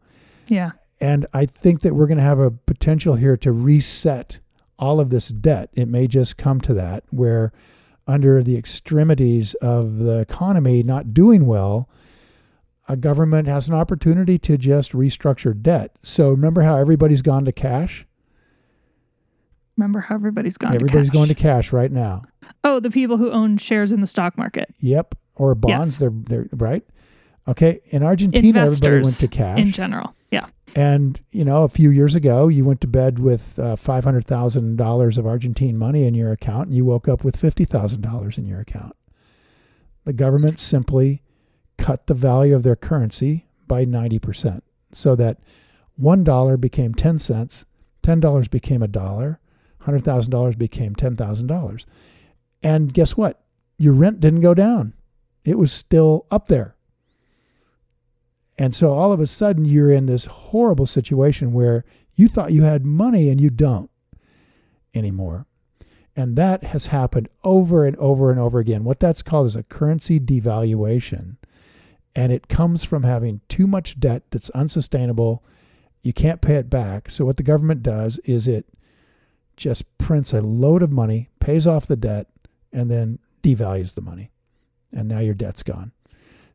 Yeah. 0.48 0.70
And 1.00 1.26
I 1.32 1.46
think 1.46 1.80
that 1.80 1.94
we're 1.94 2.06
going 2.06 2.18
to 2.18 2.24
have 2.24 2.38
a 2.38 2.50
potential 2.50 3.14
here 3.14 3.36
to 3.38 3.52
reset 3.52 4.40
all 4.78 5.00
of 5.00 5.10
this 5.10 5.28
debt. 5.28 5.70
It 5.74 5.88
may 5.88 6.06
just 6.06 6.36
come 6.36 6.60
to 6.62 6.74
that 6.74 7.04
where, 7.10 7.52
under 8.06 8.42
the 8.42 8.56
extremities 8.56 9.54
of 9.54 9.98
the 9.98 10.20
economy 10.20 10.82
not 10.82 11.14
doing 11.14 11.46
well, 11.46 11.88
a 12.88 12.96
government 12.96 13.46
has 13.46 13.68
an 13.68 13.74
opportunity 13.74 14.38
to 14.38 14.58
just 14.58 14.92
restructure 14.92 15.60
debt. 15.60 15.92
So 16.02 16.30
remember 16.30 16.62
how 16.62 16.76
everybody's 16.76 17.22
gone 17.22 17.44
to 17.44 17.52
cash? 17.52 18.06
Remember 19.76 20.00
how 20.00 20.16
everybody's 20.16 20.58
gone. 20.58 20.74
Everybody's 20.74 21.08
to 21.08 21.12
going 21.12 21.28
to 21.28 21.34
cash. 21.34 21.72
right 21.72 21.92
now. 21.92 22.24
Oh, 22.64 22.80
the 22.80 22.90
people 22.90 23.16
who 23.16 23.30
own 23.30 23.56
shares 23.56 23.92
in 23.92 24.00
the 24.00 24.06
stock 24.06 24.36
market 24.36 24.74
Yep, 24.80 25.14
or 25.36 25.54
bonds. 25.54 25.92
Yes. 25.92 25.98
They're 25.98 26.10
they're 26.10 26.48
right. 26.52 26.84
Okay, 27.48 27.80
in 27.86 28.02
Argentina, 28.02 28.60
everybody 28.60 29.02
went 29.02 29.16
to 29.16 29.28
cash. 29.28 29.58
in 29.58 29.72
general. 29.72 30.14
Yeah. 30.30 30.46
And 30.76 31.20
you 31.32 31.44
know, 31.44 31.64
a 31.64 31.68
few 31.68 31.90
years 31.90 32.14
ago, 32.14 32.48
you 32.48 32.64
went 32.64 32.80
to 32.82 32.86
bed 32.86 33.18
with 33.18 33.58
uh, 33.58 33.76
five 33.76 34.04
hundred 34.04 34.24
thousand 34.24 34.76
dollars 34.76 35.18
of 35.18 35.26
Argentine 35.26 35.76
money 35.76 36.04
in 36.04 36.14
your 36.14 36.30
account, 36.32 36.68
and 36.68 36.76
you 36.76 36.84
woke 36.84 37.08
up 37.08 37.24
with 37.24 37.36
fifty 37.36 37.64
thousand 37.64 38.02
dollars 38.02 38.38
in 38.38 38.46
your 38.46 38.60
account. 38.60 38.94
The 40.04 40.12
government 40.12 40.58
simply 40.60 41.22
cut 41.76 42.06
the 42.06 42.14
value 42.14 42.54
of 42.54 42.62
their 42.62 42.76
currency 42.76 43.46
by 43.66 43.84
ninety 43.84 44.18
percent, 44.18 44.62
so 44.92 45.16
that 45.16 45.38
one 45.96 46.22
dollar 46.22 46.56
became 46.56 46.94
ten 46.94 47.18
cents, 47.18 47.64
ten 48.02 48.20
dollars 48.20 48.46
became 48.46 48.82
a 48.82 48.88
dollar, 48.88 49.40
hundred 49.80 50.04
thousand 50.04 50.30
dollars 50.30 50.54
became 50.54 50.94
ten 50.94 51.16
thousand 51.16 51.48
dollars. 51.48 51.84
And 52.62 52.94
guess 52.94 53.16
what? 53.16 53.42
Your 53.76 53.94
rent 53.94 54.20
didn't 54.20 54.42
go 54.42 54.54
down; 54.54 54.94
it 55.44 55.58
was 55.58 55.72
still 55.72 56.26
up 56.30 56.46
there. 56.46 56.76
And 58.60 58.74
so 58.74 58.92
all 58.92 59.10
of 59.10 59.20
a 59.20 59.26
sudden, 59.26 59.64
you're 59.64 59.90
in 59.90 60.04
this 60.04 60.26
horrible 60.26 60.86
situation 60.86 61.54
where 61.54 61.82
you 62.14 62.28
thought 62.28 62.52
you 62.52 62.62
had 62.62 62.84
money 62.84 63.30
and 63.30 63.40
you 63.40 63.48
don't 63.48 63.90
anymore. 64.94 65.46
And 66.14 66.36
that 66.36 66.64
has 66.64 66.88
happened 66.88 67.30
over 67.42 67.86
and 67.86 67.96
over 67.96 68.30
and 68.30 68.38
over 68.38 68.58
again. 68.58 68.84
What 68.84 69.00
that's 69.00 69.22
called 69.22 69.46
is 69.46 69.56
a 69.56 69.62
currency 69.62 70.20
devaluation. 70.20 71.38
And 72.14 72.32
it 72.34 72.48
comes 72.48 72.84
from 72.84 73.02
having 73.02 73.40
too 73.48 73.66
much 73.66 73.98
debt 73.98 74.24
that's 74.30 74.50
unsustainable. 74.50 75.42
You 76.02 76.12
can't 76.12 76.42
pay 76.42 76.56
it 76.56 76.68
back. 76.68 77.08
So, 77.08 77.24
what 77.24 77.38
the 77.38 77.42
government 77.42 77.82
does 77.82 78.18
is 78.26 78.46
it 78.46 78.66
just 79.56 79.86
prints 79.96 80.34
a 80.34 80.42
load 80.42 80.82
of 80.82 80.92
money, 80.92 81.30
pays 81.40 81.66
off 81.66 81.86
the 81.86 81.96
debt, 81.96 82.26
and 82.74 82.90
then 82.90 83.20
devalues 83.42 83.94
the 83.94 84.02
money. 84.02 84.32
And 84.92 85.08
now 85.08 85.20
your 85.20 85.32
debt's 85.32 85.62
gone. 85.62 85.92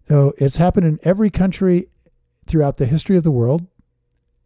So, 0.07 0.33
it's 0.37 0.57
happened 0.57 0.85
in 0.85 0.99
every 1.01 1.31
country 1.31 1.87
throughout 2.47 2.77
the 2.77 2.85
history 2.85 3.17
of 3.17 3.23
the 3.23 3.31
world. 3.31 3.67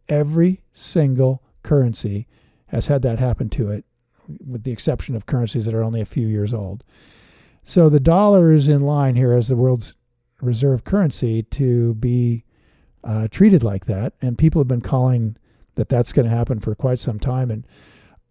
Every 0.08 0.62
single 0.72 1.42
currency 1.62 2.26
has 2.66 2.86
had 2.86 3.02
that 3.02 3.18
happen 3.18 3.48
to 3.50 3.70
it, 3.70 3.84
with 4.44 4.64
the 4.64 4.72
exception 4.72 5.14
of 5.14 5.26
currencies 5.26 5.66
that 5.66 5.74
are 5.74 5.82
only 5.82 6.00
a 6.00 6.06
few 6.06 6.26
years 6.26 6.54
old. 6.54 6.84
So 7.62 7.88
the 7.88 8.00
dollar 8.00 8.52
is 8.52 8.68
in 8.68 8.82
line 8.82 9.16
here 9.16 9.32
as 9.32 9.48
the 9.48 9.56
world's 9.56 9.94
reserve 10.40 10.84
currency 10.84 11.42
to 11.42 11.94
be 11.94 12.44
uh, 13.04 13.28
treated 13.28 13.62
like 13.62 13.86
that. 13.86 14.14
And 14.20 14.38
people 14.38 14.60
have 14.60 14.68
been 14.68 14.80
calling 14.80 15.36
that 15.74 15.88
that's 15.88 16.12
going 16.12 16.28
to 16.28 16.34
happen 16.34 16.60
for 16.60 16.74
quite 16.74 16.98
some 16.98 17.18
time. 17.18 17.50
And 17.50 17.66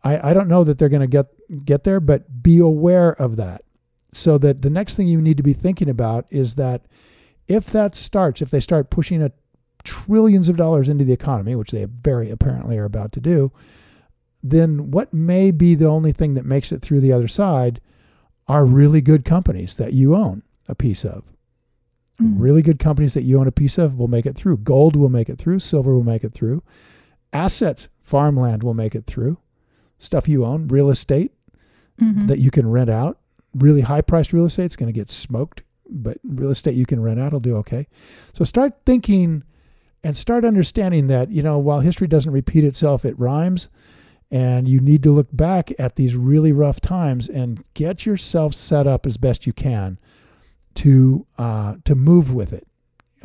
I, 0.04 0.32
I 0.32 0.34
don't 0.34 0.48
know 0.48 0.64
that 0.64 0.78
they're 0.78 0.90
going 0.90 1.02
to 1.02 1.08
get 1.08 1.28
get 1.66 1.84
there, 1.84 2.00
but 2.00 2.44
be 2.44 2.60
aware 2.60 3.12
of 3.12 3.36
that. 3.38 3.64
So 4.12 4.38
that 4.40 4.62
the 4.62 4.70
next 4.70 4.96
thing 4.96 5.08
you 5.08 5.22
need 5.22 5.38
to 5.38 5.44
be 5.44 5.54
thinking 5.54 5.90
about 5.90 6.26
is 6.30 6.56
that 6.56 6.86
if 7.48 7.68
that 7.68 7.96
starts, 7.96 8.42
if 8.42 8.50
they 8.50 8.60
start 8.60 8.90
pushing 8.90 9.22
a 9.22 9.32
trillions 9.84 10.50
of 10.50 10.58
dollars 10.58 10.90
into 10.90 11.04
the 11.06 11.14
economy, 11.14 11.56
which 11.56 11.72
they 11.72 11.86
very 11.86 12.30
apparently 12.30 12.78
are 12.78 12.86
about 12.86 13.12
to 13.14 13.20
do, 13.20 13.52
then 14.44 14.92
what 14.92 15.14
may 15.14 15.52
be 15.52 15.76
the 15.76 15.88
only 15.88 16.12
thing 16.12 16.34
that 16.36 16.46
makes 16.46 16.72
it 16.72 16.82
through 16.82 17.02
the 17.02 17.14
other 17.14 17.28
side 17.28 17.82
are 18.48 18.66
really 18.66 19.02
good 19.02 19.26
companies 19.26 19.78
that 19.78 19.94
you 19.94 20.16
own 20.16 20.44
a 20.68 20.76
piece 20.76 21.04
of. 21.06 21.26
Mm. 22.22 22.36
Really 22.38 22.62
good 22.62 22.80
companies 22.80 23.14
that 23.14 23.24
you 23.24 23.40
own 23.40 23.48
a 23.48 23.52
piece 23.52 23.78
of 23.78 23.98
will 23.98 24.08
make 24.08 24.26
it 24.26 24.36
through. 24.36 24.58
Gold 24.58 24.96
will 24.96 25.10
make 25.10 25.30
it 25.30 25.38
through. 25.38 25.60
Silver 25.60 25.94
will 25.96 26.04
make 26.04 26.24
it 26.24 26.34
through. 26.34 26.64
Assets, 27.32 27.90
farmland 28.02 28.64
will 28.64 28.74
make 28.74 28.96
it 28.96 29.06
through. 29.06 29.38
Stuff 29.98 30.28
you 30.28 30.46
own, 30.46 30.68
real 30.68 30.90
estate 30.90 31.32
Mhm. 32.02 32.28
that 32.28 32.40
you 32.40 32.50
can 32.50 32.70
rent 32.70 32.90
out. 32.90 33.20
Really 33.54 33.82
high 33.82 34.02
priced 34.02 34.34
real 34.34 34.46
estate 34.46 34.66
is 34.66 34.76
going 34.76 34.92
to 34.92 34.98
get 34.98 35.10
smoked, 35.10 35.64
but 35.90 36.18
real 36.24 36.52
estate 36.52 36.76
you 36.76 36.86
can 36.86 37.02
rent 37.02 37.20
out 37.20 37.34
will 37.34 37.40
do 37.40 37.56
okay. 37.58 37.88
So 38.34 38.46
start 38.46 38.74
thinking 38.86 39.44
and 40.04 40.16
start 40.16 40.46
understanding 40.46 41.08
that, 41.08 41.30
you 41.32 41.44
know, 41.44 41.58
while 41.58 41.82
history 41.82 42.08
doesn't 42.08 42.32
repeat 42.32 42.64
itself, 42.64 43.04
it 43.06 43.18
rhymes. 43.20 43.70
And 44.32 44.70
you 44.70 44.80
need 44.80 45.02
to 45.04 45.12
look 45.12 45.28
back 45.34 45.72
at 45.80 45.96
these 45.96 46.16
really 46.16 46.52
rough 46.52 46.80
times 46.80 47.28
and 47.28 47.64
get 47.74 48.06
yourself 48.06 48.54
set 48.54 48.86
up 48.86 49.06
as 49.08 49.18
best 49.18 49.48
you 49.48 49.54
can 49.54 49.98
to 50.76 51.26
uh, 51.40 51.76
to 51.86 51.96
move 51.96 52.32
with 52.34 52.54
it. 52.54 52.68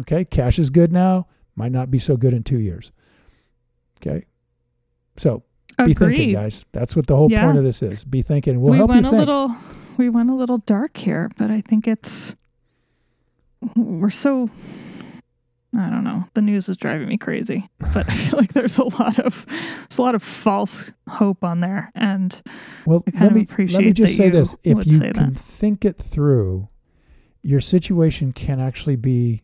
Okay, 0.00 0.24
cash 0.24 0.58
is 0.58 0.70
good 0.70 0.92
now, 0.92 1.26
might 1.56 1.72
not 1.72 1.90
be 1.90 1.98
so 1.98 2.16
good 2.16 2.32
in 2.32 2.42
two 2.42 2.58
years. 2.58 2.90
Okay, 4.00 4.24
so 5.16 5.42
be 5.84 5.92
thinking, 5.92 6.32
guys. 6.32 6.64
That's 6.72 6.96
what 6.96 7.06
the 7.06 7.16
whole 7.16 7.30
Yeah. 7.30 7.44
point 7.44 7.58
of 7.58 7.64
this 7.64 7.82
is. 7.82 8.02
Be 8.04 8.22
thinking. 8.22 8.60
We'll 8.62 8.72
we 8.72 8.78
help 8.78 8.90
you 8.90 8.94
went 8.94 9.06
a 9.06 9.10
think. 9.10 9.18
little 9.20 9.54
we 9.98 10.08
went 10.08 10.30
a 10.30 10.34
little 10.34 10.58
dark 10.58 10.96
here, 10.96 11.30
but 11.36 11.50
I 11.50 11.60
think 11.60 11.86
it's 11.86 12.34
we're 13.76 14.10
so 14.10 14.48
I 15.76 15.90
don't 15.90 16.04
know. 16.04 16.24
The 16.34 16.42
news 16.42 16.68
is 16.68 16.76
driving 16.76 17.08
me 17.08 17.16
crazy, 17.16 17.68
but 17.92 18.08
I 18.08 18.14
feel 18.14 18.38
like 18.38 18.52
there's 18.52 18.78
a 18.78 18.84
lot 18.84 19.18
of 19.18 19.44
there's 19.46 19.98
a 19.98 20.02
lot 20.02 20.14
of 20.14 20.22
false 20.22 20.90
hope 21.08 21.42
on 21.42 21.60
there, 21.60 21.90
and 21.94 22.40
Well, 22.86 23.02
I 23.06 23.10
kind 23.10 23.34
let 23.34 23.58
me 23.58 23.66
let 23.66 23.84
me 23.84 23.92
just 23.92 24.16
say 24.16 24.30
this: 24.30 24.54
if 24.62 24.86
you 24.86 25.00
can 25.00 25.32
that. 25.34 25.38
think 25.38 25.84
it 25.84 25.96
through, 25.96 26.68
your 27.42 27.60
situation 27.60 28.32
can 28.32 28.60
actually 28.60 28.96
be 28.96 29.42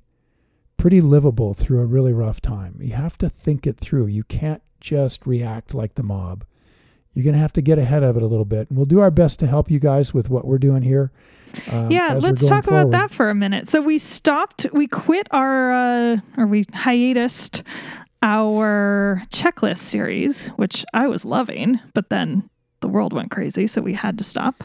pretty 0.76 1.00
livable 1.00 1.52
through 1.52 1.80
a 1.80 1.86
really 1.86 2.12
rough 2.12 2.40
time. 2.40 2.76
You 2.80 2.94
have 2.94 3.18
to 3.18 3.28
think 3.28 3.66
it 3.66 3.78
through. 3.78 4.06
You 4.06 4.24
can't 4.24 4.62
just 4.80 5.26
react 5.26 5.74
like 5.74 5.94
the 5.94 6.02
mob. 6.02 6.44
You're 7.12 7.24
going 7.24 7.34
to 7.34 7.40
have 7.40 7.52
to 7.54 7.62
get 7.62 7.78
ahead 7.78 8.02
of 8.02 8.16
it 8.16 8.22
a 8.22 8.26
little 8.26 8.44
bit, 8.44 8.68
and 8.68 8.76
we'll 8.76 8.86
do 8.86 9.00
our 9.00 9.10
best 9.10 9.40
to 9.40 9.46
help 9.46 9.70
you 9.70 9.80
guys 9.80 10.14
with 10.14 10.30
what 10.30 10.46
we're 10.46 10.58
doing 10.58 10.82
here. 10.82 11.10
um, 11.68 11.90
yeah, 11.90 12.14
let's 12.14 12.44
talk 12.44 12.64
forward. 12.64 12.82
about 12.82 12.90
that 12.92 13.10
for 13.10 13.30
a 13.30 13.34
minute. 13.34 13.68
So 13.68 13.80
we 13.82 13.98
stopped, 13.98 14.66
we 14.72 14.86
quit 14.86 15.26
our, 15.32 15.72
uh, 15.72 16.16
or 16.36 16.46
we 16.46 16.66
hiatused 16.66 17.62
our 18.22 19.22
checklist 19.32 19.78
series, 19.78 20.48
which 20.48 20.84
I 20.94 21.08
was 21.08 21.24
loving, 21.24 21.80
but 21.94 22.10
then 22.10 22.48
the 22.80 22.88
world 22.88 23.12
went 23.12 23.30
crazy, 23.30 23.66
so 23.66 23.80
we 23.80 23.94
had 23.94 24.16
to 24.18 24.24
stop. 24.24 24.62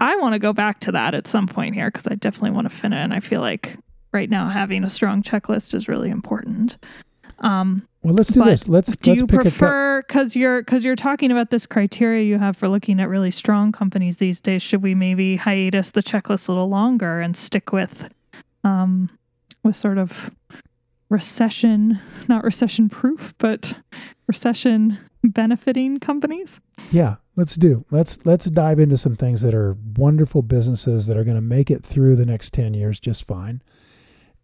I 0.00 0.16
want 0.16 0.34
to 0.34 0.38
go 0.38 0.52
back 0.52 0.80
to 0.80 0.92
that 0.92 1.14
at 1.14 1.26
some 1.26 1.46
point 1.46 1.74
here 1.74 1.90
because 1.90 2.06
I 2.06 2.14
definitely 2.16 2.50
want 2.50 2.68
to 2.68 2.74
finish, 2.76 2.98
and 2.98 3.14
I 3.14 3.20
feel 3.20 3.40
like 3.40 3.78
right 4.12 4.28
now 4.28 4.48
having 4.48 4.84
a 4.84 4.90
strong 4.90 5.22
checklist 5.22 5.74
is 5.74 5.88
really 5.88 6.10
important. 6.10 6.76
Um, 7.38 7.86
Well, 8.02 8.14
let's 8.14 8.30
do 8.30 8.40
but 8.40 8.46
this. 8.46 8.66
Let's 8.66 8.96
do 8.96 9.10
let's 9.10 9.20
you 9.20 9.26
pick 9.26 9.40
a 9.40 9.42
cut. 9.44 9.52
prefer 9.52 10.02
because 10.02 10.34
you're 10.34 10.62
because 10.62 10.82
you're 10.84 10.96
talking 10.96 11.30
about 11.30 11.50
this 11.50 11.66
criteria 11.66 12.24
you 12.24 12.38
have 12.38 12.56
for 12.56 12.68
looking 12.68 13.00
at 13.00 13.08
really 13.08 13.30
strong 13.30 13.70
companies 13.70 14.16
these 14.16 14.40
days 14.40 14.60
should 14.62 14.82
we 14.82 14.94
maybe 14.94 15.36
hiatus 15.36 15.90
the 15.90 16.02
checklist 16.02 16.48
a 16.48 16.52
little 16.52 16.68
longer 16.68 17.20
and 17.20 17.36
stick 17.36 17.72
with 17.72 18.08
um 18.64 19.08
with 19.62 19.76
sort 19.76 19.98
of 19.98 20.30
recession 21.10 22.00
not 22.26 22.42
recession 22.42 22.88
proof 22.88 23.34
but 23.38 23.76
recession 24.26 24.98
benefiting 25.22 26.00
companies 26.00 26.60
Yeah, 26.90 27.16
let's 27.36 27.54
do. 27.54 27.84
Let's 27.90 28.18
let's 28.26 28.46
dive 28.46 28.80
into 28.80 28.98
some 28.98 29.14
things 29.16 29.42
that 29.42 29.54
are 29.54 29.76
wonderful 29.96 30.42
businesses 30.42 31.06
that 31.06 31.16
are 31.16 31.24
going 31.24 31.36
to 31.36 31.40
make 31.40 31.70
it 31.70 31.84
through 31.84 32.16
the 32.16 32.26
next 32.26 32.52
ten 32.52 32.74
years 32.74 32.98
just 32.98 33.24
fine, 33.24 33.62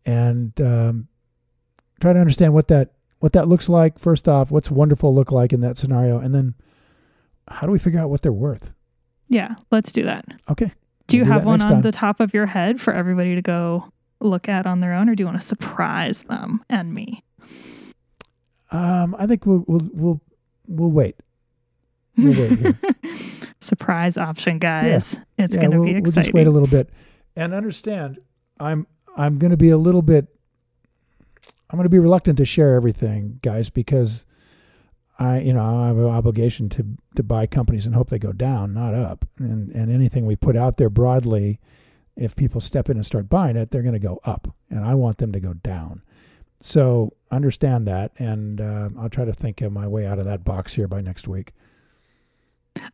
and 0.07 0.59
um, 0.61 1.09
try 2.01 2.13
to 2.13 2.21
understand 2.21 2.55
what 2.55 2.69
that 2.69 2.93
what 3.21 3.33
that 3.33 3.49
looks 3.49 3.69
like. 3.69 3.99
First 3.99 4.29
off, 4.29 4.51
what's 4.51 4.71
wonderful 4.71 5.15
look 5.15 5.31
like 5.33 5.53
in 5.53 5.61
that 5.63 5.77
scenario, 5.77 6.19
and 6.19 6.35
then 6.35 6.55
how 7.49 7.67
do 7.67 7.73
we 7.73 7.79
figure 7.79 8.01
out 8.01 8.11
what 8.11 8.23
they're 8.23 8.33
worth? 8.33 8.73
yeah 9.31 9.57
let's 9.71 9.93
do 9.93 10.05
that 10.05 10.25
Okay. 10.51 10.73
do 11.07 11.19
you 11.19 11.25
We'll 11.25 11.33
have 11.35 11.43
that 11.43 11.47
one 11.47 11.61
on 11.61 11.69
time. 11.69 11.83
the 11.83 11.93
top 11.93 12.19
of 12.21 12.33
your 12.33 12.47
head 12.47 12.81
for 12.81 12.95
everybody 12.95 13.35
to 13.35 13.43
go 13.43 13.93
look 14.21 14.49
at 14.49 14.65
on 14.67 14.81
their 14.81 14.95
own 14.95 15.09
or 15.11 15.15
do 15.15 15.21
you 15.23 15.27
want 15.27 15.39
to 15.39 15.47
surprise 15.47 16.23
them 16.23 16.65
and 16.71 16.95
me 16.95 17.23
Um, 18.71 19.15
I 19.19 19.27
think 19.27 19.45
we'll 19.47 19.65
we'll 19.67 19.89
we'll 19.93 20.21
we'll 20.67 20.91
wait. 20.91 21.17
We'll 22.17 22.39
wait 22.39 22.59
here. 22.59 22.79
surprise 23.61 24.17
option 24.17 24.59
guys 24.59 25.17
it's 25.37 25.55
yeah, 25.55 25.61
going 25.61 25.71
to 25.73 25.77
we'll, 25.79 25.87
be 25.87 25.93
we'll 25.95 26.09
exciting 26.09 26.23
just 26.23 26.33
wait 26.35 26.47
a 26.47 26.51
little 26.51 26.69
bit 26.69 26.89
and 27.37 27.53
understand. 27.55 28.19
I'm 28.59 28.87
I'm 29.17 29.39
going 29.39 29.51
to 29.51 29.57
be 29.57 29.69
a 29.71 29.79
little 29.79 30.03
bit. 30.03 30.27
I'm 31.71 31.77
going 31.77 31.85
to 31.85 31.91
be 31.91 31.99
reluctant 31.99 32.39
to 32.39 32.45
share 32.45 32.75
everything, 32.75 33.41
guys, 33.43 33.69
because 33.71 34.25
I 35.19 35.41
you 35.41 35.53
know 35.53 35.83
I 35.83 35.89
have 35.89 35.99
an 35.99 36.07
obligation 36.07 36.69
to 36.71 36.87
to 37.17 37.23
buy 37.23 37.47
companies 37.47 37.87
and 37.87 37.95
hope 37.95 38.11
they 38.11 38.19
go 38.19 38.33
down, 38.33 38.73
not 38.73 38.95
up. 38.95 39.25
And 39.39 39.69
and 39.71 39.91
anything 39.91 40.27
we 40.27 40.37
put 40.37 40.57
out 40.57 40.77
there 40.77 40.91
broadly, 40.91 41.61
if 42.17 42.37
people 42.37 42.61
step 42.61 42.89
in 42.89 42.97
and 42.97 43.05
start 43.05 43.29
buying 43.29 43.57
it, 43.57 43.71
they're 43.71 43.83
going 43.83 43.93
to 43.95 43.99
go 43.99 44.21
up, 44.25 44.55
and 44.71 44.85
I 44.85 44.95
want 44.95 45.19
them 45.19 45.33
to 45.33 45.41
go 45.41 45.55
down. 45.55 46.03
So 46.61 47.13
understand 47.31 47.87
that, 47.87 48.13
and 48.19 48.61
uh, 48.61 48.89
I'll 48.99 49.11
try 49.11 49.25
to 49.25 49.33
think 49.33 49.61
of 49.61 49.73
my 49.73 49.87
way 49.87 50.07
out 50.07 50.19
of 50.19 50.25
that 50.25 50.45
box 50.45 50.75
here 50.75 50.89
by 50.89 51.01
next 51.01 51.29
week. 51.29 51.53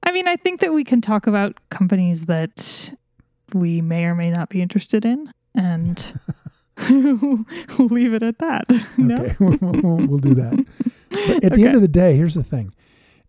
I 0.02 0.12
mean, 0.12 0.28
I 0.28 0.36
think 0.36 0.60
that 0.60 0.72
we 0.72 0.84
can 0.84 1.00
talk 1.00 1.26
about 1.26 1.58
companies 1.70 2.26
that 2.26 2.94
we 3.52 3.80
may 3.80 4.04
or 4.04 4.14
may 4.14 4.30
not 4.30 4.48
be 4.48 4.60
interested 4.60 5.04
in, 5.04 5.32
and 5.54 6.20
we'll 6.78 7.44
leave 7.88 8.14
it 8.14 8.22
at 8.22 8.38
that. 8.38 8.64
No? 8.98 9.14
Okay, 9.16 9.34
we'll 9.40 10.18
do 10.18 10.34
that. 10.34 10.64
But 11.10 11.44
at 11.44 11.54
the 11.54 11.64
end 11.64 11.74
of 11.74 11.80
the 11.82 11.88
day, 11.88 12.16
here's 12.16 12.34
the 12.34 12.42
thing: 12.42 12.72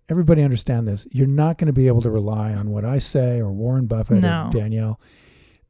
everybody 0.09 0.41
understand 0.43 0.87
this. 0.87 1.05
You're 1.11 1.27
not 1.27 1.57
going 1.57 1.67
to 1.67 1.73
be 1.73 1.87
able 1.87 2.01
to 2.01 2.09
rely 2.11 2.53
on 2.53 2.71
what 2.71 2.85
I 2.85 2.99
say 2.99 3.39
or 3.39 3.51
Warren 3.51 3.87
Buffett 3.87 4.21
No. 4.21 4.47
or 4.47 4.51
Danielle. 4.51 4.99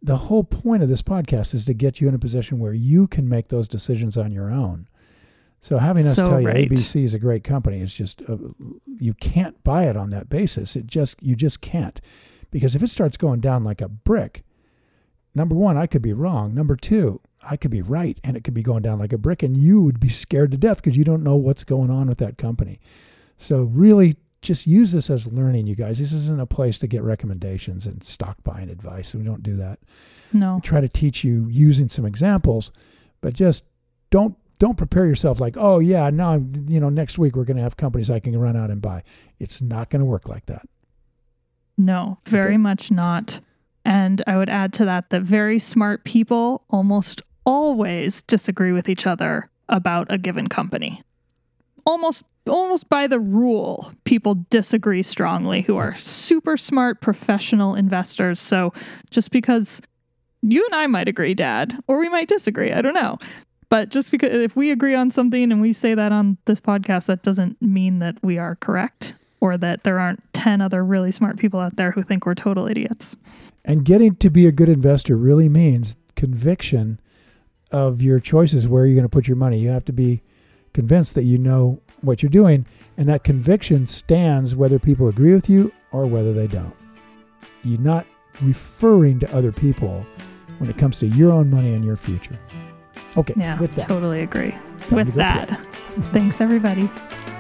The 0.02 0.18
whole 0.18 0.44
point 0.44 0.84
of 0.84 0.90
this 0.90 1.02
podcast 1.02 1.54
is 1.56 1.66
to 1.66 1.74
get 1.74 2.00
you 2.00 2.08
in 2.08 2.14
a 2.14 2.20
position 2.20 2.60
where 2.60 2.74
you 2.74 3.08
can 3.08 3.28
make 3.28 3.48
those 3.48 3.68
decisions 3.68 4.18
on 4.18 4.32
your 4.32 4.52
own. 4.52 4.88
So 5.62 5.80
having 5.80 6.06
us 6.06 6.18
So 6.18 6.26
tell 6.26 6.42
you. 6.42 6.48
ABC 6.48 7.04
is 7.06 7.16
a 7.16 7.20
great 7.20 7.44
company 7.44 7.82
is 7.82 7.92
just 7.92 8.22
uh, 8.30 8.38
you 8.86 9.16
can't 9.16 9.64
buy 9.64 9.86
it 9.90 9.98
on 9.98 10.12
that 10.12 10.30
basis. 10.30 10.76
It 10.76 10.86
just 10.86 11.16
you 11.24 11.36
just 11.36 11.60
can't 11.62 12.00
because 12.52 12.76
if 12.76 12.84
it 12.84 12.90
starts 12.92 13.18
going 13.18 13.40
down 13.40 13.64
like 13.64 13.82
a 13.82 13.90
brick, 13.90 14.44
number 15.36 15.56
one, 15.56 15.78
I 15.78 15.88
could 15.88 16.02
be 16.02 16.14
wrong. 16.14 16.54
Number 16.56 16.76
two, 16.76 17.22
I 17.44 17.58
could 17.58 17.72
be 17.72 17.82
right, 17.82 18.18
and 18.24 18.36
it 18.36 18.44
could 18.44 18.54
be 18.54 18.64
going 18.64 18.82
down 18.82 19.00
like 19.00 19.14
a 19.14 19.18
brick, 19.18 19.44
and 19.44 19.56
you 19.58 19.82
would 19.82 20.00
be 20.00 20.10
scared 20.10 20.52
to 20.52 20.58
death 20.58 20.78
because 20.82 20.98
you 20.98 21.04
don't 21.04 21.24
know 21.24 21.36
what's 21.36 21.64
going 21.64 21.90
on 21.90 22.08
with 22.08 22.18
that 22.20 22.38
company. 22.38 22.80
So 23.38 23.64
really, 23.64 24.16
just 24.42 24.66
use 24.68 24.92
this 24.92 25.10
as 25.10 25.32
learning, 25.32 25.68
you 25.68 25.76
guys. 25.76 26.00
This 26.00 26.12
isn't 26.14 26.40
a 26.40 26.46
place 26.46 26.80
to 26.80 26.88
get 26.88 27.02
recommendations 27.04 27.86
and 27.86 28.04
stock 28.04 28.38
buying 28.44 28.70
advice. 28.70 29.14
We 29.14 29.24
don't 29.24 29.44
do 29.44 29.56
that. 29.58 29.80
No. 30.34 30.60
try 30.64 30.82
to 30.82 30.90
teach 30.90 31.24
you 31.24 31.48
using 31.50 31.90
some 31.90 32.06
examples, 32.06 32.72
but 33.22 33.34
just 33.34 33.64
don't 34.10 34.36
don't 34.58 34.78
prepare 34.78 35.06
yourself 35.06 35.40
like, 35.42 35.56
oh 35.58 35.80
yeah, 35.80 36.10
now 36.10 36.30
I'm 36.32 36.66
you 36.70 36.80
know 36.80 36.90
next 36.90 37.18
week 37.18 37.36
we're 37.36 37.44
going 37.44 37.58
to 37.58 37.64
have 37.64 37.76
companies 37.78 38.10
I 38.10 38.20
can 38.20 38.38
run 38.40 38.56
out 38.56 38.70
and 38.70 38.82
buy. 38.82 39.04
It's 39.40 39.62
not 39.62 39.90
going 39.90 40.00
to 40.00 40.06
work 40.06 40.28
like 40.30 40.46
that. 40.46 40.68
No, 41.78 42.20
very 42.28 42.52
Okay. 42.54 42.58
much 42.58 42.90
not. 42.92 43.40
And 43.86 44.24
I 44.26 44.36
would 44.36 44.50
add 44.50 44.74
to 44.74 44.86
that 44.86 45.12
that 45.12 45.22
very 45.22 45.60
smart 45.60 46.04
people 46.04 46.64
almost 46.70 47.22
always 47.46 48.24
disagree 48.24 48.72
with 48.72 48.90
each 48.90 49.06
other 49.06 49.50
about 49.70 50.08
a 50.10 50.18
given 50.18 50.48
company. 50.48 51.04
Almost 51.86 52.24
almost 52.48 52.90
by 52.90 53.08
the 53.08 53.20
rule, 53.20 53.92
people 54.04 54.46
disagree 54.50 55.02
strongly 55.04 55.62
who 55.62 55.78
are 55.78 55.96
super 55.96 56.58
smart 56.58 57.02
professional 57.02 57.76
investors. 57.76 58.40
So 58.40 58.74
just 59.10 59.32
because 59.32 59.82
you 60.42 60.64
and 60.66 60.76
I 60.76 60.88
might 60.88 61.08
agree, 61.08 61.34
dad, 61.34 61.78
or 61.88 62.00
we 62.00 62.10
might 62.10 62.28
disagree, 62.28 62.72
I 62.72 62.82
don't 62.82 62.94
know. 62.94 63.18
But 63.70 63.90
just 63.90 64.12
because 64.12 64.32
if 64.32 64.56
we 64.56 64.70
agree 64.72 64.94
on 64.94 65.10
something 65.10 65.52
and 65.52 65.60
we 65.60 65.74
say 65.74 65.96
that 65.96 66.12
on 66.12 66.38
this 66.46 66.62
podcast, 66.62 67.06
that 67.06 67.24
doesn't 67.24 67.60
mean 67.62 68.00
that 68.00 68.18
we 68.22 68.38
are 68.38 68.56
correct 68.56 69.16
or 69.42 69.58
that 69.58 69.84
there 69.84 70.00
aren't 70.00 70.22
10 70.34 70.62
other 70.62 70.84
really 70.86 71.12
smart 71.12 71.38
people 71.38 71.60
out 71.60 71.76
there 71.76 71.92
who 71.92 72.04
think 72.04 72.26
we're 72.26 72.36
total 72.36 72.68
idiots. 72.68 73.16
And 73.66 73.84
getting 73.84 74.16
to 74.18 74.30
be 74.30 74.46
a 74.46 74.52
good 74.52 74.70
investor 74.70 75.18
really 75.18 75.50
means 75.50 75.98
conviction 76.16 77.00
of 77.72 78.02
your 78.02 78.20
choices 78.20 78.68
where 78.68 78.86
you're 78.86 78.96
going 78.96 79.06
to 79.06 79.10
put 79.10 79.28
your 79.28 79.38
money. 79.38 79.58
You 79.58 79.70
have 79.70 79.86
to 79.86 79.94
be 79.94 80.22
convinced 80.74 81.16
that 81.16 81.24
you 81.24 81.38
know 81.40 81.82
what 82.02 82.22
you're 82.22 82.30
doing, 82.30 82.66
and 82.96 83.10
that 83.10 83.24
conviction 83.24 83.88
stands 83.88 84.56
whether 84.56 84.78
people 84.78 85.08
agree 85.08 85.34
with 85.34 85.50
you 85.50 85.74
or 85.92 86.06
whether 86.06 86.32
they 86.32 86.48
don't. 86.48 86.76
You're 87.64 87.80
not 87.80 88.06
referring 88.42 89.20
to 89.22 89.36
other 89.36 89.52
people 89.52 90.06
when 90.60 90.70
it 90.70 90.78
comes 90.78 91.00
to 91.00 91.08
your 91.08 91.32
own 91.32 91.50
money 91.50 91.74
and 91.74 91.84
your 91.84 91.96
future. 91.96 92.38
Okay, 93.18 93.34
Yeah, 93.36 93.60
with 93.60 93.74
that, 93.76 93.88
totally 93.88 94.22
agree. 94.22 94.52
Time 94.52 94.98
With 94.98 95.08
go 95.08 95.14
that, 95.14 95.66
thanks 96.12 96.40
everybody. 96.40 96.88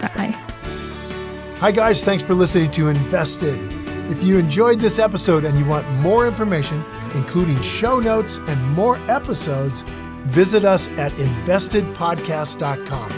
Bye. 0.02 0.34
Hi, 1.60 1.72
guys. 1.72 2.04
Thanks 2.04 2.24
for 2.24 2.34
listening 2.34 2.72
to 2.72 2.88
Invested. 2.88 3.85
If 4.10 4.24
you 4.24 4.38
enjoyed 4.38 4.80
this 4.80 5.00
episode 5.00 5.46
and 5.46 5.58
you 5.58 5.66
want 5.66 5.90
more 6.02 6.28
information, 6.28 6.84
including 7.16 7.60
show 7.62 8.00
notes 8.00 8.38
and 8.38 8.72
more 8.74 8.98
episodes, 9.10 9.82
visit 10.26 10.64
us 10.64 10.88
at 10.90 11.12
investedpodcast.com. 11.14 13.12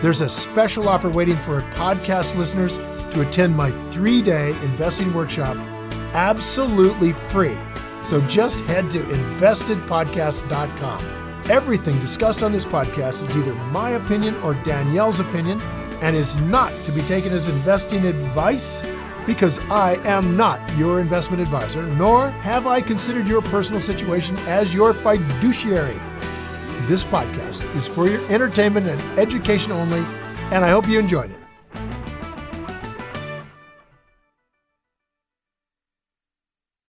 There's 0.00 0.22
a 0.22 0.30
special 0.30 0.88
offer 0.88 1.10
waiting 1.10 1.36
for 1.36 1.60
podcast 1.72 2.36
listeners 2.36 2.78
to 2.78 3.20
attend 3.20 3.54
my 3.54 3.70
three 3.90 4.22
day 4.22 4.52
investing 4.62 5.12
workshop 5.12 5.58
absolutely 6.14 7.12
free. 7.12 7.58
So 8.02 8.22
just 8.22 8.62
head 8.62 8.90
to 8.92 9.00
investedpodcast.com. 9.00 11.50
Everything 11.50 12.00
discussed 12.00 12.42
on 12.42 12.52
this 12.52 12.64
podcast 12.64 13.28
is 13.28 13.36
either 13.36 13.52
my 13.54 13.90
opinion 13.90 14.34
or 14.36 14.54
Danielle's 14.54 15.20
opinion 15.20 15.60
and 16.00 16.16
is 16.16 16.40
not 16.40 16.72
to 16.84 16.92
be 16.92 17.02
taken 17.02 17.30
as 17.32 17.46
investing 17.48 18.06
advice 18.06 18.82
because 19.26 19.58
I 19.70 19.94
am 20.06 20.36
not 20.36 20.60
your 20.76 21.00
investment 21.00 21.42
advisor, 21.42 21.82
nor 21.94 22.30
have 22.30 22.66
I 22.66 22.80
considered 22.80 23.26
your 23.26 23.42
personal 23.42 23.80
situation 23.80 24.36
as 24.46 24.72
your 24.74 24.92
fiduciary. 24.92 25.98
This 26.86 27.04
podcast 27.04 27.62
is 27.76 27.86
for 27.86 28.08
your 28.08 28.24
entertainment 28.30 28.86
and 28.86 29.18
education 29.18 29.72
only, 29.72 30.04
and 30.52 30.64
I 30.64 30.70
hope 30.70 30.88
you 30.88 30.98
enjoyed 30.98 31.30
it. 31.30 31.39